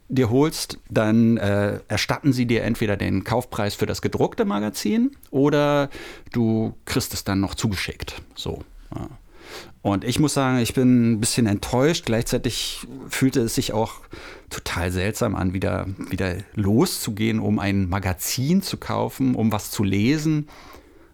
dir 0.09 0.29
holst, 0.29 0.79
dann 0.89 1.37
äh, 1.37 1.79
erstatten 1.87 2.33
sie 2.33 2.45
dir 2.45 2.63
entweder 2.63 2.97
den 2.97 3.23
Kaufpreis 3.23 3.73
für 3.73 3.85
das 3.85 4.01
gedruckte 4.01 4.43
Magazin 4.43 5.15
oder 5.31 5.89
du 6.33 6.75
kriegst 6.83 7.13
es 7.13 7.23
dann 7.23 7.39
noch 7.39 7.55
zugeschickt. 7.55 8.21
So. 8.35 8.63
Ja. 8.93 9.07
Und 9.81 10.03
ich 10.03 10.19
muss 10.19 10.33
sagen, 10.33 10.57
ich 10.57 10.73
bin 10.73 11.13
ein 11.13 11.19
bisschen 11.21 11.47
enttäuscht. 11.47 12.05
Gleichzeitig 12.05 12.85
fühlte 13.07 13.39
es 13.39 13.55
sich 13.55 13.71
auch 13.71 14.01
total 14.49 14.91
seltsam 14.91 15.35
an, 15.35 15.53
wieder, 15.53 15.85
wieder 16.09 16.35
loszugehen, 16.53 17.39
um 17.39 17.59
ein 17.59 17.87
Magazin 17.87 18.61
zu 18.61 18.75
kaufen, 18.75 19.35
um 19.35 19.53
was 19.53 19.71
zu 19.71 19.85
lesen, 19.85 20.49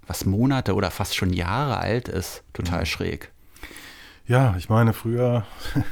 was 0.08 0.26
Monate 0.26 0.74
oder 0.74 0.90
fast 0.90 1.16
schon 1.16 1.32
Jahre 1.32 1.78
alt 1.78 2.08
ist. 2.08 2.42
Total 2.54 2.82
mhm. 2.82 2.86
schräg. 2.88 3.33
Ja, 4.26 4.56
ich 4.58 4.70
meine, 4.70 4.94
früher, 4.94 5.46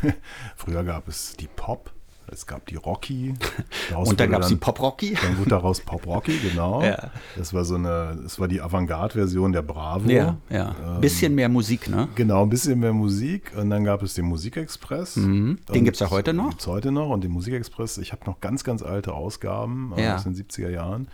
früher 0.55 0.83
gab 0.83 1.07
es 1.09 1.35
die 1.37 1.49
Pop, 1.53 1.91
es 2.27 2.45
gab 2.45 2.65
die 2.67 2.75
Rocky. 2.75 3.33
und 3.95 4.19
dann 4.19 4.31
gab 4.31 4.43
es 4.43 4.47
die 4.47 4.55
Pop 4.55 4.79
Rocky. 4.79 5.17
Dann 5.21 5.37
wurde 5.37 5.49
daraus 5.49 5.81
Pop 5.81 6.07
Rocky, 6.07 6.37
genau. 6.49 6.81
Ja. 6.81 7.11
Das 7.35 7.53
war 7.53 7.65
so 7.65 7.75
eine, 7.75 8.17
das 8.23 8.39
war 8.39 8.47
die 8.47 8.61
Avantgarde-Version 8.61 9.51
der 9.51 9.63
Bravo. 9.63 10.09
Ja, 10.09 10.37
ja. 10.49 10.73
Ähm, 10.81 11.01
bisschen 11.01 11.35
mehr 11.35 11.49
Musik, 11.49 11.89
ne? 11.89 12.07
Genau, 12.15 12.43
ein 12.43 12.49
bisschen 12.49 12.79
mehr 12.79 12.93
Musik. 12.93 13.51
Und 13.57 13.69
dann 13.69 13.83
gab 13.83 14.01
es 14.01 14.13
den 14.13 14.25
Musikexpress. 14.25 15.17
Mhm. 15.17 15.59
Den 15.73 15.83
gibt 15.83 15.95
es 15.95 15.99
ja 15.99 16.09
heute 16.09 16.33
noch. 16.33 16.51
Gibt 16.51 16.61
es 16.61 16.67
heute 16.67 16.93
noch. 16.93 17.09
Und 17.09 17.25
den 17.25 17.31
Musikexpress, 17.31 17.97
ich 17.97 18.13
habe 18.13 18.25
noch 18.25 18.39
ganz, 18.39 18.63
ganz 18.63 18.81
alte 18.81 19.13
Ausgaben 19.13 19.93
ja. 19.97 20.15
aus 20.15 20.23
den 20.23 20.35
70er 20.35 20.69
Jahren. 20.69 21.09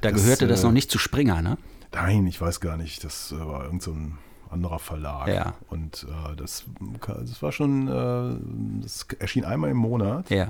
Da 0.00 0.10
das, 0.10 0.22
gehörte 0.22 0.46
das 0.46 0.62
äh, 0.62 0.66
noch 0.66 0.72
nicht 0.72 0.90
zu 0.90 0.98
Springer, 0.98 1.42
ne? 1.42 1.58
Nein, 1.92 2.26
ich 2.26 2.40
weiß 2.40 2.60
gar 2.60 2.78
nicht. 2.78 3.04
Das 3.04 3.34
war 3.38 3.64
irgend 3.64 3.82
so 3.82 3.92
ein 3.92 4.18
anderer 4.54 4.78
Verlag. 4.78 5.28
Ja. 5.28 5.54
Und 5.68 6.06
äh, 6.08 6.36
das, 6.36 6.64
das 7.06 7.42
war 7.42 7.52
schon, 7.52 7.88
äh, 7.88 8.82
das 8.82 9.06
erschien 9.18 9.44
einmal 9.44 9.70
im 9.70 9.76
Monat. 9.76 10.30
Ja. 10.30 10.48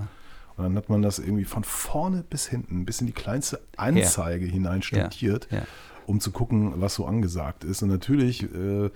Und 0.57 0.65
dann 0.65 0.77
hat 0.77 0.89
man 0.89 1.03
das 1.03 1.19
irgendwie 1.19 1.45
von 1.45 1.65
vorne 1.65 2.23
bis 2.29 2.47
hinten, 2.47 2.85
bis 2.85 3.01
in 3.01 3.09
die 3.09 3.13
kleinste 3.13 3.61
Anzeige 3.77 4.47
ja. 4.47 4.53
hinein 4.53 4.83
studiert, 4.83 5.49
ja. 5.51 5.63
um 6.07 6.21
zu 6.21 6.31
gucken, 6.31 6.75
was 6.77 6.95
so 6.95 7.07
angesagt 7.07 7.65
ist. 7.65 7.83
Und 7.83 7.89
natürlich 7.89 8.45
äh, 8.45 8.91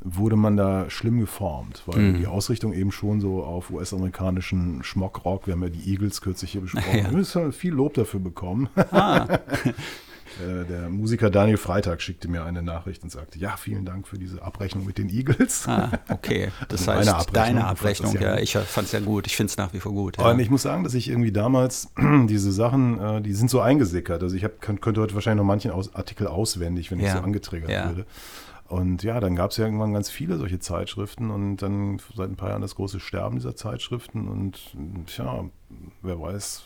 wurde 0.00 0.36
man 0.36 0.56
da 0.56 0.88
schlimm 0.88 1.20
geformt, 1.20 1.82
weil 1.86 2.00
mhm. 2.00 2.18
die 2.18 2.26
Ausrichtung 2.26 2.72
eben 2.72 2.92
schon 2.92 3.20
so 3.20 3.42
auf 3.42 3.70
US-amerikanischen 3.70 4.82
Schmockrock, 4.82 5.46
wir 5.46 5.54
haben 5.54 5.62
ja 5.62 5.68
die 5.68 5.90
Eagles 5.90 6.20
kürzlich 6.20 6.52
hier 6.52 6.62
besprochen, 6.62 6.86
ja. 6.96 7.10
wir 7.10 7.42
haben 7.42 7.52
viel 7.52 7.72
Lob 7.72 7.94
dafür 7.94 8.20
bekommen. 8.20 8.68
Ah. 8.76 9.40
Äh, 10.40 10.64
der 10.64 10.88
Musiker 10.88 11.30
Daniel 11.30 11.56
Freitag 11.56 12.02
schickte 12.02 12.28
mir 12.28 12.44
eine 12.44 12.62
Nachricht 12.62 13.02
und 13.02 13.10
sagte, 13.10 13.38
ja, 13.38 13.56
vielen 13.56 13.84
Dank 13.84 14.08
für 14.08 14.18
diese 14.18 14.42
Abrechnung 14.42 14.84
mit 14.84 14.98
den 14.98 15.08
Eagles. 15.08 15.66
Ah, 15.68 15.90
okay. 16.08 16.48
Das 16.68 16.88
also 16.88 16.92
heißt, 16.92 17.08
Abrechnung, 17.08 17.34
deine 17.34 17.66
Abrechnung, 17.66 18.20
ja, 18.20 18.38
ich 18.38 18.52
fand 18.52 18.86
es 18.86 18.92
ja 18.92 19.00
gut. 19.00 19.26
Ich 19.26 19.36
finde 19.36 19.50
es 19.50 19.56
nach 19.56 19.72
wie 19.72 19.80
vor 19.80 19.92
gut. 19.92 20.18
Ja. 20.18 20.30
Und 20.30 20.38
ich 20.40 20.50
muss 20.50 20.62
sagen, 20.62 20.82
dass 20.82 20.94
ich 20.94 21.08
irgendwie 21.08 21.32
damals 21.32 21.92
diese 22.28 22.52
Sachen, 22.52 22.98
äh, 22.98 23.20
die 23.22 23.32
sind 23.32 23.50
so 23.50 23.60
eingesickert. 23.60 24.22
Also 24.22 24.34
ich 24.36 24.44
hab, 24.44 24.60
könnte 24.60 25.00
heute 25.00 25.14
wahrscheinlich 25.14 25.38
noch 25.38 25.46
manchen 25.46 25.70
Artikel 25.70 26.26
auswendig, 26.26 26.90
wenn 26.90 27.00
ich 27.00 27.10
so 27.10 27.18
angetriggert 27.18 27.88
würde. 27.88 28.06
Und 28.66 29.02
ja, 29.02 29.20
dann 29.20 29.36
gab 29.36 29.50
es 29.50 29.58
ja 29.58 29.66
irgendwann 29.66 29.92
ganz 29.92 30.10
viele 30.10 30.38
solche 30.38 30.58
Zeitschriften 30.58 31.30
und 31.30 31.58
dann 31.58 32.00
seit 32.16 32.30
ein 32.30 32.36
paar 32.36 32.48
Jahren 32.48 32.62
das 32.62 32.74
große 32.74 32.98
Sterben 32.98 33.36
dieser 33.36 33.54
Zeitschriften 33.54 34.26
und 34.26 34.58
tja, 35.06 35.44
wer 36.02 36.20
weiß, 36.20 36.64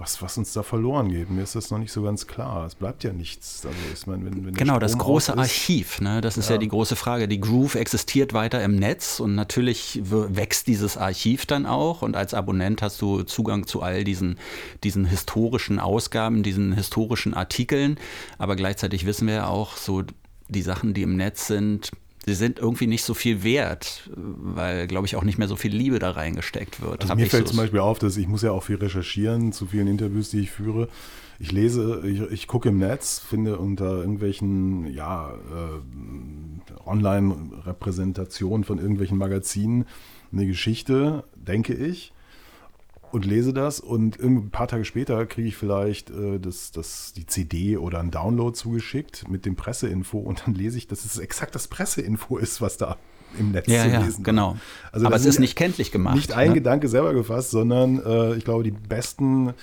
was, 0.00 0.22
was 0.22 0.38
uns 0.38 0.54
da 0.54 0.62
verloren 0.62 1.10
geht. 1.10 1.30
Mir 1.30 1.42
ist 1.42 1.54
das 1.54 1.70
noch 1.70 1.78
nicht 1.78 1.92
so 1.92 2.02
ganz 2.02 2.26
klar. 2.26 2.64
Es 2.64 2.74
bleibt 2.74 3.04
ja 3.04 3.12
nichts. 3.12 3.66
Also 3.66 3.76
ich 3.92 4.06
meine, 4.06 4.24
wenn, 4.24 4.46
wenn 4.46 4.54
genau, 4.54 4.78
das 4.78 4.96
große 4.96 5.36
Archiv, 5.36 6.00
ne? 6.00 6.22
das 6.22 6.38
ist 6.38 6.48
ja. 6.48 6.54
ja. 6.54 6.58
die 6.58 6.68
große 6.68 6.96
Frage. 6.96 7.28
Die 7.28 7.40
Groove 7.40 7.74
existiert 7.74 8.32
weiter 8.32 8.64
im 8.64 8.76
Netz 8.76 9.20
und 9.20 9.34
natürlich 9.34 10.00
wächst 10.02 10.66
dieses 10.66 10.96
Archiv 10.96 11.44
dann 11.44 11.66
auch 11.66 12.00
und 12.00 12.16
als 12.16 12.32
Abonnent 12.32 12.80
hast 12.80 13.00
du 13.02 13.22
Zugang 13.24 13.66
zu 13.66 13.82
all 13.82 14.02
diesen, 14.02 14.38
diesen 14.82 15.04
historischen 15.04 15.78
Ausgaben, 15.78 16.42
diesen 16.42 16.72
historischen 16.72 17.34
Artikeln. 17.34 17.98
Aber 18.38 18.56
gleichzeitig 18.56 19.04
wissen 19.04 19.26
wir 19.26 19.34
ja 19.34 19.46
auch, 19.48 19.76
so 19.76 20.02
die 20.48 20.62
Sachen, 20.62 20.94
die 20.94 21.02
im 21.02 21.16
Netz 21.16 21.46
sind, 21.46 21.90
sie 22.26 22.34
sind 22.34 22.58
irgendwie 22.58 22.86
nicht 22.86 23.04
so 23.04 23.14
viel 23.14 23.42
wert, 23.42 24.10
weil, 24.14 24.86
glaube 24.86 25.06
ich, 25.06 25.16
auch 25.16 25.24
nicht 25.24 25.38
mehr 25.38 25.48
so 25.48 25.56
viel 25.56 25.74
Liebe 25.74 25.98
da 25.98 26.10
reingesteckt 26.10 26.82
wird. 26.82 27.02
Also 27.02 27.14
mir 27.14 27.26
fällt 27.26 27.46
so 27.46 27.52
zum 27.52 27.62
Beispiel 27.62 27.80
auf, 27.80 27.98
dass 27.98 28.16
ich 28.16 28.28
muss 28.28 28.42
ja 28.42 28.52
auch 28.52 28.62
viel 28.62 28.76
recherchieren 28.76 29.52
zu 29.52 29.66
vielen 29.66 29.86
Interviews, 29.86 30.30
die 30.30 30.40
ich 30.40 30.50
führe. 30.50 30.88
Ich 31.38 31.52
lese, 31.52 32.02
ich, 32.06 32.20
ich 32.20 32.46
gucke 32.46 32.68
im 32.68 32.78
Netz, 32.78 33.18
finde 33.18 33.58
unter 33.58 34.00
irgendwelchen, 34.00 34.92
ja, 34.92 35.30
äh, 35.30 36.86
Online-Repräsentationen 36.86 38.64
von 38.64 38.78
irgendwelchen 38.78 39.16
Magazinen 39.16 39.86
eine 40.32 40.46
Geschichte, 40.46 41.24
denke 41.34 41.74
ich 41.74 42.12
und 43.12 43.24
lese 43.24 43.52
das 43.52 43.80
und 43.80 44.18
ein 44.20 44.50
paar 44.50 44.68
Tage 44.68 44.84
später 44.84 45.26
kriege 45.26 45.48
ich 45.48 45.56
vielleicht 45.56 46.10
äh, 46.10 46.38
das, 46.38 46.70
das, 46.72 47.12
die 47.12 47.26
CD 47.26 47.76
oder 47.76 48.00
ein 48.00 48.10
Download 48.10 48.56
zugeschickt 48.56 49.28
mit 49.28 49.46
dem 49.46 49.56
Presseinfo 49.56 50.18
und 50.18 50.42
dann 50.46 50.54
lese 50.54 50.78
ich, 50.78 50.86
dass 50.86 51.04
es 51.04 51.18
exakt 51.18 51.54
das 51.54 51.68
Presseinfo 51.68 52.38
ist, 52.38 52.60
was 52.60 52.76
da 52.76 52.96
im 53.38 53.52
Netz 53.52 53.68
ja, 53.68 53.82
zu 53.82 53.88
lesen 53.88 54.20
ja, 54.20 54.24
genau. 54.24 54.56
Also 54.92 55.06
Aber 55.06 55.16
es 55.16 55.24
ist 55.24 55.38
nicht 55.38 55.56
kenntlich 55.56 55.92
gemacht. 55.92 56.16
Nicht 56.16 56.32
ein 56.32 56.48
ne? 56.48 56.54
Gedanke 56.54 56.88
selber 56.88 57.14
gefasst, 57.14 57.50
sondern 57.50 58.04
äh, 58.04 58.34
ich 58.34 58.44
glaube, 58.44 58.64
die 58.64 58.72
besten 58.72 59.54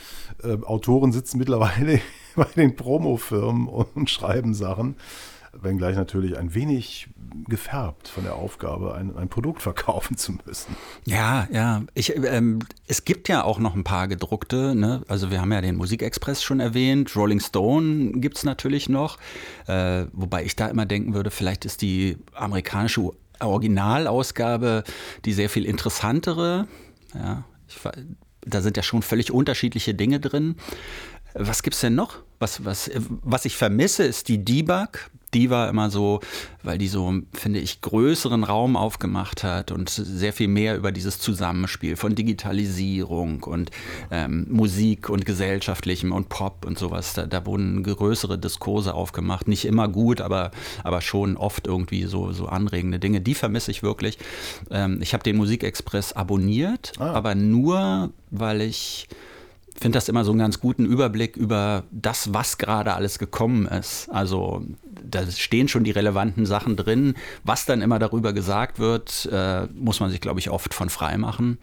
äh, 0.43 0.57
Autoren 0.63 1.11
sitzen 1.11 1.37
mittlerweile 1.37 1.99
bei 2.35 2.47
den 2.55 2.75
Promofirmen 2.75 3.67
und 3.67 4.09
schreiben 4.09 4.53
Sachen 4.53 4.95
wenngleich 5.61 5.95
natürlich 5.95 6.37
ein 6.37 6.53
wenig 6.53 7.07
gefärbt 7.47 8.07
von 8.07 8.23
der 8.23 8.35
Aufgabe, 8.35 8.95
ein, 8.95 9.15
ein 9.15 9.29
Produkt 9.29 9.61
verkaufen 9.61 10.17
zu 10.17 10.37
müssen. 10.45 10.75
Ja, 11.05 11.47
ja. 11.51 11.83
Ich, 11.93 12.15
ähm, 12.15 12.59
es 12.87 13.05
gibt 13.05 13.29
ja 13.29 13.43
auch 13.43 13.59
noch 13.59 13.75
ein 13.75 13.83
paar 13.83 14.07
gedruckte. 14.07 14.75
Ne? 14.75 15.01
Also 15.07 15.31
wir 15.31 15.41
haben 15.41 15.51
ja 15.51 15.61
den 15.61 15.75
Musikexpress 15.75 16.43
schon 16.43 16.59
erwähnt. 16.59 17.15
Rolling 17.15 17.39
Stone 17.39 18.11
gibt 18.19 18.37
es 18.37 18.43
natürlich 18.43 18.89
noch. 18.89 19.17
Äh, 19.67 20.05
wobei 20.13 20.43
ich 20.43 20.55
da 20.55 20.67
immer 20.67 20.85
denken 20.85 21.13
würde, 21.13 21.31
vielleicht 21.31 21.65
ist 21.65 21.81
die 21.81 22.17
amerikanische 22.33 23.11
Originalausgabe 23.39 24.83
die 25.25 25.33
sehr 25.33 25.49
viel 25.49 25.65
interessantere. 25.65 26.67
Ja, 27.13 27.43
ich, 27.67 27.77
da 28.41 28.61
sind 28.61 28.77
ja 28.77 28.83
schon 28.83 29.01
völlig 29.01 29.31
unterschiedliche 29.31 29.93
Dinge 29.93 30.19
drin. 30.19 30.55
Was 31.33 31.61
gibt 31.61 31.75
es 31.75 31.81
denn 31.81 31.95
noch? 31.95 32.23
Was, 32.39 32.65
was, 32.65 32.89
was 32.95 33.45
ich 33.45 33.57
vermisse, 33.57 34.03
ist 34.03 34.27
die 34.27 34.43
Debug 34.43 35.09
die 35.33 35.49
war 35.49 35.69
immer 35.69 35.89
so, 35.89 36.21
weil 36.63 36.77
die 36.77 36.87
so, 36.87 37.13
finde 37.33 37.59
ich, 37.59 37.81
größeren 37.81 38.43
Raum 38.43 38.77
aufgemacht 38.77 39.43
hat 39.43 39.71
und 39.71 39.89
sehr 39.89 40.31
viel 40.33 40.47
mehr 40.47 40.77
über 40.77 40.91
dieses 40.91 41.19
Zusammenspiel 41.19 41.95
von 41.95 42.15
Digitalisierung 42.15 43.43
und 43.43 43.71
ähm, 44.09 44.47
Musik 44.49 45.09
und 45.09 45.25
Gesellschaftlichem 45.25 46.11
und 46.11 46.29
Pop 46.29 46.65
und 46.65 46.79
sowas. 46.79 47.13
Da, 47.13 47.25
da, 47.25 47.45
wurden 47.45 47.83
größere 47.83 48.37
Diskurse 48.37 48.93
aufgemacht. 48.93 49.47
Nicht 49.47 49.65
immer 49.65 49.87
gut, 49.87 50.21
aber, 50.21 50.51
aber 50.83 51.01
schon 51.01 51.37
oft 51.37 51.67
irgendwie 51.67 52.03
so, 52.03 52.31
so 52.31 52.47
anregende 52.47 52.99
Dinge. 52.99 53.21
Die 53.21 53.35
vermisse 53.35 53.71
ich 53.71 53.83
wirklich. 53.83 54.17
Ähm, 54.71 54.99
ich 55.01 55.13
habe 55.13 55.23
den 55.23 55.37
Musikexpress 55.37 56.13
abonniert, 56.13 56.93
ah. 56.99 57.11
aber 57.13 57.35
nur, 57.35 58.11
weil 58.31 58.61
ich 58.61 59.07
finde 59.79 59.97
das 59.97 60.09
immer 60.09 60.25
so 60.25 60.31
einen 60.31 60.39
ganz 60.39 60.59
guten 60.59 60.85
Überblick 60.85 61.37
über 61.37 61.83
das, 61.91 62.33
was 62.33 62.57
gerade 62.57 62.93
alles 62.93 63.19
gekommen 63.19 63.65
ist. 63.67 64.09
Also 64.09 64.63
da 65.03 65.29
stehen 65.29 65.67
schon 65.67 65.83
die 65.83 65.91
relevanten 65.91 66.45
Sachen 66.45 66.75
drin. 66.75 67.15
Was 67.43 67.65
dann 67.65 67.81
immer 67.81 67.99
darüber 67.99 68.33
gesagt 68.33 68.79
wird, 68.79 69.29
äh, 69.31 69.67
muss 69.73 69.99
man 69.99 70.09
sich, 70.09 70.21
glaube 70.21 70.39
ich, 70.39 70.49
oft 70.49 70.73
von 70.73 70.89
frei 70.89 71.17
machen. 71.17 71.59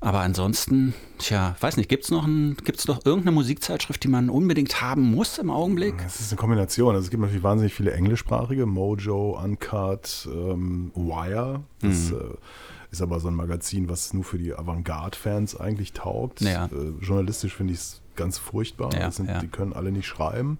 Aber 0.00 0.20
ansonsten, 0.20 0.94
tja, 1.18 1.56
weiß 1.58 1.76
nicht, 1.76 1.88
gibt 1.88 2.04
es 2.04 2.12
noch, 2.12 2.24
ein, 2.24 2.56
gibt's 2.64 2.86
noch 2.86 3.04
irgendeine 3.04 3.32
Musikzeitschrift, 3.32 4.04
die 4.04 4.08
man 4.08 4.30
unbedingt 4.30 4.80
haben 4.80 5.10
muss 5.10 5.38
im 5.38 5.50
Augenblick? 5.50 5.96
Es 6.06 6.20
ist 6.20 6.30
eine 6.30 6.38
Kombination. 6.38 6.94
Also 6.94 7.06
es 7.06 7.10
gibt 7.10 7.20
natürlich 7.20 7.42
wahnsinnig 7.42 7.74
viele 7.74 7.92
englischsprachige, 7.92 8.64
Mojo, 8.64 9.36
Uncut, 9.42 10.28
ähm, 10.32 10.92
Wire. 10.94 11.64
Das 11.80 12.12
mhm. 12.12 12.16
äh, 12.16 12.77
ist 12.90 13.02
aber 13.02 13.20
so 13.20 13.28
ein 13.28 13.34
Magazin, 13.34 13.88
was 13.88 14.12
nur 14.14 14.24
für 14.24 14.38
die 14.38 14.54
Avantgarde-Fans 14.54 15.56
eigentlich 15.60 15.92
taugt. 15.92 16.40
Ja. 16.40 16.66
Äh, 16.66 16.92
journalistisch 17.00 17.54
finde 17.54 17.74
ich 17.74 17.80
es 17.80 18.00
ganz 18.16 18.38
furchtbar. 18.38 18.92
Ja, 18.98 19.10
sind, 19.10 19.28
ja. 19.28 19.38
Die 19.40 19.48
können 19.48 19.72
alle 19.72 19.92
nicht 19.92 20.06
schreiben. 20.06 20.58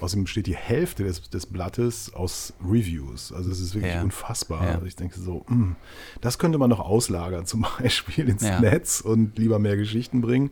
Außerdem 0.00 0.24
besteht 0.24 0.46
die 0.46 0.56
Hälfte 0.56 1.04
des, 1.04 1.22
des 1.30 1.46
Blattes 1.46 2.12
aus 2.14 2.52
Reviews. 2.64 3.32
Also 3.32 3.50
es 3.50 3.60
ist 3.60 3.74
wirklich 3.74 3.94
Ja. 3.94 4.02
unfassbar. 4.02 4.64
Ja. 4.66 4.72
Also 4.74 4.86
ich 4.86 4.96
denke 4.96 5.18
so, 5.18 5.44
mh, 5.48 5.76
das 6.20 6.38
könnte 6.38 6.58
man 6.58 6.68
noch 6.70 6.80
auslagern 6.80 7.46
zum 7.46 7.66
Beispiel 7.78 8.28
ins. 8.28 8.42
Netz 8.42 9.00
und 9.00 9.38
lieber 9.38 9.58
mehr 9.58 9.76
Geschichten 9.76 10.20
bringen. 10.20 10.50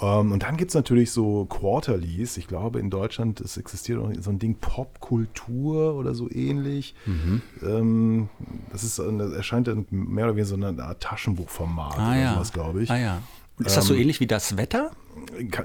Ähm, 0.00 0.32
und 0.32 0.42
dann 0.42 0.56
gibt 0.56 0.70
es 0.70 0.74
natürlich 0.74 1.10
so 1.10 1.44
Quarterlies. 1.46 2.36
Ich 2.36 2.46
glaube, 2.46 2.78
in 2.80 2.90
Deutschland 2.90 3.40
es 3.40 3.56
existiert 3.56 3.98
auch 4.00 4.10
so 4.20 4.30
ein 4.30 4.38
Ding 4.38 4.54
Popkultur 4.56 5.94
oder 5.94 6.14
so 6.14 6.30
ähnlich. 6.30 6.94
Mhm. 7.06 7.42
Ähm, 7.62 8.28
das, 8.72 8.84
ist, 8.84 9.00
ein- 9.00 9.18
das 9.18 9.32
erscheint 9.32 9.66
dann 9.68 9.86
mehr 9.90 10.24
oder 10.26 10.34
weniger 10.36 10.46
so 10.46 10.54
eine 10.54 10.82
Art 10.82 11.02
Taschenbuchformat 11.02 11.98
Ah 11.98 12.10
oder 12.12 12.16
ja. 12.20 12.34
sowas, 12.34 12.52
glaube 12.52 12.82
ich. 12.82 12.90
Ah 12.90 12.98
ja. 12.98 13.22
Ist 13.58 13.76
das 13.76 13.86
so 13.86 13.94
Ähm, 13.94 14.02
ähnlich 14.02 14.20
wie 14.20 14.28
das 14.28 14.56
Wetter? 14.56 14.92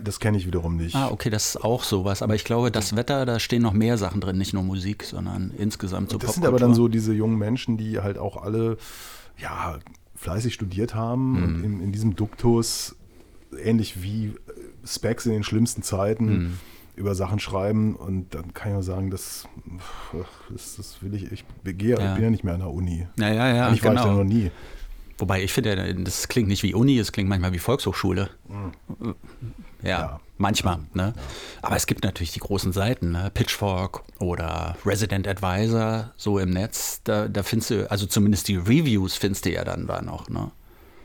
Das 0.03 0.19
kenne 0.19 0.37
ich 0.37 0.47
wiederum 0.47 0.77
nicht. 0.77 0.95
Ah, 0.95 1.09
okay, 1.11 1.29
das 1.29 1.49
ist 1.49 1.63
auch 1.63 1.83
sowas. 1.83 2.23
Aber 2.23 2.33
ich 2.33 2.43
glaube, 2.43 2.71
das 2.71 2.95
Wetter, 2.95 3.25
da 3.27 3.39
stehen 3.39 3.61
noch 3.61 3.73
mehr 3.73 3.99
Sachen 3.99 4.19
drin, 4.19 4.37
nicht 4.39 4.51
nur 4.53 4.63
Musik, 4.63 5.03
sondern 5.03 5.51
insgesamt 5.59 6.09
so 6.09 6.17
das 6.17 6.33
sind 6.33 6.45
aber 6.47 6.57
dann 6.57 6.73
so 6.73 6.87
diese 6.87 7.13
jungen 7.13 7.37
Menschen, 7.37 7.77
die 7.77 7.99
halt 7.99 8.17
auch 8.17 8.41
alle 8.41 8.77
ja, 9.37 9.77
fleißig 10.15 10.55
studiert 10.55 10.95
haben 10.95 11.33
Mhm. 11.33 11.43
und 11.43 11.63
in, 11.63 11.81
in 11.81 11.91
diesem 11.91 12.15
Duktus, 12.15 12.95
ähnlich 13.57 14.01
wie 14.03 14.27
äh, 14.27 14.33
Specs 14.87 15.25
in 15.25 15.31
den 15.33 15.43
schlimmsten 15.43 15.83
Zeiten, 15.83 16.25
Mhm. 16.25 16.59
über 16.95 17.15
Sachen 17.15 17.39
schreiben. 17.39 17.95
Und 17.95 18.35
dann 18.35 18.53
kann 18.53 18.71
ich 18.71 18.77
auch 18.77 18.81
sagen, 18.83 19.09
das, 19.11 19.47
das, 20.51 20.75
das 20.77 21.01
will 21.01 21.13
ich, 21.15 21.31
ich 21.31 21.45
gehe, 21.63 21.97
Ja. 21.99 22.13
bin 22.15 22.23
ja 22.23 22.29
nicht 22.29 22.43
mehr 22.43 22.53
an 22.53 22.59
der 22.61 22.69
Uni. 22.69 23.07
Ja, 23.17 23.29
ja, 23.31 23.55
ja, 23.55 23.67
Eigentlich 23.67 23.83
war 23.83 23.93
ich 23.93 23.99
da 23.99 24.05
genau. 24.05 24.17
noch 24.17 24.23
nie. 24.23 24.51
Wobei 25.19 25.43
ich 25.43 25.53
finde, 25.53 25.93
das 26.03 26.27
klingt 26.27 26.47
nicht 26.49 26.63
wie 26.63 26.73
Uni, 26.73 26.97
es 26.97 27.11
klingt 27.11 27.29
manchmal 27.29 27.53
wie 27.53 27.59
Volkshochschule. 27.59 28.29
Ja, 29.81 29.89
Ja. 29.89 30.19
manchmal. 30.37 30.79
Ne? 30.93 31.13
Aber 31.61 31.75
es 31.75 31.85
gibt 31.85 32.03
natürlich 32.03 32.31
die 32.31 32.39
großen 32.39 32.73
Seiten, 32.73 33.11
ne? 33.11 33.29
Pitchfork 33.33 34.03
oder 34.19 34.75
Resident 34.85 35.27
Advisor, 35.27 36.11
so 36.17 36.39
im 36.39 36.49
Netz. 36.49 37.01
Da, 37.03 37.27
da 37.27 37.43
findest 37.43 37.69
du, 37.71 37.91
also 37.91 38.05
zumindest 38.05 38.47
die 38.47 38.55
Reviews 38.55 39.15
findest 39.15 39.45
du 39.45 39.51
ja 39.51 39.63
dann 39.63 39.87
da 39.87 40.01
noch. 40.01 40.29
Ne? 40.29 40.51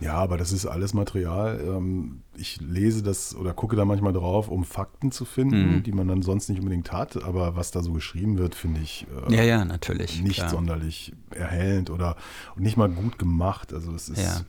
Ja, 0.01 0.14
aber 0.14 0.36
das 0.36 0.53
ist 0.53 0.64
alles 0.66 0.94
Material. 0.94 1.61
Ähm, 1.66 2.22
Ich 2.36 2.61
lese 2.61 3.03
das 3.03 3.34
oder 3.34 3.53
gucke 3.53 3.74
da 3.74 3.84
manchmal 3.84 4.12
drauf, 4.12 4.49
um 4.49 4.62
Fakten 4.64 5.11
zu 5.11 5.24
finden, 5.24 5.76
Mhm. 5.78 5.82
die 5.82 5.90
man 5.90 6.07
dann 6.07 6.22
sonst 6.22 6.49
nicht 6.49 6.61
unbedingt 6.61 6.92
hat. 6.92 7.22
Aber 7.24 7.57
was 7.57 7.72
da 7.72 7.82
so 7.82 7.92
geschrieben 7.92 8.38
wird, 8.38 8.55
finde 8.55 8.80
ich 8.80 9.07
äh, 9.28 9.34
Ja, 9.34 9.42
ja, 9.42 9.64
natürlich. 9.64 10.22
nicht 10.22 10.36
klar. 10.36 10.51
sonderlich 10.51 11.12
erhellend 11.30 11.90
oder 11.90 12.16
nicht 12.57 12.76
mal 12.76 12.88
gut 12.88 13.18
gemacht. 13.18 13.72
Also 13.72 13.92
es 13.92 14.09
ist 14.09 14.20
Ja. 14.22 14.40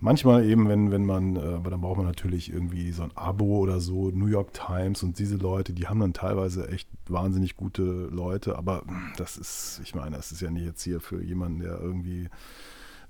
manchmal 0.00 0.46
eben, 0.46 0.68
wenn, 0.68 0.90
wenn 0.92 1.04
man, 1.04 1.36
äh, 1.36 1.40
aber 1.40 1.70
dann 1.70 1.80
braucht 1.82 1.98
man 1.98 2.06
natürlich 2.06 2.50
irgendwie 2.50 2.92
so 2.92 3.02
ein 3.02 3.12
Abo 3.16 3.58
oder 3.58 3.80
so, 3.80 4.10
New 4.10 4.26
York 4.28 4.54
Times 4.54 5.02
und 5.02 5.18
diese 5.18 5.36
Leute, 5.36 5.72
die 5.74 5.88
haben 5.88 6.00
dann 6.00 6.12
teilweise 6.14 6.68
echt 6.70 6.88
wahnsinnig 7.06 7.56
gute 7.56 7.82
Leute, 7.82 8.56
aber 8.56 8.82
das 9.16 9.36
ist, 9.36 9.80
ich 9.84 9.94
meine, 9.94 10.16
das 10.16 10.32
ist 10.32 10.40
ja 10.40 10.50
nicht 10.50 10.64
jetzt 10.64 10.82
hier 10.82 11.00
für 11.00 11.22
jemanden, 11.22 11.60
der 11.60 11.78
irgendwie 11.80 12.28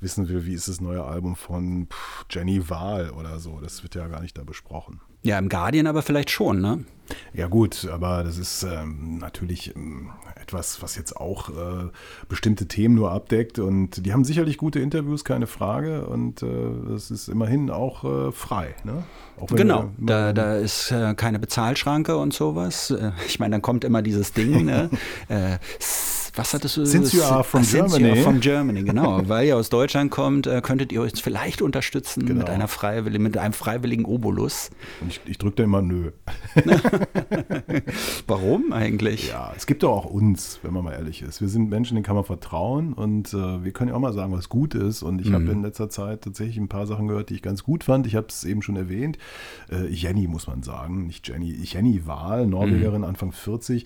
wissen 0.00 0.28
will, 0.28 0.46
wie 0.46 0.54
ist 0.54 0.68
das 0.68 0.80
neue 0.80 1.04
Album 1.04 1.36
von 1.36 1.86
pff, 1.90 2.24
Jenny 2.30 2.68
Wahl 2.70 3.10
oder 3.10 3.38
so. 3.38 3.58
Das 3.60 3.82
wird 3.82 3.94
ja 3.94 4.06
gar 4.08 4.20
nicht 4.20 4.36
da 4.38 4.44
besprochen. 4.44 5.00
Ja, 5.22 5.38
im 5.38 5.48
Guardian 5.48 5.86
aber 5.88 6.02
vielleicht 6.02 6.30
schon, 6.30 6.60
ne? 6.60 6.84
Ja 7.32 7.48
gut, 7.48 7.88
aber 7.90 8.22
das 8.22 8.36
ist 8.38 8.62
ähm, 8.64 9.18
natürlich 9.18 9.74
ähm, 9.74 10.10
etwas, 10.40 10.80
was 10.82 10.94
jetzt 10.94 11.16
auch 11.16 11.48
äh, 11.48 11.88
bestimmte 12.28 12.68
Themen 12.68 12.94
nur 12.94 13.10
abdeckt 13.12 13.58
und 13.58 14.04
die 14.04 14.12
haben 14.12 14.24
sicherlich 14.24 14.58
gute 14.58 14.78
Interviews, 14.78 15.24
keine 15.24 15.46
Frage 15.46 16.06
und 16.06 16.42
äh, 16.42 16.46
es 16.94 17.10
ist 17.10 17.28
immerhin 17.28 17.70
auch 17.70 18.04
äh, 18.28 18.30
frei. 18.30 18.74
Ne? 18.84 19.02
Auch 19.40 19.48
Genau, 19.48 19.84
wir- 19.96 20.06
da, 20.06 20.32
da 20.34 20.56
ist 20.56 20.90
äh, 20.92 21.14
keine 21.14 21.38
Bezahlschranke 21.38 22.16
und 22.18 22.32
sowas. 22.34 22.90
Äh, 22.90 23.12
ich 23.26 23.40
meine, 23.40 23.52
dann 23.52 23.62
kommt 23.62 23.84
immer 23.84 24.02
dieses 24.02 24.32
Ding, 24.34 24.66
ne? 24.66 24.90
was 26.38 26.54
hattest 26.54 26.76
du? 26.76 26.84
Since 26.86 27.14
you 27.16 27.22
are 27.22 27.44
from 27.44 27.62
Since 27.64 27.96
you 27.98 27.98
Germany. 27.98 28.20
are 28.20 28.22
from 28.24 28.40
Germany, 28.40 28.82
genau. 28.84 29.20
Weil 29.28 29.48
ihr 29.48 29.56
aus 29.56 29.68
Deutschland 29.68 30.10
kommt, 30.10 30.46
äh, 30.46 30.60
könntet 30.62 30.92
ihr 30.92 31.02
uns 31.02 31.20
vielleicht 31.20 31.60
unterstützen 31.60 32.20
mit, 32.24 32.28
Genau. 32.28 32.46
einer 32.46 32.68
freiwilligen, 32.68 33.22
mit 33.24 33.36
einem 33.36 33.52
freiwilligen 33.52 34.04
Obolus. 34.04 34.70
Und 35.00 35.08
ich, 35.08 35.20
ich 35.26 35.38
drücke 35.38 35.56
da 35.56 35.64
immer 35.64 35.82
nö. 35.82 36.12
Warum 38.26 38.72
eigentlich? 38.72 39.28
Ja, 39.28 39.52
es 39.56 39.66
gibt 39.66 39.82
doch 39.82 39.90
auch 39.90 40.04
uns, 40.06 40.60
wenn 40.62 40.72
man 40.72 40.84
mal 40.84 40.92
ehrlich 40.92 41.22
ist. 41.22 41.40
Wir 41.40 41.48
sind 41.48 41.68
Menschen, 41.68 41.94
denen 41.94 42.04
kann 42.04 42.14
man 42.16 42.24
vertrauen 42.24 42.92
und 42.92 43.32
äh, 43.34 43.64
wir 43.64 43.72
können 43.72 43.88
ja 43.90 43.94
auch 43.96 44.00
mal 44.00 44.12
sagen, 44.12 44.32
was 44.32 44.48
gut 44.48 44.74
ist. 44.74 45.02
Und 45.02 45.20
ich 45.20 45.32
habe 45.32 45.44
in 45.50 45.62
letzter 45.62 45.88
Zeit 45.90 46.22
tatsächlich 46.22 46.56
ein 46.58 46.68
paar 46.68 46.86
Sachen 46.86 47.08
gehört, 47.08 47.30
die 47.30 47.34
ich 47.34 47.42
ganz 47.42 47.62
gut 47.64 47.84
fand. 47.84 48.06
Ich 48.06 48.14
habe 48.16 48.26
es 48.28 48.44
eben 48.44 48.62
schon 48.62 48.76
erwähnt. 48.76 49.18
Äh, 49.70 49.86
Jenny 49.88 50.26
muss 50.28 50.46
man 50.46 50.62
sagen, 50.62 51.06
nicht 51.06 51.26
Jenny. 51.28 51.52
Jenny 51.64 52.06
Wahl, 52.06 52.46
Norwegerin, 52.46 53.04
Anfang 53.04 53.32
40. 53.32 53.84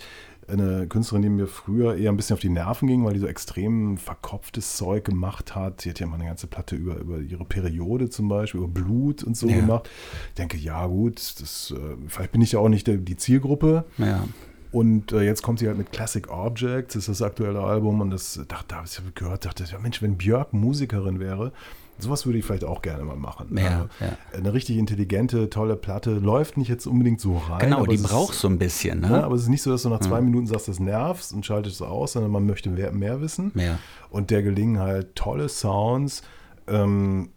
Eine 0.53 0.87
Künstlerin, 0.87 1.23
die 1.23 1.29
mir 1.31 1.47
früher 1.47 1.97
eher 1.97 2.11
ein 2.13 2.17
bisschen 2.17 2.35
auf 2.35 2.41
die 2.41 2.51
Nerven 2.51 2.87
ging, 2.87 3.05
weil 3.05 3.15
die 3.15 3.21
so 3.21 3.27
extrem 3.27 3.97
verkopftes 3.97 4.77
Zeug 4.77 5.05
gemacht 5.05 5.55
hat. 5.55 5.85
Die 5.85 5.91
hat 5.91 5.99
ja 5.99 6.07
mal 6.07 6.17
eine 6.17 6.27
ganze 6.27 6.47
Platte 6.47 6.77
über, 6.77 6.97
über 6.97 7.19
ihre 7.19 7.45
Periode 7.45 8.11
zum 8.11 8.29
Beispiel, 8.29 8.61
über 8.61 8.69
Blut 8.69 9.23
und 9.25 9.37
so 9.37 9.49
Ja. 9.49 9.57
gemacht. 9.57 9.89
Ich 10.29 10.35
denke, 10.35 10.59
ja 10.59 10.87
gut, 10.87 11.17
das, 11.41 11.73
äh, 11.77 11.97
vielleicht 12.09 12.33
bin 12.33 12.43
ich 12.43 12.53
ja 12.53 12.59
auch 12.59 12.69
nicht 12.69 12.87
der, 12.87 12.99
die 12.99 13.17
Zielgruppe. 13.17 13.85
Ja. 13.99 14.25
Und 14.73 15.13
äh, 15.13 15.23
jetzt 15.23 15.43
kommt 15.43 15.59
sie 15.59 15.69
halt 15.69 15.77
mit 15.77 15.93
Classic 15.93 16.29
Objects, 16.31 16.95
das 16.95 17.03
ist 17.09 17.21
das 17.21 17.23
aktuelle 17.23 17.61
Album. 17.61 18.01
Und 18.01 18.11
das 18.11 18.41
dachte, 18.49 18.67
da 18.69 18.77
habe 18.77 18.87
ich 18.87 19.01
gehört, 19.15 19.45
dachte, 19.45 19.65
ja, 19.71 19.79
Mensch, 19.79 20.01
wenn 20.03 20.17
Björk 20.17 20.53
Musikerin 20.53 21.21
wäre, 21.21 21.53
sowas 22.03 22.27
würde 22.27 22.39
ich 22.39 22.45
vielleicht 22.45 22.65
auch 22.65 22.83
gerne 22.83 23.05
mal 23.05 23.17
machen. 23.17 23.57
Ja, 23.57 23.89
ja. 24.01 24.17
Eine 24.37 24.53
richtig 24.53 24.77
intelligente, 24.77 25.49
tolle 25.51 25.77
Platte, 25.77 26.13
läuft 26.13 26.57
nicht 26.57 26.69
jetzt 26.69 26.87
unbedingt 26.87 27.21
so 27.21 27.37
rein. 27.37 27.61
Genau, 27.61 27.87
die 27.87 27.97
braucht 27.97 28.35
so 28.35 28.49
ein 28.49 28.59
bisschen, 28.59 29.01
ne? 29.01 29.09
Ne, 29.09 29.25
aber 29.25 29.35
es 29.35 29.43
ist 29.43 29.49
nicht 29.49 29.63
so, 29.63 29.71
dass 29.71 29.83
du 29.83 29.89
nach 29.89 30.01
zwei 30.01 30.21
Minuten 30.21 30.47
sagst, 30.47 30.69
das 30.69 30.81
nervt 30.81 31.33
und 31.33 31.47
schaltest 31.47 31.77
es 31.77 31.83
aus, 31.83 32.13
sondern 32.13 32.33
man 32.33 32.47
möchte 32.47 32.71
mehr, 32.71 32.93
mehr 32.93 33.21
wissen. 33.21 33.53
Ja. 33.55 33.79
Und 34.11 34.31
der 34.31 34.43
gelingen 34.43 34.79
halt 34.79 35.15
tolle 35.15 35.49
Sounds, 35.49 36.23
ähm, 36.67 37.31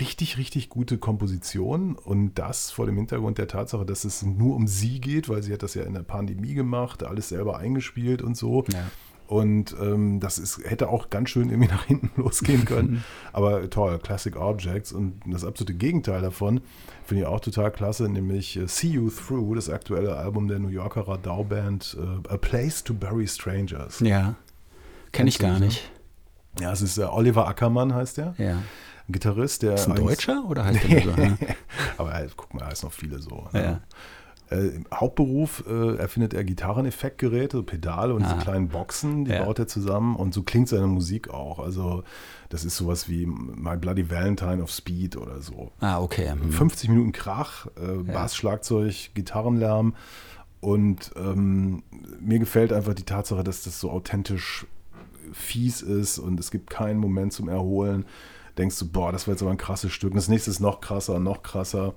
richtig, 0.00 0.36
richtig 0.36 0.68
gute 0.68 0.98
Kompositionen 0.98 1.94
und 1.94 2.34
das 2.34 2.70
vor 2.70 2.86
dem 2.86 2.96
Hintergrund 2.96 3.38
der 3.38 3.48
Tatsache, 3.48 3.86
dass 3.86 4.04
es 4.04 4.22
nur 4.22 4.54
um 4.54 4.66
sie 4.66 5.00
geht, 5.00 5.28
weil 5.28 5.42
sie 5.42 5.52
hat 5.52 5.62
das 5.62 5.74
ja 5.74 5.84
in 5.84 5.94
der 5.94 6.02
Pandemie 6.02 6.54
gemacht, 6.54 7.02
alles 7.04 7.30
selber 7.30 7.58
eingespielt 7.58 8.22
und 8.22 8.36
so. 8.36 8.64
Ja. 8.72 8.90
Und 9.28 9.76
ähm, 9.78 10.20
das 10.20 10.38
ist, 10.38 10.64
hätte 10.64 10.88
auch 10.88 11.10
ganz 11.10 11.28
schön 11.28 11.50
irgendwie 11.50 11.68
nach 11.72 11.84
hinten 11.84 12.10
losgehen 12.20 12.64
können. 12.64 13.04
Aber 13.32 13.68
toll, 13.68 13.98
Classic 13.98 14.34
Objects. 14.34 14.90
Und 14.90 15.20
das 15.26 15.44
absolute 15.44 15.74
Gegenteil 15.74 16.22
davon 16.22 16.62
finde 17.04 17.22
ich 17.22 17.28
auch 17.28 17.40
total 17.40 17.70
klasse, 17.70 18.08
nämlich 18.08 18.56
äh, 18.56 18.66
See 18.66 18.88
You 18.88 19.10
Through, 19.10 19.54
das 19.54 19.68
aktuelle 19.68 20.16
Album 20.16 20.48
der 20.48 20.58
New 20.58 20.68
Yorker 20.68 21.06
Radau-Band 21.06 21.98
äh, 22.00 22.32
A 22.32 22.36
Place 22.38 22.82
to 22.82 22.94
Bury 22.94 23.28
Strangers. 23.28 24.00
Ja. 24.00 24.34
Kenne 25.12 25.28
ich 25.28 25.38
gar 25.38 25.58
ne? 25.58 25.66
nicht. 25.66 25.90
Ja, 26.58 26.72
es 26.72 26.80
ist 26.80 26.96
äh, 26.96 27.04
Oliver 27.04 27.46
Ackermann, 27.46 27.94
heißt 27.94 28.16
der. 28.16 28.34
Ja. 28.38 28.62
Gitarrist, 29.10 29.62
der. 29.62 29.74
Ist 29.74 29.88
ein 29.88 29.94
Deutscher 29.94 30.44
oder 30.48 30.64
heißt 30.64 30.80
der 30.88 31.02
so? 31.02 31.10
ne? 31.10 31.38
Aber 31.98 32.12
halt, 32.14 32.34
guck 32.36 32.54
mal, 32.54 32.60
da 32.60 32.70
ist 32.70 32.82
noch 32.82 32.92
viele 32.92 33.18
so. 33.18 33.46
Ja. 33.52 33.80
Äh, 34.50 34.68
Im 34.68 34.86
Hauptberuf 34.94 35.64
äh, 35.68 35.96
erfindet 35.96 36.32
er 36.34 36.42
Gitarreneffektgeräte, 36.44 37.62
Pedale 37.62 38.14
und 38.14 38.22
diese 38.22 38.36
Ah. 38.36 38.40
kleinen 38.40 38.68
Boxen, 38.68 39.24
die 39.26 39.32
Ja. 39.32 39.44
baut 39.44 39.58
er 39.58 39.66
zusammen 39.68 40.16
und 40.16 40.32
so 40.32 40.42
klingt 40.42 40.68
seine 40.68 40.86
Musik 40.86 41.28
auch. 41.30 41.58
Also 41.58 42.02
das 42.48 42.64
ist 42.64 42.76
sowas 42.76 43.08
wie 43.08 43.26
My 43.26 43.76
Bloody 43.76 44.10
Valentine 44.10 44.62
of 44.62 44.70
Speed 44.70 45.16
oder 45.16 45.40
so. 45.40 45.70
Ah, 45.80 46.00
okay. 46.00 46.30
Hm. 46.30 46.50
50 46.50 46.88
Minuten 46.88 47.12
Krach, 47.12 47.66
äh, 47.76 48.02
Bass, 48.10 48.34
Schlagzeug, 48.36 49.10
Gitarrenlärm 49.14 49.94
und 50.60 51.10
ähm, 51.16 51.82
mir 52.20 52.38
gefällt 52.38 52.72
einfach 52.72 52.94
die 52.94 53.04
Tatsache, 53.04 53.44
dass 53.44 53.62
das 53.64 53.78
so 53.80 53.90
authentisch 53.90 54.66
fies 55.32 55.82
ist 55.82 56.18
und 56.18 56.40
es 56.40 56.50
gibt 56.50 56.70
keinen 56.70 56.98
Moment 56.98 57.32
zum 57.34 57.48
Erholen. 57.48 58.06
Denkst 58.56 58.78
du, 58.78 58.88
boah, 58.88 59.12
das 59.12 59.26
war 59.26 59.34
jetzt 59.34 59.42
aber 59.42 59.50
ein 59.52 59.58
krasses 59.58 59.92
Stück. 59.92 60.10
Und 60.12 60.16
das 60.16 60.28
nächste 60.28 60.50
ist 60.50 60.58
noch 60.60 60.80
krasser, 60.80 61.20
noch 61.20 61.42
krasser. 61.42 61.94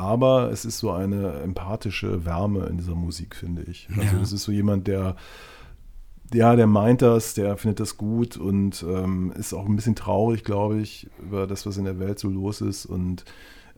Aber 0.00 0.50
es 0.50 0.64
ist 0.64 0.78
so 0.78 0.90
eine 0.90 1.34
empathische 1.40 2.24
Wärme 2.24 2.66
in 2.66 2.78
dieser 2.78 2.94
Musik, 2.94 3.36
finde 3.36 3.62
ich. 3.62 3.86
Also 3.98 4.16
Ja. 4.16 4.22
es 4.22 4.32
ist 4.32 4.44
so 4.44 4.50
jemand, 4.52 4.86
der, 4.86 5.14
ja, 6.32 6.56
der 6.56 6.66
meint 6.66 7.02
das, 7.02 7.34
der 7.34 7.56
findet 7.58 7.80
das 7.80 7.96
gut 7.98 8.36
und 8.38 8.82
ähm, 8.88 9.32
ist 9.38 9.52
auch 9.52 9.66
ein 9.66 9.76
bisschen 9.76 9.96
traurig, 9.96 10.42
glaube 10.44 10.80
ich, 10.80 11.08
über 11.22 11.46
das, 11.46 11.66
was 11.66 11.76
in 11.76 11.84
der 11.84 11.98
Welt 11.98 12.18
so 12.18 12.28
los 12.28 12.60
ist. 12.62 12.86
Und 12.86 13.24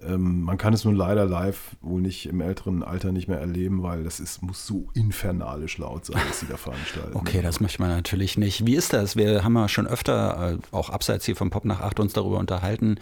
Ähm, 0.07 0.42
man 0.42 0.59
kann 0.59 0.74
es 0.74 0.84
nur 0.84 0.94
leider 0.94 1.24
live 1.24 1.76
wohl 1.80 2.00
nicht 2.00 2.26
im 2.26 2.40
älteren 2.40 2.82
Alter 2.82 3.12
nicht 3.12 3.28
mehr 3.28 3.38
erleben, 3.38 3.82
weil 3.82 4.05
das 4.05 4.20
ist, 4.20 4.42
muss 4.42 4.66
so 4.66 4.88
infernalisch 4.94 5.78
laut 5.78 6.05
sein, 6.05 6.20
was 6.28 6.40
sie 6.40 6.46
da 6.46 6.57
veranstalten. 6.57 7.16
Okay, 7.16 7.42
das 7.42 7.61
möchte 7.61 7.80
man 7.80 7.90
natürlich 7.90 8.36
nicht. 8.36 8.66
Wie 8.66 8.74
ist 8.74 8.92
das? 8.92 9.16
Wir 9.16 9.44
haben 9.44 9.55
ja 9.55 9.68
schon 9.68 9.86
öfter, 9.86 10.55
äh, 10.55 10.59
auch 10.74 10.90
abseits 10.90 11.24
hier 11.24 11.36
vom 11.36 11.50
Pop 11.50 11.64
nach 11.64 11.80
8, 11.80 12.00
uns 12.00 12.12
darüber 12.12 12.38
unterhalten, 12.38 12.98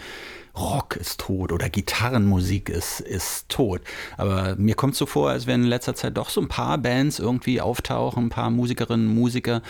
Rock 0.57 0.97
ist 0.97 1.21
tot 1.21 1.53
oder 1.53 1.69
Gitarrenmusik 1.69 2.69
ist, 2.69 3.01
ist 3.01 3.49
tot. 3.49 3.81
Aber 4.17 4.57
mir 4.57 4.75
kommt 4.75 4.97
so 4.97 5.07
vor, 5.07 5.31
als 5.31 5.47
wenn 5.47 5.63
in 5.63 5.69
letzter 5.69 5.95
Zeit 5.95 6.17
doch 6.17 6.29
so 6.29 6.41
ein 6.41 6.49
paar 6.49 6.79
Bands 6.79 7.19
irgendwie 7.19 7.61
auftauchen, 7.61 8.27
ein 8.27 8.31
paar 8.31 8.51
Musikerinnen 8.51 9.07
Musiker, 9.07 9.63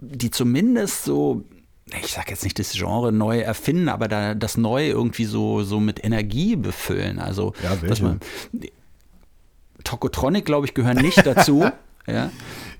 die 0.00 0.30
zumindest 0.30 1.04
so 1.04 1.44
ich 2.02 2.12
sag 2.12 2.30
jetzt 2.30 2.44
nicht 2.44 2.58
das 2.58 2.72
Genre 2.72 3.12
neu 3.12 3.40
erfinden, 3.40 3.88
aber 3.88 4.08
da 4.08 4.34
das 4.34 4.56
neu 4.56 4.88
irgendwie 4.88 5.24
so, 5.24 5.62
so 5.62 5.80
mit 5.80 6.04
Energie 6.04 6.56
befüllen. 6.56 7.18
Also, 7.18 7.52
ja, 7.62 7.76
dass 7.76 8.00
man. 8.00 8.20
Tokotronic, 9.82 10.44
glaube 10.44 10.66
ich, 10.66 10.74
gehören 10.74 10.98
nicht 10.98 11.24
dazu. 11.24 11.64
ja. 12.06 12.30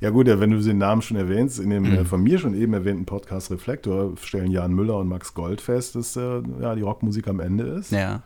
Ja 0.03 0.11
gut, 0.11 0.27
wenn 0.27 0.51
du 0.51 0.59
den 0.61 0.79
Namen 0.79 1.03
schon 1.03 1.17
erwähnst, 1.17 1.59
in 1.59 1.71
dem 1.71 1.83
mhm. 1.83 2.07
von 2.07 2.23
mir 2.23 2.39
schon 2.39 2.55
eben 2.55 2.73
erwähnten 2.73 3.07
Podcast 3.07 3.51
Reflektor 3.51 4.17
stellen 4.19 4.51
Jan 4.51 4.73
Müller 4.73 4.97
und 4.97 5.09
Max 5.09 5.35
Gold 5.35 5.61
fest, 5.61 5.95
dass 5.95 6.17
äh, 6.17 6.43
ja, 6.61 6.75
die 6.75 6.83
Rockmusik 6.83 7.27
am 7.29 7.41
Ende 7.41 7.65
ist. 7.65 7.93
Ja 7.93 8.23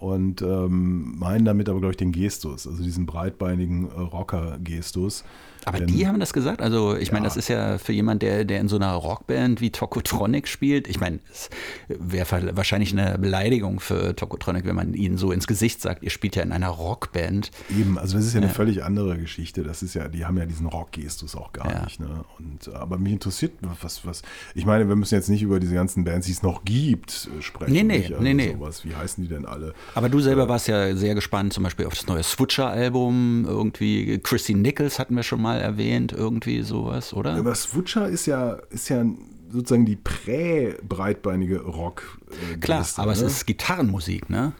und 0.00 0.40
ähm, 0.40 1.18
meinen 1.18 1.44
damit 1.44 1.68
aber, 1.68 1.78
glaube 1.78 1.92
ich, 1.92 1.98
den 1.98 2.10
Gestus, 2.10 2.66
also 2.66 2.82
diesen 2.82 3.04
breitbeinigen 3.04 3.90
äh, 3.90 4.00
Rocker-Gestus. 4.00 5.24
Aber 5.66 5.78
Denn, 5.78 5.88
die 5.88 6.06
haben 6.06 6.20
das 6.20 6.32
gesagt? 6.32 6.62
Also, 6.62 6.96
ich 6.96 7.08
ja. 7.08 7.14
meine, 7.14 7.24
das 7.24 7.36
ist 7.36 7.48
ja 7.48 7.78
für 7.78 7.92
jemand, 7.92 8.22
der, 8.22 8.44
der 8.44 8.60
in 8.60 8.68
so 8.68 8.76
einer 8.76 8.92
Rockband 8.92 9.60
wie 9.60 9.70
Tokotronic 9.70 10.48
spielt. 10.48 10.88
Ich 10.88 11.00
meine, 11.00 11.20
es 11.30 11.50
wäre 11.88 12.56
wahrscheinlich 12.56 12.92
eine 12.92 13.18
Beleidigung 13.18 13.80
für 13.80 14.14
Tokotronic, 14.14 14.64
wenn 14.64 14.76
man 14.76 14.94
ihnen 14.94 15.16
so 15.16 15.32
ins 15.32 15.46
Gesicht 15.46 15.80
sagt, 15.80 16.02
ihr 16.02 16.10
spielt 16.10 16.36
ja 16.36 16.42
in 16.42 16.52
einer 16.52 16.68
Rockband. 16.68 17.50
Eben, 17.70 17.98
also 17.98 18.16
das 18.16 18.26
ist 18.26 18.34
ja 18.34 18.38
eine 18.38 18.48
ja. 18.48 18.52
völlig 18.52 18.84
andere 18.84 19.18
Geschichte. 19.18 19.62
Das 19.62 19.82
ist 19.82 19.94
ja, 19.94 20.08
die 20.08 20.24
haben 20.24 20.38
ja 20.38 20.46
diesen 20.46 20.66
Rock-Gestus 20.66 21.36
auch 21.36 21.52
gar 21.52 21.70
ja. 21.70 21.84
nicht. 21.84 22.00
Ne? 22.00 22.24
Und, 22.38 22.74
aber 22.74 22.98
mich 22.98 23.12
interessiert, 23.12 23.52
was, 23.82 24.06
was, 24.06 24.22
ich 24.54 24.66
meine, 24.66 24.88
wir 24.88 24.96
müssen 24.96 25.14
jetzt 25.14 25.28
nicht 25.28 25.42
über 25.42 25.60
diese 25.60 25.74
ganzen 25.74 26.04
Bands, 26.04 26.26
die 26.26 26.32
es 26.32 26.42
noch 26.42 26.64
gibt, 26.64 27.28
äh, 27.38 27.42
sprechen. 27.42 27.72
Nee, 27.72 27.82
nee, 27.82 28.06
also 28.08 28.22
nee, 28.22 28.34
nee. 28.34 28.52
Sowas. 28.52 28.84
Wie 28.84 28.94
heißen 28.94 29.22
die 29.22 29.28
denn 29.28 29.46
alle? 29.46 29.74
Aber 29.94 30.08
du 30.08 30.20
selber 30.20 30.48
warst 30.48 30.68
ja 30.68 30.94
sehr 30.96 31.14
gespannt, 31.14 31.52
zum 31.52 31.64
Beispiel 31.64 31.86
auf 31.86 31.94
das 31.94 32.06
neue 32.06 32.22
Switcher-Album. 32.22 33.44
Irgendwie 33.46 34.18
Chrissy 34.18 34.54
Nichols 34.54 34.98
hatten 34.98 35.14
wir 35.16 35.22
schon 35.22 35.42
mal 35.42 35.49
erwähnt, 35.58 36.12
irgendwie 36.12 36.62
sowas, 36.62 37.12
oder? 37.12 37.34
Aber 37.34 37.54
Switcher 37.54 38.08
ist 38.08 38.26
ja, 38.26 38.52
ist 38.70 38.88
ja 38.88 39.04
sozusagen 39.50 39.86
die 39.86 39.96
prä-breitbeinige 39.96 41.62
Rock. 41.62 42.20
Äh, 42.52 42.56
Klar, 42.58 42.86
aber 42.96 43.06
ne? 43.06 43.12
es 43.12 43.22
ist 43.22 43.46
Gitarrenmusik, 43.46 44.30
ne? 44.30 44.52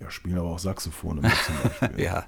Ja, 0.00 0.10
spielen 0.10 0.36
aber 0.38 0.50
auch 0.50 0.58
Saxophone 0.58 1.22
ja, 1.96 2.24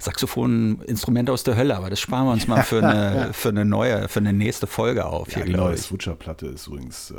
Saxophon, 0.00 0.82
Instrumente 0.82 1.32
aus 1.32 1.44
der 1.44 1.56
Hölle, 1.56 1.76
aber 1.76 1.88
das 1.88 2.00
sparen 2.00 2.26
wir 2.26 2.32
uns 2.32 2.48
mal 2.48 2.62
für 2.62 2.84
eine, 2.84 3.30
für 3.32 3.50
eine 3.50 3.64
neue, 3.64 4.08
für 4.08 4.18
eine 4.18 4.32
nächste 4.32 4.66
Folge 4.66 5.06
auf. 5.06 5.28
Ja, 5.30 5.36
hier, 5.36 5.44
die 5.46 5.52
neue 5.52 5.76
Switcher-Platte 5.76 6.46
ist 6.46 6.66
übrigens 6.66 7.12
äh, 7.12 7.16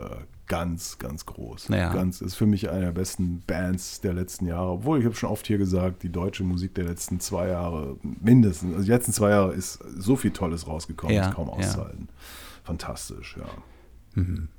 ganz, 0.47 0.97
ganz 0.97 1.25
groß. 1.25 1.69
Ja. 1.69 1.93
Ganz, 1.93 2.21
ist 2.21 2.35
für 2.35 2.45
mich 2.45 2.69
eine 2.69 2.85
der 2.85 2.91
besten 2.91 3.43
Bands 3.45 4.01
der 4.01 4.13
letzten 4.13 4.45
Jahre. 4.45 4.71
Obwohl, 4.71 4.99
ich 4.99 5.05
habe 5.05 5.15
schon 5.15 5.29
oft 5.29 5.47
hier 5.47 5.57
gesagt, 5.57 6.03
die 6.03 6.11
deutsche 6.11 6.43
Musik 6.43 6.75
der 6.75 6.85
letzten 6.85 7.19
zwei 7.19 7.49
Jahre, 7.49 7.97
mindestens, 8.21 8.73
also 8.73 8.85
die 8.85 8.91
letzten 8.91 9.13
zwei 9.13 9.31
Jahre 9.31 9.53
ist 9.53 9.79
so 9.97 10.15
viel 10.15 10.31
Tolles 10.31 10.67
rausgekommen, 10.67 11.15
ja, 11.15 11.29
ist 11.29 11.35
kaum 11.35 11.49
auszuhalten. 11.49 12.09
Fantastisch, 12.63 13.37
ja. 13.37 14.21
Mhm. 14.21 14.49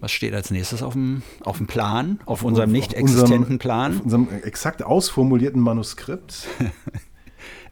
Was 0.00 0.12
steht 0.12 0.32
als 0.32 0.50
nächstes 0.50 0.82
auf 0.82 0.94
dem, 0.94 1.22
auf 1.44 1.58
dem 1.58 1.66
Plan, 1.66 2.20
auf, 2.22 2.40
auf 2.40 2.44
unserem 2.44 2.72
nicht 2.72 2.94
existenten 2.94 3.58
Plan? 3.58 3.98
Auf 3.98 4.04
unserem 4.04 4.28
exakt 4.42 4.82
ausformulierten 4.82 5.60
Manuskript. 5.60 6.46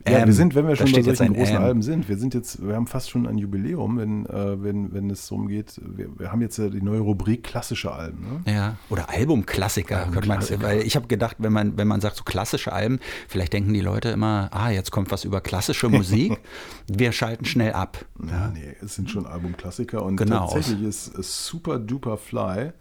Ja, 0.06 0.18
ähm, 0.18 0.26
wir 0.26 0.32
sind, 0.32 0.54
wenn 0.54 0.66
wir 0.66 0.76
schon 0.76 0.92
bei 0.92 1.02
solchen 1.02 1.34
großen 1.34 1.56
ähm. 1.56 1.62
Alben 1.62 1.82
sind, 1.82 2.08
wir 2.08 2.16
sind 2.16 2.34
jetzt, 2.34 2.64
wir 2.66 2.74
haben 2.74 2.86
fast 2.86 3.10
schon 3.10 3.26
ein 3.26 3.38
Jubiläum, 3.38 3.98
wenn, 3.98 4.26
äh, 4.26 4.62
wenn, 4.62 4.92
wenn 4.92 5.10
es 5.10 5.28
darum 5.28 5.48
geht, 5.48 5.80
wir, 5.84 6.08
wir, 6.18 6.30
haben 6.30 6.40
jetzt 6.40 6.56
ja 6.58 6.68
die 6.68 6.82
neue 6.82 7.00
Rubrik 7.00 7.42
klassische 7.42 7.92
Alben. 7.92 8.42
Ne? 8.44 8.52
Ja, 8.52 8.76
oder 8.90 9.10
Albumklassiker, 9.10 9.98
Album 9.98 10.12
könnte 10.14 10.28
man, 10.28 10.62
weil 10.62 10.82
ich 10.82 10.96
habe 10.96 11.08
gedacht, 11.08 11.36
wenn 11.40 11.52
man, 11.52 11.76
wenn 11.76 11.88
man 11.88 12.00
sagt 12.00 12.16
so 12.16 12.24
klassische 12.24 12.72
Alben, 12.72 13.00
vielleicht 13.26 13.52
denken 13.52 13.74
die 13.74 13.80
Leute 13.80 14.10
immer, 14.10 14.48
ah, 14.52 14.70
jetzt 14.70 14.90
kommt 14.90 15.10
was 15.10 15.24
über 15.24 15.40
klassische 15.40 15.88
Musik, 15.90 16.38
wir 16.86 17.12
schalten 17.12 17.44
schnell 17.44 17.72
ab. 17.72 18.04
Ja, 18.24 18.48
nee, 18.48 18.76
es 18.80 18.94
sind 18.94 19.10
schon 19.10 19.26
Albumklassiker 19.26 20.02
und 20.04 20.16
genau. 20.16 20.48
tatsächlich 20.48 20.82
ist, 20.82 21.08
ist 21.08 21.46
Super 21.46 21.78
Duper 21.78 22.16
Fly 22.16 22.72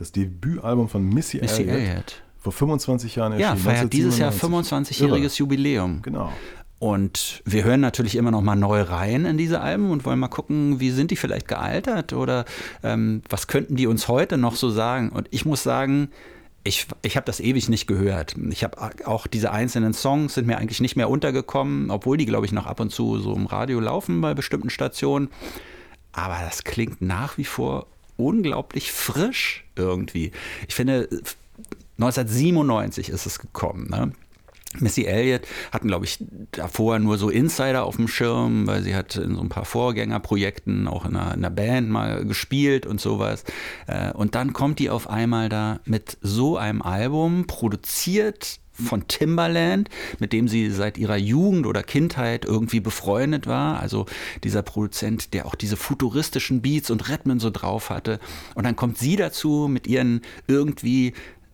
das 0.00 0.12
Debütalbum 0.12 0.88
von 0.88 1.06
Missy, 1.06 1.38
Missy 1.40 1.64
Elliott. 1.64 2.22
Vor 2.40 2.52
25 2.52 3.16
Jahren 3.16 3.32
erschienen. 3.32 3.56
Ja, 3.56 3.56
feiert 3.56 3.92
dieses 3.92 4.18
Jahr 4.18 4.32
25-jähriges 4.32 5.38
Jubiläum. 5.38 6.00
Genau. 6.02 6.32
Und 6.78 7.42
wir 7.44 7.64
hören 7.64 7.80
natürlich 7.80 8.16
immer 8.16 8.30
noch 8.30 8.40
mal 8.40 8.56
neu 8.56 8.80
rein 8.80 9.26
in 9.26 9.36
diese 9.36 9.60
Alben 9.60 9.90
und 9.90 10.06
wollen 10.06 10.18
mal 10.18 10.28
gucken, 10.28 10.80
wie 10.80 10.90
sind 10.90 11.10
die 11.10 11.16
vielleicht 11.16 11.46
gealtert 11.46 12.14
oder 12.14 12.46
ähm, 12.82 13.20
was 13.28 13.46
könnten 13.46 13.76
die 13.76 13.86
uns 13.86 14.08
heute 14.08 14.38
noch 14.38 14.56
so 14.56 14.70
sagen. 14.70 15.10
Und 15.10 15.28
ich 15.30 15.44
muss 15.44 15.62
sagen, 15.62 16.08
ich, 16.64 16.86
ich 17.02 17.16
habe 17.16 17.26
das 17.26 17.40
ewig 17.40 17.68
nicht 17.68 17.86
gehört. 17.86 18.34
Ich 18.48 18.64
habe 18.64 18.78
auch 19.04 19.26
diese 19.26 19.52
einzelnen 19.52 19.92
Songs 19.92 20.32
sind 20.32 20.46
mir 20.46 20.56
eigentlich 20.56 20.80
nicht 20.80 20.96
mehr 20.96 21.10
untergekommen, 21.10 21.90
obwohl 21.90 22.16
die, 22.16 22.26
glaube 22.26 22.46
ich, 22.46 22.52
noch 22.52 22.66
ab 22.66 22.80
und 22.80 22.90
zu 22.90 23.18
so 23.18 23.34
im 23.34 23.44
Radio 23.44 23.78
laufen 23.78 24.22
bei 24.22 24.32
bestimmten 24.32 24.70
Stationen. 24.70 25.28
Aber 26.12 26.38
das 26.42 26.64
klingt 26.64 27.02
nach 27.02 27.36
wie 27.36 27.44
vor 27.44 27.88
unglaublich 28.16 28.90
frisch 28.90 29.64
irgendwie. 29.76 30.32
Ich 30.66 30.74
finde, 30.74 31.08
1997 32.00 33.10
ist 33.10 33.26
es 33.26 33.38
gekommen. 33.38 33.88
Ne? 33.90 34.12
Missy 34.78 35.04
Elliott 35.04 35.42
hatten, 35.72 35.88
glaube 35.88 36.04
ich, 36.04 36.18
davor 36.52 36.98
nur 37.00 37.18
so 37.18 37.28
Insider 37.28 37.84
auf 37.84 37.96
dem 37.96 38.06
Schirm, 38.06 38.66
weil 38.66 38.82
sie 38.82 38.94
hat 38.94 39.16
in 39.16 39.34
so 39.34 39.40
ein 39.40 39.48
paar 39.48 39.64
Vorgängerprojekten 39.64 40.86
auch 40.86 41.04
in 41.04 41.16
einer, 41.16 41.34
in 41.34 41.44
einer 41.44 41.50
Band 41.50 41.90
mal 41.90 42.24
gespielt 42.24 42.86
und 42.86 43.00
sowas. 43.00 43.44
Äh, 43.88 44.12
und 44.12 44.34
dann 44.34 44.52
kommt 44.52 44.78
die 44.78 44.88
auf 44.88 45.10
einmal 45.10 45.48
da 45.48 45.80
mit 45.84 46.18
so 46.22 46.56
einem 46.56 46.82
Album, 46.82 47.46
produziert 47.46 48.60
von 48.72 49.08
Timbaland, 49.08 49.90
mit 50.20 50.32
dem 50.32 50.48
sie 50.48 50.70
seit 50.70 50.98
ihrer 50.98 51.16
Jugend 51.16 51.66
oder 51.66 51.82
Kindheit 51.82 52.44
irgendwie 52.44 52.80
befreundet 52.80 53.46
war. 53.46 53.80
Also 53.80 54.06
dieser 54.44 54.62
Produzent, 54.62 55.34
der 55.34 55.46
auch 55.46 55.54
diese 55.54 55.76
futuristischen 55.76 56.62
Beats 56.62 56.90
und 56.90 57.08
Rhythmen 57.08 57.40
so 57.40 57.50
drauf 57.50 57.90
hatte. 57.90 58.20
Und 58.54 58.64
dann 58.64 58.76
kommt 58.76 58.98
sie 58.98 59.16
dazu 59.16 59.68
mit 59.68 59.86
ihren 59.86 60.22
irgendwie 60.46 61.12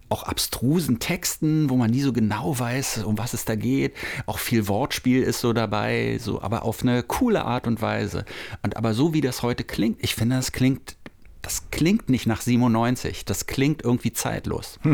auch 0.09 0.23
abstrusen 0.23 0.99
Texten, 0.99 1.69
wo 1.71 1.77
man 1.77 1.91
nie 1.91 2.01
so 2.01 2.13
genau 2.13 2.59
weiß, 2.59 3.05
um 3.05 3.19
was 3.19 3.35
es 3.35 3.45
da 3.45 3.57
geht. 3.57 3.95
Auch 4.27 4.39
viel 4.39 4.69
Wortspiel 4.69 5.23
ist 5.23 5.41
so 5.41 5.53
dabei, 5.53 6.19
so, 6.21 6.43
aber 6.43 6.65
auf 6.65 6.83
eine 6.83 7.03
coole 7.03 7.45
Art 7.45 7.67
und 7.67 7.83
Weise. 7.83 8.25
Und 8.63 8.77
aber 8.77 8.95
so 8.95 9.15
wie 9.15 9.21
das 9.21 9.43
heute 9.43 9.65
klingt, 9.65 10.03
ich 10.03 10.15
finde, 10.15 10.37
das 10.37 10.53
klingt, 10.53 10.97
das 11.43 11.71
klingt 11.71 12.09
nicht 12.09 12.27
nach 12.27 12.41
97. 12.41 13.25
Das 13.25 13.47
klingt 13.47 13.83
irgendwie 13.83 14.13
zeitlos. 14.13 14.79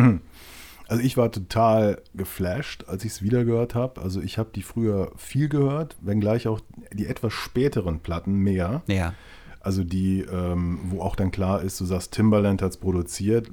Also 0.89 1.05
ich 1.05 1.17
war 1.17 1.33
total 1.33 2.03
geflasht, 2.13 2.85
als 2.87 3.03
ich 3.07 3.13
es 3.13 3.23
wieder 3.23 3.47
gehört 3.47 3.75
habe. 3.75 4.03
Also 4.03 4.21
ich 4.21 4.37
habe 4.37 4.51
die 4.55 4.61
früher 4.61 5.11
viel 5.17 5.49
gehört, 5.49 5.97
wenngleich 6.03 6.49
auch 6.49 6.61
die 6.93 7.07
etwas 7.07 7.33
späteren 7.33 8.01
Platten 8.01 8.35
mehr. 8.35 8.83
Ja. 8.89 9.15
Also 9.63 9.85
die, 9.85 10.23
ähm, 10.23 10.81
wo 10.85 11.03
auch 11.03 11.15
dann 11.15 11.31
klar 11.31 11.63
ist, 11.63 11.81
du 11.81 11.85
sagst, 11.85 12.13
Timbaland 12.13 12.63
hat 12.63 12.73
es 12.73 12.77
produziert. 12.77 13.49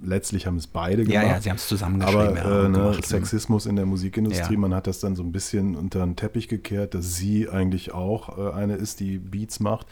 Letztlich 0.00 0.46
haben 0.46 0.56
es 0.56 0.68
beide 0.68 1.02
gemacht. 1.04 1.14
Ja, 1.14 1.28
ja, 1.28 1.40
sie 1.40 1.50
haben 1.50 1.56
es 1.56 1.66
zusammengeschrieben. 1.66 2.38
Aber 2.38 2.64
äh, 2.64 2.68
ne, 2.68 2.96
Sexismus 3.02 3.66
in 3.66 3.74
der 3.74 3.84
Musikindustrie, 3.84 4.54
ja. 4.54 4.58
man 4.58 4.72
hat 4.72 4.86
das 4.86 5.00
dann 5.00 5.16
so 5.16 5.22
ein 5.24 5.32
bisschen 5.32 5.74
unter 5.74 6.00
den 6.00 6.14
Teppich 6.14 6.46
gekehrt, 6.46 6.94
dass 6.94 7.16
sie 7.16 7.48
eigentlich 7.48 7.92
auch 7.92 8.38
äh, 8.38 8.52
eine 8.52 8.76
ist, 8.76 9.00
die 9.00 9.18
Beats 9.18 9.58
macht. 9.58 9.88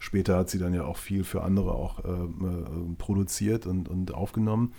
Später 0.00 0.36
hat 0.36 0.50
sie 0.50 0.58
dann 0.58 0.74
ja 0.74 0.84
auch 0.84 0.96
viel 0.96 1.22
für 1.22 1.42
andere 1.42 1.72
auch 1.72 2.04
äh, 2.04 2.08
äh 2.08 2.94
produziert 2.98 3.66
und, 3.66 3.88
und 3.88 4.12
aufgenommen 4.12 4.72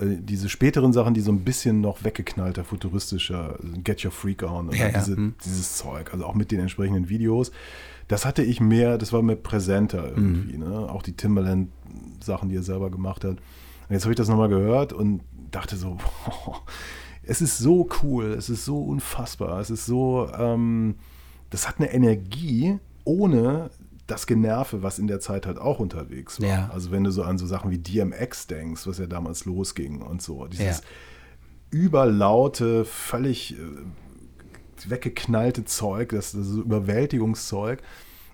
diese 0.00 0.48
späteren 0.48 0.92
Sachen, 0.92 1.14
die 1.14 1.20
so 1.20 1.30
ein 1.30 1.44
bisschen 1.44 1.80
noch 1.80 2.02
weggeknallter, 2.02 2.64
futuristischer, 2.64 3.58
Get 3.84 4.04
Your 4.04 4.10
Freak 4.10 4.42
On, 4.42 4.70
ja, 4.72 4.88
ja. 4.88 4.98
Diese, 4.98 5.16
hm. 5.16 5.34
dieses 5.44 5.76
Zeug, 5.76 6.12
also 6.12 6.24
auch 6.24 6.34
mit 6.34 6.50
den 6.50 6.60
entsprechenden 6.60 7.08
Videos 7.08 7.52
das 8.12 8.26
hatte 8.26 8.42
ich 8.42 8.60
mehr, 8.60 8.98
das 8.98 9.12
war 9.14 9.22
mir 9.22 9.36
präsenter 9.36 10.08
irgendwie. 10.08 10.58
Mhm. 10.58 10.64
Ne? 10.64 10.78
Auch 10.90 11.02
die 11.02 11.14
Timberland-Sachen, 11.14 12.50
die 12.50 12.56
er 12.56 12.62
selber 12.62 12.90
gemacht 12.90 13.24
hat. 13.24 13.38
Und 13.38 13.90
jetzt 13.90 14.04
habe 14.04 14.12
ich 14.12 14.16
das 14.16 14.28
nochmal 14.28 14.50
gehört 14.50 14.92
und 14.92 15.22
dachte 15.50 15.76
so, 15.76 15.96
boah, 16.26 16.62
es 17.22 17.40
ist 17.40 17.56
so 17.56 17.88
cool, 18.02 18.32
es 18.32 18.50
ist 18.50 18.66
so 18.66 18.82
unfassbar, 18.82 19.60
es 19.60 19.70
ist 19.70 19.86
so, 19.86 20.28
ähm, 20.36 20.96
das 21.48 21.68
hat 21.68 21.78
eine 21.78 21.92
Energie, 21.92 22.78
ohne 23.04 23.70
das 24.06 24.26
Generve, 24.26 24.82
was 24.82 24.98
in 24.98 25.06
der 25.06 25.20
Zeit 25.20 25.46
halt 25.46 25.58
auch 25.58 25.78
unterwegs 25.78 26.40
war. 26.40 26.48
Ja. 26.48 26.70
Also 26.72 26.90
wenn 26.90 27.04
du 27.04 27.10
so 27.10 27.22
an 27.22 27.38
so 27.38 27.46
Sachen 27.46 27.70
wie 27.70 27.78
DMX 27.78 28.46
denkst, 28.46 28.86
was 28.86 28.98
ja 28.98 29.06
damals 29.06 29.44
losging 29.44 30.02
und 30.02 30.22
so, 30.22 30.46
dieses 30.46 30.78
ja. 30.78 30.84
überlaute, 31.70 32.84
völlig 32.84 33.54
äh, 33.54 34.90
weggeknallte 34.90 35.64
Zeug, 35.64 36.10
das, 36.10 36.32
das 36.32 36.48
Überwältigungszeug. 36.48 37.82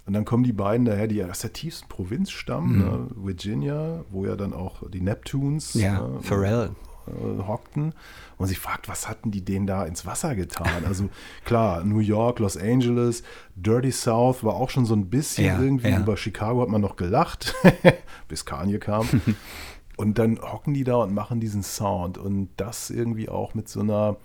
Und 0.07 0.15
dann 0.15 0.25
kommen 0.25 0.43
die 0.43 0.55
beiden 0.55 0.87
daher, 0.87 1.07
die 1.07 1.17
ja 1.17 1.29
aus 1.29 1.41
der 1.41 1.53
tiefsten 1.53 1.87
Provinz 1.89 2.31
stammen, 2.31 2.77
mhm. 2.77 2.79
ne? 2.79 3.07
Virginia, 3.15 4.05
wo 4.11 4.25
ja 4.25 4.37
dann 4.37 4.55
auch 4.55 4.89
die 4.89 5.03
Neptunes. 5.03 5.75
Ja, 5.75 6.01
ne? 6.01 6.23
Pharrell. 6.23 6.71
Äh, 7.09 7.47
hockten 7.47 7.95
und 8.37 8.47
sich 8.47 8.59
fragt, 8.59 8.89
was 8.89 9.09
hatten 9.09 9.31
die 9.31 9.45
denen 9.45 9.67
da 9.67 9.85
ins 9.85 10.07
Wasser 10.07 10.35
getan? 10.35 10.85
Also 10.87 11.09
klar, 11.45 11.85
New 11.85 11.99
York, 12.01 12.39
Los 12.39 12.57
Angeles, 12.57 13.23
Dirty 13.57 13.91
South 13.91 14.45
war 14.45 14.55
auch 14.55 14.71
schon 14.71 14.87
so 14.87 14.95
ein 14.95 15.11
bisschen 15.11 15.47
Ja, 15.47 15.61
irgendwie. 15.61 15.89
ja. 15.89 15.99
Über 15.99 16.17
Chicago 16.17 16.63
hat 16.63 16.69
man 16.69 16.81
noch 16.81 16.97
gelacht, 16.97 17.55
bis 18.29 18.45
Kanye 18.45 18.79
kam. 18.79 19.09
und 19.97 20.19
dann 20.19 20.39
hocken 20.41 20.75
die 20.75 20.85
da 20.85 20.97
und 20.97 21.13
machen 21.13 21.41
diesen 21.41 21.63
Sound 21.63 22.19
und 22.19 22.51
das 22.57 22.91
irgendwie 22.91 23.29
auch 23.29 23.55
mit 23.55 23.69
so 23.69 23.81
einer 23.81 24.17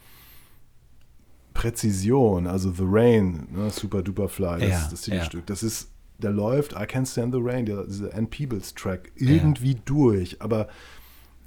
Präzision, 1.54 2.48
also 2.48 2.72
The 2.72 2.84
Rain, 2.86 3.48
ne, 3.52 3.70
Super 3.70 4.02
Duper 4.02 4.28
Fly, 4.28 4.60
das, 4.60 4.70
Ja, 4.70 4.88
das 4.90 5.02
Titelstück, 5.02 5.46
das 5.46 5.64
ist, 5.64 5.90
der 6.18 6.32
läuft, 6.32 6.74
I 6.74 6.86
Can't 6.86 7.12
Stand 7.12 7.34
the 7.34 7.40
Rain, 7.42 7.66
dieser 7.66 8.14
Ann 8.16 8.28
Peebles 8.28 8.74
Track, 8.74 9.12
irgendwie 9.16 9.76
durch, 9.86 10.42
aber 10.42 10.68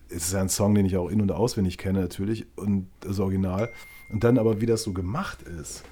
es 0.09 0.29
ist 0.29 0.35
ein 0.35 0.49
Song, 0.49 0.75
den 0.75 0.87
ich 0.87 0.97
auch 0.97 1.09
in- 1.09 1.21
und 1.21 1.33
auswendig 1.33 1.79
kenne 1.79 2.01
natürlich 2.01 2.47
und 2.57 2.89
das 3.01 3.19
Original. 3.19 3.71
Und 4.11 4.25
dann 4.25 4.39
aber, 4.39 4.61
wie 4.61 4.67
das 4.67 4.83
so 4.83 4.93
gemacht 4.93 5.43
ist, 5.43 5.83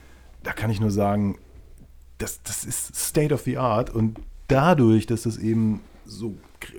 da 0.43 0.53
kann 0.53 0.71
ich 0.71 0.81
nur 0.81 0.91
sagen, 0.91 1.39
das, 2.19 2.43
das 2.43 2.65
ist 2.65 2.95
State 2.95 3.35
of 3.35 3.43
the 3.43 3.59
Art. 3.59 3.91
Und 3.91 4.21
dadurch, 4.49 5.07
dass 5.07 5.23
das 5.23 5.37
eben 5.37 5.81
so 6.05 6.37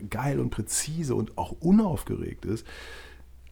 geil 0.09 0.39
und 0.39 0.49
präzise 0.49 1.15
und 1.15 1.38
auch 1.38 1.51
unaufgeregt 1.59 2.45
ist, 2.45 2.65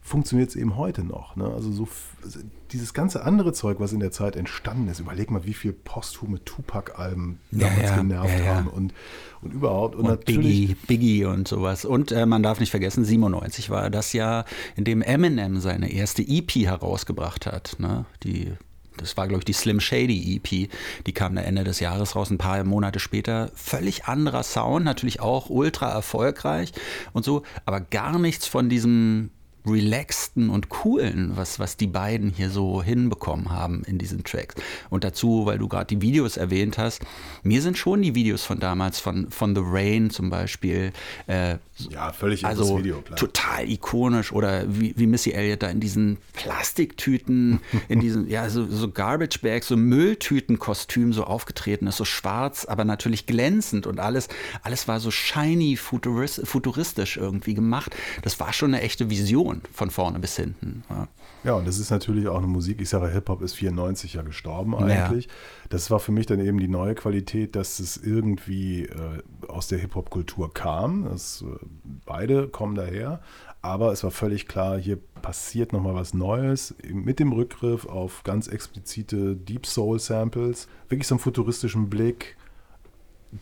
funktioniert 0.04 0.50
es 0.50 0.56
eben 0.56 0.76
heute 0.76 1.02
noch. 1.02 1.34
Ne? 1.34 1.46
Also 1.46 1.72
so 1.72 1.88
also 2.22 2.40
dieses 2.72 2.92
ganze 2.92 3.24
andere 3.24 3.54
Zeug, 3.54 3.80
was 3.80 3.94
in 3.94 4.00
der 4.00 4.12
Zeit 4.12 4.36
entstanden 4.36 4.86
ist, 4.88 5.00
überleg 5.00 5.30
mal, 5.30 5.46
wie 5.46 5.54
viel 5.54 5.72
posthume 5.72 6.44
Tupac-Alben 6.44 7.38
Ja, 7.50 7.68
damals 7.68 7.90
ja, 7.90 7.96
genervt 7.96 8.38
ja, 8.38 8.54
haben 8.54 8.68
und, 8.68 8.92
und 9.40 9.54
überhaupt. 9.54 9.94
Und, 9.94 10.02
Und 10.02 10.10
natürlich, 10.10 10.68
Biggie, 10.68 10.76
Biggie 10.86 11.24
und 11.24 11.48
sowas. 11.48 11.86
Und 11.86 12.12
äh, 12.12 12.26
man 12.26 12.42
darf 12.42 12.60
nicht 12.60 12.70
vergessen, 12.70 13.02
97 13.02 13.70
war 13.70 13.88
das 13.88 14.12
Jahr, 14.12 14.44
in 14.76 14.84
dem 14.84 15.00
Eminem 15.00 15.58
seine 15.60 15.90
erste 15.90 16.22
EP 16.22 16.50
herausgebracht 16.50 17.46
hat. 17.46 17.76
Ne? 17.78 18.04
Die, 18.24 18.52
das 18.98 19.16
war, 19.16 19.26
glaube 19.26 19.40
ich, 19.40 19.46
die 19.46 19.54
Slim 19.54 19.80
Shady 19.80 20.36
EP. 20.36 20.68
Die 21.06 21.12
kam 21.14 21.34
da 21.34 21.40
Ende 21.40 21.64
des 21.64 21.80
Jahres 21.80 22.14
raus, 22.14 22.30
ein 22.30 22.36
paar 22.36 22.62
Monate 22.64 23.00
später. 23.00 23.50
Völlig 23.54 24.04
anderer 24.04 24.42
Sound, 24.42 24.84
natürlich 24.84 25.20
auch 25.20 25.48
ultra 25.48 25.90
erfolgreich 25.90 26.72
und 27.14 27.24
so, 27.24 27.42
aber 27.64 27.80
gar 27.80 28.18
nichts 28.18 28.46
von 28.46 28.68
diesem 28.68 29.30
relaxten 29.66 30.50
und 30.50 30.68
coolen, 30.68 31.32
was, 31.36 31.58
was 31.58 31.76
die 31.76 31.86
beiden 31.86 32.30
hier 32.30 32.50
so 32.50 32.82
hinbekommen 32.82 33.50
haben 33.50 33.82
in 33.86 33.98
diesen 33.98 34.24
Tracks. 34.24 34.56
Und 34.90 35.04
dazu, 35.04 35.46
weil 35.46 35.58
du 35.58 35.68
gerade 35.68 35.86
die 35.86 36.02
Videos 36.02 36.36
erwähnt 36.36 36.78
hast, 36.78 37.02
mir 37.42 37.62
sind 37.62 37.78
schon 37.78 38.02
die 38.02 38.14
Videos 38.14 38.44
von 38.44 38.60
damals, 38.60 39.00
von, 39.00 39.30
von 39.30 39.54
The 39.54 39.62
Rain 39.64 40.10
zum 40.10 40.30
Beispiel, 40.30 40.92
äh, 41.26 41.56
ja, 41.76 42.12
völlig 42.12 42.44
also 42.44 42.78
Video, 42.78 43.00
klar. 43.00 43.18
total 43.18 43.68
ikonisch 43.68 44.32
oder 44.32 44.64
wie, 44.68 44.94
wie 44.96 45.06
Missy 45.06 45.32
Elliott 45.32 45.62
da 45.62 45.68
in 45.68 45.80
diesen 45.80 46.18
Plastiktüten, 46.32 47.60
in 47.88 48.00
diesen, 48.00 48.28
ja, 48.28 48.48
so, 48.48 48.66
so 48.66 48.90
Garbage 48.90 49.40
Bags, 49.40 49.68
so 49.68 49.76
Mülltütenkostüm 49.76 51.12
so 51.12 51.24
aufgetreten 51.24 51.86
ist, 51.86 51.96
so 51.96 52.04
schwarz, 52.04 52.64
aber 52.64 52.84
natürlich 52.84 53.26
glänzend 53.26 53.86
und 53.86 53.98
alles, 53.98 54.28
alles 54.62 54.86
war 54.86 55.00
so 55.00 55.10
shiny, 55.10 55.76
futuris, 55.76 56.40
futuristisch 56.44 57.16
irgendwie 57.16 57.54
gemacht. 57.54 57.94
Das 58.22 58.38
war 58.38 58.52
schon 58.52 58.74
eine 58.74 58.82
echte 58.82 59.10
Vision 59.10 59.62
von 59.72 59.90
vorne 59.90 60.20
bis 60.20 60.36
hinten. 60.36 60.84
Ja. 60.88 61.08
Ja, 61.44 61.54
und 61.54 61.66
das 61.68 61.78
ist 61.78 61.90
natürlich 61.90 62.26
auch 62.28 62.38
eine 62.38 62.46
Musik. 62.46 62.80
Ich 62.80 62.88
sage, 62.88 63.08
Hip-Hop 63.08 63.42
ist 63.42 63.54
94 63.54 64.14
ja 64.14 64.22
gestorben 64.22 64.72
Ja. 64.72 64.78
eigentlich. 65.06 65.28
Das 65.68 65.90
war 65.90 65.98
für 66.00 66.10
mich 66.12 66.26
dann 66.26 66.40
eben 66.40 66.58
die 66.58 66.68
neue 66.68 66.94
Qualität, 66.94 67.54
dass 67.54 67.78
es 67.80 67.96
irgendwie 67.98 68.84
äh, 68.84 69.22
aus 69.48 69.68
der 69.68 69.78
Hip-Hop-Kultur 69.78 70.52
kam. 70.52 71.04
Das, 71.04 71.42
äh, 71.46 71.64
beide 72.06 72.48
kommen 72.48 72.74
daher. 72.74 73.20
Aber 73.62 73.92
es 73.92 74.04
war 74.04 74.10
völlig 74.10 74.46
klar, 74.46 74.78
hier 74.78 74.98
passiert 75.22 75.72
nochmal 75.72 75.94
was 75.94 76.12
Neues 76.12 76.74
mit 76.92 77.18
dem 77.18 77.32
Rückgriff 77.32 77.86
auf 77.86 78.22
ganz 78.22 78.46
explizite 78.48 79.36
Deep 79.36 79.66
Soul-Samples. 79.66 80.68
Wirklich 80.88 81.06
so 81.08 81.14
einen 81.14 81.20
futuristischen 81.20 81.88
Blick 81.88 82.36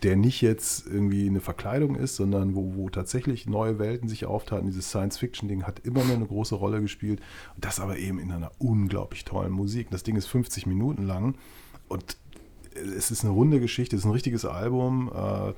der 0.03 0.17
nicht 0.17 0.41
jetzt 0.41 0.87
irgendwie 0.87 1.27
eine 1.27 1.41
Verkleidung 1.41 1.97
ist, 1.97 2.17
sondern 2.17 2.55
wo, 2.55 2.75
wo 2.77 2.89
tatsächlich 2.89 3.47
neue 3.47 3.79
Welten 3.79 4.09
sich 4.09 4.25
auftaten. 4.25 4.67
Dieses 4.67 4.89
Science-Fiction-Ding 4.89 5.65
hat 5.65 5.81
immer 5.81 6.03
mehr 6.05 6.17
eine 6.17 6.27
große 6.27 6.55
Rolle 6.55 6.81
gespielt. 6.81 7.21
Und 7.55 7.65
das 7.65 7.79
aber 7.79 7.99
eben 7.99 8.19
in 8.19 8.33
einer 8.33 8.53
unglaublich 8.59 9.25
tollen 9.25 9.53
Musik. 9.53 9.91
Das 9.91 10.03
Ding 10.03 10.17
ist 10.17 10.27
50 10.27 10.67
Minuten 10.67 11.07
lang 11.07 11.35
und 11.89 12.17
es 12.75 13.11
ist 13.11 13.23
eine 13.23 13.35
runde 13.35 13.61
Geschichte, 13.61 13.95
es 13.95 14.03
ist 14.03 14.07
ein 14.07 14.13
richtiges 14.13 14.47
Album. 14.47 15.11
Äh, 15.15 15.53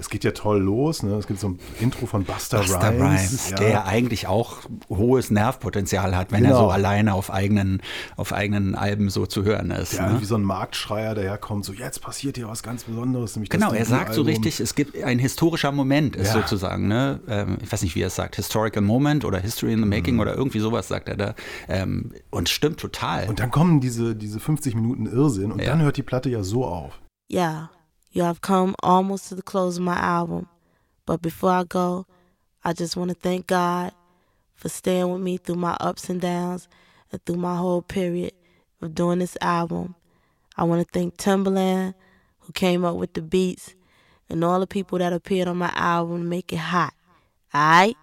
es 0.00 0.08
geht 0.10 0.24
ja 0.24 0.32
toll 0.32 0.58
los. 0.60 1.02
Ne? 1.02 1.14
Es 1.14 1.26
gibt 1.26 1.38
so 1.40 1.50
ein 1.50 1.58
Intro 1.78 2.06
von 2.06 2.24
Buster, 2.24 2.58
Buster 2.58 2.90
Rhymes. 2.90 3.00
Rhymes, 3.00 3.50
ja. 3.50 3.56
der 3.58 3.68
ja 3.70 3.84
eigentlich 3.84 4.26
auch 4.26 4.58
hohes 4.88 5.30
Nervpotenzial 5.30 6.16
hat, 6.16 6.32
wenn 6.32 6.44
er 6.44 6.50
Genau. 6.52 6.64
so 6.64 6.70
alleine 6.70 7.14
auf 7.14 7.30
eigenen, 7.30 7.80
auf 8.16 8.32
eigenen 8.32 8.74
Alben 8.74 9.10
so 9.10 9.26
zu 9.26 9.44
hören 9.44 9.70
ist. 9.70 9.92
Ja, 9.92 10.12
ne? 10.14 10.20
wie 10.20 10.24
so 10.24 10.34
ein 10.36 10.42
Marktschreier, 10.42 11.14
der 11.14 11.24
herkommt, 11.24 11.64
so 11.64 11.72
jetzt 11.72 12.00
passiert 12.02 12.36
hier 12.36 12.48
was 12.48 12.62
ganz 12.62 12.84
Besonderes. 12.84 13.36
Nämlich 13.36 13.50
das 13.50 13.60
Genau, 13.60 13.72
er 13.72 13.84
sagt 13.84 14.14
so 14.14 14.22
richtig, 14.22 14.58
es 14.60 14.74
gibt 14.74 15.00
ein 15.02 15.18
historischer 15.18 15.72
Moment, 15.72 16.16
ist 16.16 16.28
Ja. 16.34 16.40
sozusagen, 16.40 16.88
ne? 16.88 17.20
Ähm, 17.28 17.58
ich 17.62 17.70
weiß 17.70 17.82
nicht, 17.82 17.94
wie 17.94 18.00
er 18.02 18.06
es 18.08 18.16
sagt, 18.16 18.36
Historical 18.36 18.82
Moment 18.82 19.24
oder 19.24 19.38
History 19.38 19.72
in 19.72 19.80
the 19.80 19.86
Making 19.86 20.18
oder 20.18 20.34
irgendwie 20.34 20.60
sowas 20.60 20.88
sagt 20.88 21.08
er 21.08 21.16
da. 21.16 21.34
Ähm, 21.68 22.12
und 22.30 22.48
stimmt 22.48 22.80
total. 22.80 23.28
Und 23.28 23.38
dann 23.40 23.50
kommen 23.50 23.80
diese, 23.80 24.16
diese 24.16 24.40
50 24.40 24.74
Minuten 24.74 25.06
Irrsinn 25.06 25.52
und 25.52 25.60
Ja. 25.60 25.66
dann 25.70 25.82
hört 25.82 25.96
die 25.96 26.02
Platte 26.02 26.30
ja 26.30 26.42
so 26.42 26.64
auf. 26.64 26.98
Yeah, 27.32 27.70
you 28.12 28.22
have 28.22 28.40
come 28.40 28.74
almost 28.82 29.28
to 29.28 29.34
the 29.34 29.42
close 29.42 29.76
of 29.76 29.84
my 29.84 29.96
album. 29.96 30.48
But 31.06 31.22
before 31.22 31.50
I 31.50 31.64
go, 31.64 32.06
I 32.64 32.72
just 32.72 32.96
want 32.96 33.10
to 33.10 33.14
thank 33.14 33.46
God 33.46 33.92
for 34.54 34.68
staying 34.68 35.10
with 35.10 35.22
me 35.22 35.38
through 35.38 35.56
my 35.56 35.76
ups 35.80 36.08
and 36.10 36.20
downs 36.20 36.68
and 37.10 37.24
through 37.24 37.36
my 37.36 37.56
whole 37.56 37.82
period 37.82 38.32
of 38.82 38.94
doing 38.94 39.18
this 39.18 39.36
album. 39.40 39.94
I 40.56 40.64
want 40.64 40.86
to 40.86 40.92
thank 40.92 41.16
Timberland, 41.16 41.94
who 42.40 42.52
came 42.52 42.84
up 42.84 42.96
with 42.96 43.14
the 43.14 43.22
beats, 43.22 43.74
and 44.28 44.44
all 44.44 44.60
the 44.60 44.66
people 44.66 44.98
that 44.98 45.12
appeared 45.12 45.48
on 45.48 45.56
my 45.56 45.72
album 45.74 46.18
to 46.18 46.24
make 46.28 46.52
it 46.52 46.58
hot. 46.58 46.92
Alright? 47.54 47.96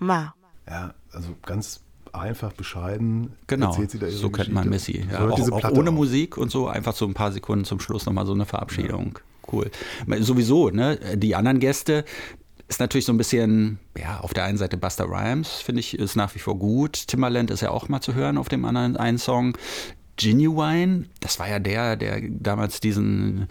I'm 0.00 0.10
out. 0.10 0.32
Ja, 0.68 0.94
also 1.14 1.34
ganz 1.46 1.80
einfach, 2.12 2.52
bescheiden 2.52 3.36
Genau, 3.46 3.68
erzählt 3.68 3.90
sie 3.90 3.98
da 3.98 4.06
ihre 4.06 4.16
so 4.16 4.30
kennt 4.30 4.52
man 4.52 4.70
Geschichte. 4.70 5.00
Missy. 5.00 5.12
Ja, 5.12 5.28
auch, 5.28 5.64
auch 5.64 5.70
ohne 5.70 5.90
auf. 5.90 5.96
Musik 5.96 6.36
und 6.36 6.50
so, 6.50 6.68
einfach 6.68 6.94
so 6.94 7.06
ein 7.06 7.14
paar 7.14 7.32
Sekunden 7.32 7.64
zum 7.64 7.80
Schluss 7.80 8.06
nochmal 8.06 8.26
so 8.26 8.32
eine 8.32 8.46
Verabschiedung. 8.46 9.18
Cool. 9.50 9.70
Sowieso, 10.20 10.70
ne? 10.70 10.98
Die 11.16 11.34
anderen 11.34 11.58
Gäste 11.58 12.04
ist 12.68 12.80
natürlich 12.80 13.04
so 13.04 13.12
ein 13.12 13.18
bisschen, 13.18 13.78
ja, 13.98 14.20
auf 14.20 14.32
der 14.34 14.44
einen 14.44 14.56
Seite 14.58 14.76
Buster 14.76 15.04
Rhymes, 15.04 15.60
finde 15.60 15.80
ich, 15.80 15.98
ist 15.98 16.16
nach 16.16 16.34
wie 16.34 16.38
vor 16.38 16.58
gut. 16.58 17.06
Timbaland 17.06 17.50
ist 17.50 17.60
ja 17.60 17.70
auch 17.70 17.88
mal 17.88 18.00
zu 18.00 18.14
hören 18.14 18.38
auf 18.38 18.48
dem 18.48 18.64
anderen 18.64 18.96
einen 18.96 19.18
Song. 19.18 19.56
Genuine, 20.16 21.06
das 21.20 21.38
war 21.38 21.48
ja 21.48 21.58
der, 21.58 21.96
der 21.96 22.20
damals 22.28 22.80
diesen 22.80 23.48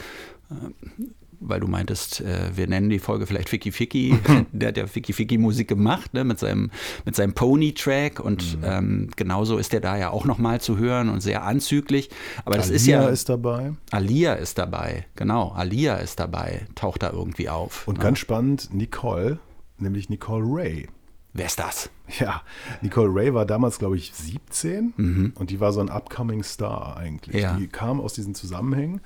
weil 1.41 1.59
du 1.59 1.67
meintest, 1.67 2.21
äh, 2.21 2.55
wir 2.55 2.67
nennen 2.67 2.89
die 2.89 2.99
Folge 2.99 3.25
vielleicht 3.25 3.49
Ficky 3.49 3.71
Ficky. 3.71 4.17
der 4.51 4.69
hat 4.69 4.77
ja 4.77 4.87
Ficky 4.87 5.11
Ficky 5.11 5.37
Musik 5.37 5.67
gemacht, 5.67 6.13
ne, 6.13 6.23
mit 6.23 6.39
seinem, 6.39 6.71
mit 7.05 7.15
seinem 7.15 7.33
Pony-Track 7.33 8.19
und 8.19 8.41
Mhm. 8.57 8.63
ähm, 8.63 9.09
genauso 9.15 9.57
ist 9.57 9.73
der 9.73 9.81
da 9.81 9.97
ja 9.97 10.09
auch 10.09 10.25
nochmal 10.25 10.61
zu 10.61 10.77
hören 10.77 11.09
und 11.09 11.21
sehr 11.21 11.43
anzüglich. 11.43 12.09
Aber 12.45 12.57
das 12.57 12.67
Alia 12.67 12.75
ist 12.75 12.87
ja. 12.87 13.07
ist 13.07 13.29
dabei. 13.29 13.73
Alia 13.91 14.33
ist 14.33 14.57
dabei, 14.57 15.05
genau. 15.15 15.51
Alia 15.51 15.95
ist 15.95 16.19
dabei, 16.19 16.65
taucht 16.75 17.03
da 17.03 17.11
irgendwie 17.11 17.49
auf. 17.49 17.87
Und 17.87 17.97
ne? 17.97 18.03
ganz 18.03 18.19
spannend, 18.19 18.73
Nicole, 18.73 19.39
nämlich 19.77 20.09
Nicole 20.09 20.45
Ray. 20.45 20.87
Wer 21.33 21.45
ist 21.45 21.59
das? 21.59 21.89
Ja, 22.19 22.41
Nicole 22.81 23.09
Ray 23.13 23.33
war 23.33 23.45
damals, 23.45 23.79
glaube 23.79 23.95
ich, 23.95 24.13
17 24.13 25.33
und 25.33 25.49
die 25.49 25.61
war 25.61 25.71
so 25.71 25.79
ein 25.79 25.89
upcoming 25.89 26.43
Star 26.43 26.97
eigentlich. 26.97 27.35
Mhm. 27.35 27.41
Ja. 27.41 27.53
Die 27.53 27.67
kam 27.67 28.01
aus 28.01 28.13
diesen 28.13 28.35
Zusammenhängen 28.35 28.99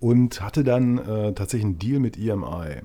und 0.00 0.40
hatte 0.40 0.64
dann 0.64 0.98
äh, 0.98 1.32
tatsächlich 1.34 1.66
einen 1.66 1.78
Deal 1.78 2.00
mit 2.00 2.16
EMI 2.18 2.80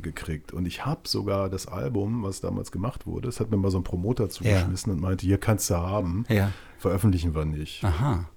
gekriegt. 0.00 0.52
Und 0.52 0.66
ich 0.66 0.84
habe 0.84 1.02
sogar 1.04 1.48
das 1.48 1.66
Album, 1.68 2.22
was 2.24 2.40
damals 2.40 2.72
gemacht 2.72 3.06
wurde, 3.06 3.28
das 3.28 3.38
hat 3.38 3.50
mir 3.50 3.56
mal 3.56 3.70
so 3.70 3.78
ein 3.78 3.84
Promoter 3.84 4.28
zugeschmissen 4.28 4.92
und 4.92 5.00
meinte, 5.00 5.24
hier 5.26 5.38
kannst 5.38 5.70
du 5.70 5.76
haben, 5.76 6.24
Ja. 6.28 6.50
veröffentlichen 6.78 7.34
wir 7.34 7.44
nicht. 7.44 7.84
Aha. 7.84 8.28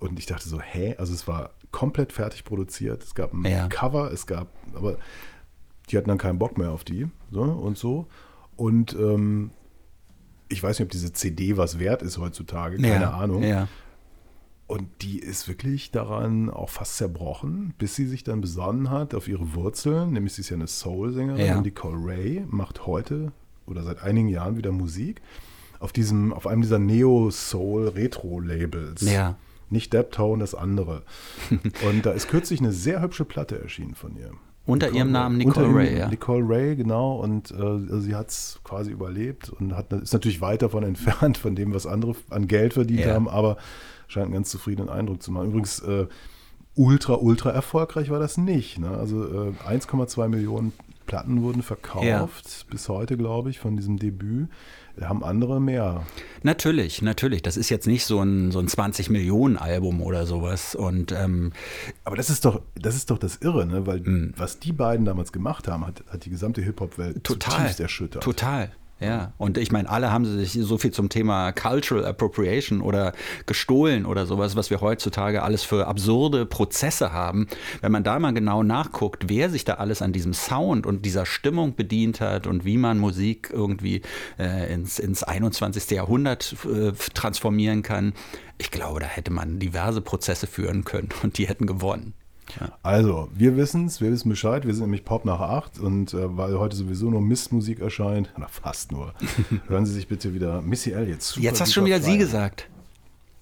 Und 0.00 0.18
ich 0.18 0.26
dachte 0.26 0.48
so, 0.48 0.60
hä? 0.60 0.96
Also 0.98 1.14
es 1.14 1.28
war 1.28 1.50
komplett 1.70 2.12
fertig 2.12 2.44
produziert. 2.44 3.02
Es 3.04 3.14
gab 3.14 3.32
ein 3.32 3.44
Ja. 3.44 3.68
Cover, 3.68 4.10
es 4.12 4.26
gab, 4.26 4.48
aber 4.74 4.96
die 5.90 5.96
hatten 5.96 6.08
dann 6.08 6.18
keinen 6.18 6.38
Bock 6.38 6.58
mehr 6.58 6.72
auf 6.72 6.82
die 6.84 7.06
so, 7.30 7.42
und 7.42 7.78
so. 7.78 8.06
Und 8.56 8.94
ähm, 8.94 9.50
ich 10.48 10.62
weiß 10.62 10.78
nicht, 10.78 10.86
ob 10.86 10.90
diese 10.90 11.12
CD 11.12 11.56
was 11.56 11.78
wert 11.78 12.02
ist 12.02 12.18
heutzutage, 12.18 12.76
keine 12.78 13.02
ja. 13.04 13.10
Ahnung. 13.12 13.42
Ja. 13.42 13.68
Und 14.66 14.88
die 15.02 15.18
ist 15.18 15.46
wirklich 15.46 15.90
daran 15.90 16.48
auch 16.48 16.70
fast 16.70 16.96
zerbrochen, 16.96 17.74
bis 17.78 17.96
sie 17.96 18.06
sich 18.06 18.24
dann 18.24 18.40
besonnen 18.40 18.90
hat 18.90 19.14
auf 19.14 19.28
ihre 19.28 19.54
Wurzeln. 19.54 20.12
Nämlich 20.12 20.32
sie 20.34 20.40
ist 20.40 20.50
ja 20.50 20.56
eine 20.56 20.66
Soul-Sängerin 20.66 21.46
Ja. 21.46 21.56
und 21.58 21.64
Nicole 21.64 21.98
Ray 22.02 22.44
macht 22.48 22.86
heute 22.86 23.32
oder 23.66 23.82
seit 23.82 24.02
einigen 24.02 24.28
Jahren 24.28 24.56
wieder 24.56 24.72
Musik 24.72 25.20
auf 25.80 25.92
diesem, 25.92 26.32
auf 26.32 26.46
einem 26.46 26.62
dieser 26.62 26.78
Neo-Soul-Retro-Labels. 26.78 29.02
Ja. 29.02 29.36
Nicht 29.70 29.92
Deptone, 29.92 30.40
das 30.40 30.54
andere. 30.54 31.02
und 31.88 32.06
da 32.06 32.12
ist 32.12 32.28
kürzlich 32.28 32.60
eine 32.60 32.72
sehr 32.72 33.02
hübsche 33.02 33.24
Platte 33.24 33.60
erschienen 33.60 33.94
von 33.94 34.16
ihr. 34.16 34.30
Unter 34.66 34.90
ihrem 34.92 35.12
Namen 35.12 35.36
Nicole 35.36 35.66
unter 35.66 35.78
Ray, 35.78 35.98
ja. 35.98 36.08
Nicole 36.08 36.42
Ray, 36.48 36.74
genau. 36.76 37.16
Und 37.20 37.50
äh, 37.50 38.00
sie 38.00 38.14
hat 38.14 38.30
es 38.30 38.60
quasi 38.64 38.90
überlebt 38.92 39.50
und 39.50 39.76
hat, 39.76 39.92
ist 39.92 40.14
natürlich 40.14 40.40
weit 40.40 40.62
davon 40.62 40.84
entfernt 40.84 41.36
von 41.36 41.54
dem, 41.54 41.74
was 41.74 41.86
andere 41.86 42.14
an 42.30 42.48
Geld 42.48 42.72
verdient 42.72 43.00
Ja. 43.00 43.12
haben, 43.14 43.28
aber 43.28 43.58
scheint 44.14 44.26
einen 44.26 44.34
ganz 44.34 44.48
zufriedenen 44.50 44.88
Eindruck 44.88 45.22
zu 45.22 45.30
machen. 45.30 45.48
Übrigens, 45.48 45.80
äh, 45.80 46.06
ultra, 46.74 47.14
ultra 47.14 47.50
erfolgreich 47.50 48.10
war 48.10 48.18
das 48.18 48.38
nicht. 48.38 48.78
Ne? 48.78 48.88
Also 48.90 49.24
äh, 49.24 49.52
1,2 49.68 50.28
Millionen 50.28 50.72
Platten 51.06 51.42
wurden 51.42 51.62
verkauft, 51.62 52.66
bis 52.70 52.88
heute, 52.88 53.18
glaube 53.18 53.50
ich, 53.50 53.58
von 53.58 53.76
diesem 53.76 53.98
Debüt. 53.98 54.48
Haben 55.00 55.24
andere 55.24 55.60
mehr. 55.60 56.06
Natürlich, 56.44 57.02
natürlich. 57.02 57.42
Das 57.42 57.56
ist 57.56 57.68
jetzt 57.68 57.86
nicht 57.86 58.04
so 58.06 58.22
ein, 58.22 58.52
so 58.52 58.60
ein 58.60 58.68
20-Millionen-Album 58.68 60.00
oder 60.00 60.24
sowas. 60.24 60.76
Und 60.76 61.10
ähm, 61.10 61.52
Aber 62.04 62.16
das 62.16 62.30
ist 62.30 62.44
doch, 62.44 62.62
das 62.76 62.94
ist 62.94 63.10
doch 63.10 63.18
das 63.18 63.36
Irre, 63.38 63.66
ne? 63.66 63.86
weil 63.86 64.04
Hm. 64.04 64.34
was 64.36 64.60
die 64.60 64.72
beiden 64.72 65.04
damals 65.04 65.32
gemacht 65.32 65.66
haben, 65.66 65.84
hat, 65.84 66.04
hat 66.08 66.24
die 66.24 66.30
gesamte 66.30 66.62
Hip-Hop-Welt 66.62 67.24
total. 67.24 67.74
erschüttert. 67.76 68.22
Total. 68.22 68.70
Ja, 69.00 69.32
und 69.38 69.58
ich 69.58 69.72
meine, 69.72 69.88
alle 69.90 70.12
haben 70.12 70.24
sich 70.24 70.52
so 70.52 70.78
viel 70.78 70.92
zum 70.92 71.08
Thema 71.08 71.50
Cultural 71.52 72.06
Appropriation 72.06 72.80
oder 72.80 73.12
gestohlen 73.44 74.06
oder 74.06 74.24
sowas, 74.24 74.54
was 74.54 74.70
wir 74.70 74.80
heutzutage 74.80 75.42
alles 75.42 75.64
für 75.64 75.88
absurde 75.88 76.46
Prozesse 76.46 77.12
haben. 77.12 77.48
Wenn 77.80 77.90
man 77.90 78.04
da 78.04 78.18
mal 78.20 78.32
genau 78.32 78.62
nachguckt, 78.62 79.28
wer 79.28 79.50
sich 79.50 79.64
da 79.64 79.74
alles 79.74 80.00
an 80.00 80.12
diesem 80.12 80.32
Sound 80.32 80.86
und 80.86 81.04
dieser 81.04 81.26
Stimmung 81.26 81.74
bedient 81.74 82.20
hat 82.20 82.46
und 82.46 82.64
wie 82.64 82.78
man 82.78 82.98
Musik 82.98 83.50
irgendwie 83.52 84.02
äh, 84.38 84.72
ins, 84.72 85.00
ins 85.00 85.24
21. 85.24 85.90
Jahrhundert 85.90 86.54
äh, 86.64 86.92
transformieren 87.14 87.82
kann, 87.82 88.14
ich 88.58 88.70
glaube, 88.70 89.00
da 89.00 89.06
hätte 89.06 89.32
man 89.32 89.58
diverse 89.58 90.00
Prozesse 90.00 90.46
führen 90.46 90.84
können 90.84 91.08
und 91.22 91.38
die 91.38 91.48
hätten 91.48 91.66
gewonnen. 91.66 92.14
Also, 92.82 93.28
wir 93.34 93.56
wissen 93.56 93.86
es, 93.86 94.00
wir 94.00 94.10
wissen 94.10 94.28
Bescheid, 94.28 94.66
wir 94.66 94.74
sind 94.74 94.84
nämlich 94.84 95.04
Pop 95.04 95.24
nach 95.24 95.40
acht 95.40 95.78
und 95.78 96.14
äh, 96.14 96.36
weil 96.36 96.58
heute 96.58 96.76
sowieso 96.76 97.10
nur 97.10 97.20
Mistmusik 97.20 97.80
erscheint, 97.80 98.32
na 98.38 98.48
fast 98.48 98.92
nur, 98.92 99.14
hören 99.68 99.86
Sie 99.86 99.92
sich 99.92 100.08
bitte 100.08 100.34
wieder 100.34 100.62
Missy 100.62 100.92
Elliott 100.92 101.22
zu. 101.22 101.40
Jetzt 101.40 101.60
hast 101.60 101.70
du 101.70 101.74
schon 101.74 101.84
wieder 101.86 102.00
sie 102.00 102.18
gesagt. 102.18 102.68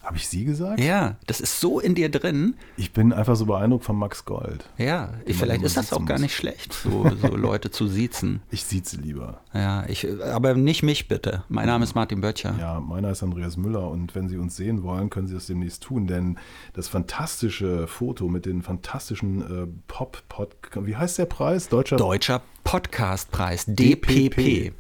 Habe 0.03 0.17
ich 0.17 0.29
sie 0.29 0.45
gesagt? 0.45 0.81
Ja, 0.81 1.17
das 1.29 1.41
ist 1.41 1.61
so 1.61 1.79
in 1.79 1.95
dir 1.95 2.09
drin. 2.09 2.57
Ich 2.77 2.93
bin 2.93 3.13
einfach 3.13 3.37
so 3.37 3.47
beeindruckt 3.47 3.85
von 3.85 3.97
Max 3.97 4.25
Gold. 4.25 4.69
Ja, 4.77 5.13
man 5.25 5.35
vielleicht 5.35 5.63
ist 5.63 5.77
das 5.77 5.93
auch 5.93 6.05
gar 6.05 6.19
nicht 6.19 6.35
schlecht, 6.35 6.73
so, 6.73 7.09
so 7.23 7.37
Leute 7.37 7.71
zu 7.71 7.87
siezen. 7.87 8.43
Ich 8.51 8.65
sieze 8.65 8.97
lieber. 8.97 9.41
Ja, 9.55 9.87
ich, 9.87 10.07
aber 10.21 10.55
nicht 10.55 10.83
mich 10.83 11.07
bitte. 11.07 11.45
Mein 11.49 11.67
Name 11.67 11.85
ist 11.85 11.95
Martin 11.95 12.21
Böttcher. 12.21 12.57
Ja, 12.59 12.81
meiner 12.81 13.11
ist 13.11 13.23
Andreas 13.23 13.57
Müller 13.57 13.89
und 13.89 14.15
wenn 14.17 14.29
Sie 14.29 14.39
uns 14.39 14.57
sehen 14.57 14.83
wollen, 14.83 15.09
können 15.09 15.29
Sie 15.29 15.35
das 15.35 15.47
demnächst 15.47 15.85
tun, 15.85 16.09
denn 16.09 16.37
das 16.73 16.89
fantastische 16.89 17.87
Foto 17.87 18.29
mit 18.29 18.45
den 18.45 18.63
fantastischen 18.63 19.41
äh, 19.41 19.67
Pop-Pod, 19.87 20.57
wie 20.81 20.97
heißt 20.97 21.19
der 21.19 21.27
Preis? 21.27 21.69
Deutscher 21.69 21.97
Deutscher 21.97 22.43
Podcastpreis, 22.65 23.67
DPP. 23.67 24.73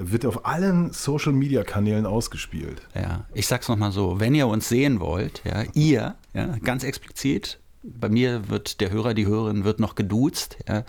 Wird 0.00 0.24
auf 0.26 0.46
allen 0.46 0.92
Social-Media-Kanälen 0.92 2.06
ausgespielt. 2.06 2.82
Ja, 2.94 3.26
ich 3.34 3.46
sag's 3.46 3.68
nochmal 3.68 3.92
so, 3.92 4.18
wenn 4.18 4.34
ihr 4.34 4.46
uns 4.46 4.68
sehen 4.68 5.00
wollt, 5.00 5.42
ja, 5.44 5.64
ihr, 5.74 6.16
ja, 6.32 6.56
ganz 6.62 6.84
explizit, 6.84 7.60
bei 7.82 8.08
mir 8.08 8.48
wird 8.48 8.80
der 8.80 8.90
Hörer, 8.90 9.14
die 9.14 9.26
Hörerin 9.26 9.64
wird 9.64 9.80
noch 9.80 9.94
geduzt, 9.94 10.58
ja, 10.68 10.84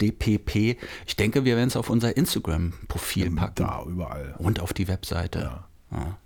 DPP. 0.00 0.78
Ich 1.06 1.16
denke, 1.16 1.44
wir 1.44 1.56
werden 1.56 1.68
es 1.68 1.76
auf 1.76 1.90
unser 1.90 2.16
Instagram-Profil 2.16 3.30
packen. 3.32 3.66
Da, 3.66 3.84
überall. 3.86 4.34
Und 4.38 4.60
auf 4.60 4.72
die 4.72 4.88
Webseite. 4.88 5.60
Ja. 5.90 6.18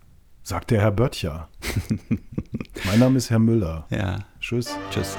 Sagt 0.43 0.71
der 0.71 0.81
Herr 0.81 0.93
Böttcher. 0.93 1.49
mein 2.85 2.99
Name 2.99 3.17
ist 3.17 3.31
Herr 3.31 3.39
Müller. 3.39 3.87
ja. 3.91 4.19
Tschüss. 4.41 4.77
Tschüss. 4.91 5.17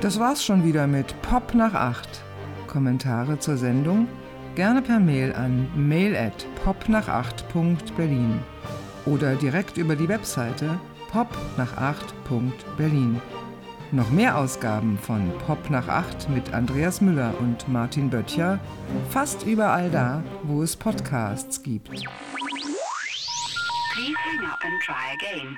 Das 0.00 0.20
war's 0.20 0.44
schon 0.44 0.64
wieder 0.64 0.86
mit 0.86 1.20
Pop 1.22 1.54
nach 1.54 1.74
8. 1.74 2.08
Kommentare 2.68 3.38
zur 3.38 3.56
Sendung 3.56 4.06
gerne 4.56 4.82
per 4.82 4.98
Mail 4.98 5.32
an 5.34 5.70
mail 5.76 6.16
at 6.16 6.44
popnach8.berlin 6.64 8.40
oder 9.04 9.36
direkt 9.36 9.76
über 9.76 9.94
die 9.94 10.08
Webseite 10.08 10.80
popnach8.berlin. 11.12 13.20
Noch 13.92 14.10
mehr 14.10 14.36
Ausgaben 14.36 14.98
von 14.98 15.30
Pop 15.46 15.70
nach 15.70 15.86
8 15.86 16.28
mit 16.30 16.52
Andreas 16.52 17.00
Müller 17.00 17.32
und 17.38 17.68
Martin 17.68 18.10
Böttcher 18.10 18.58
fast 19.10 19.46
überall 19.46 19.88
da, 19.90 20.24
wo 20.42 20.64
es 20.64 20.76
Podcasts 20.76 21.62
gibt. 21.62 21.88
Please 21.88 22.08
hang 24.18 24.44
up 24.50 24.58
and 24.64 24.82
try 24.82 25.12
again. 25.14 25.56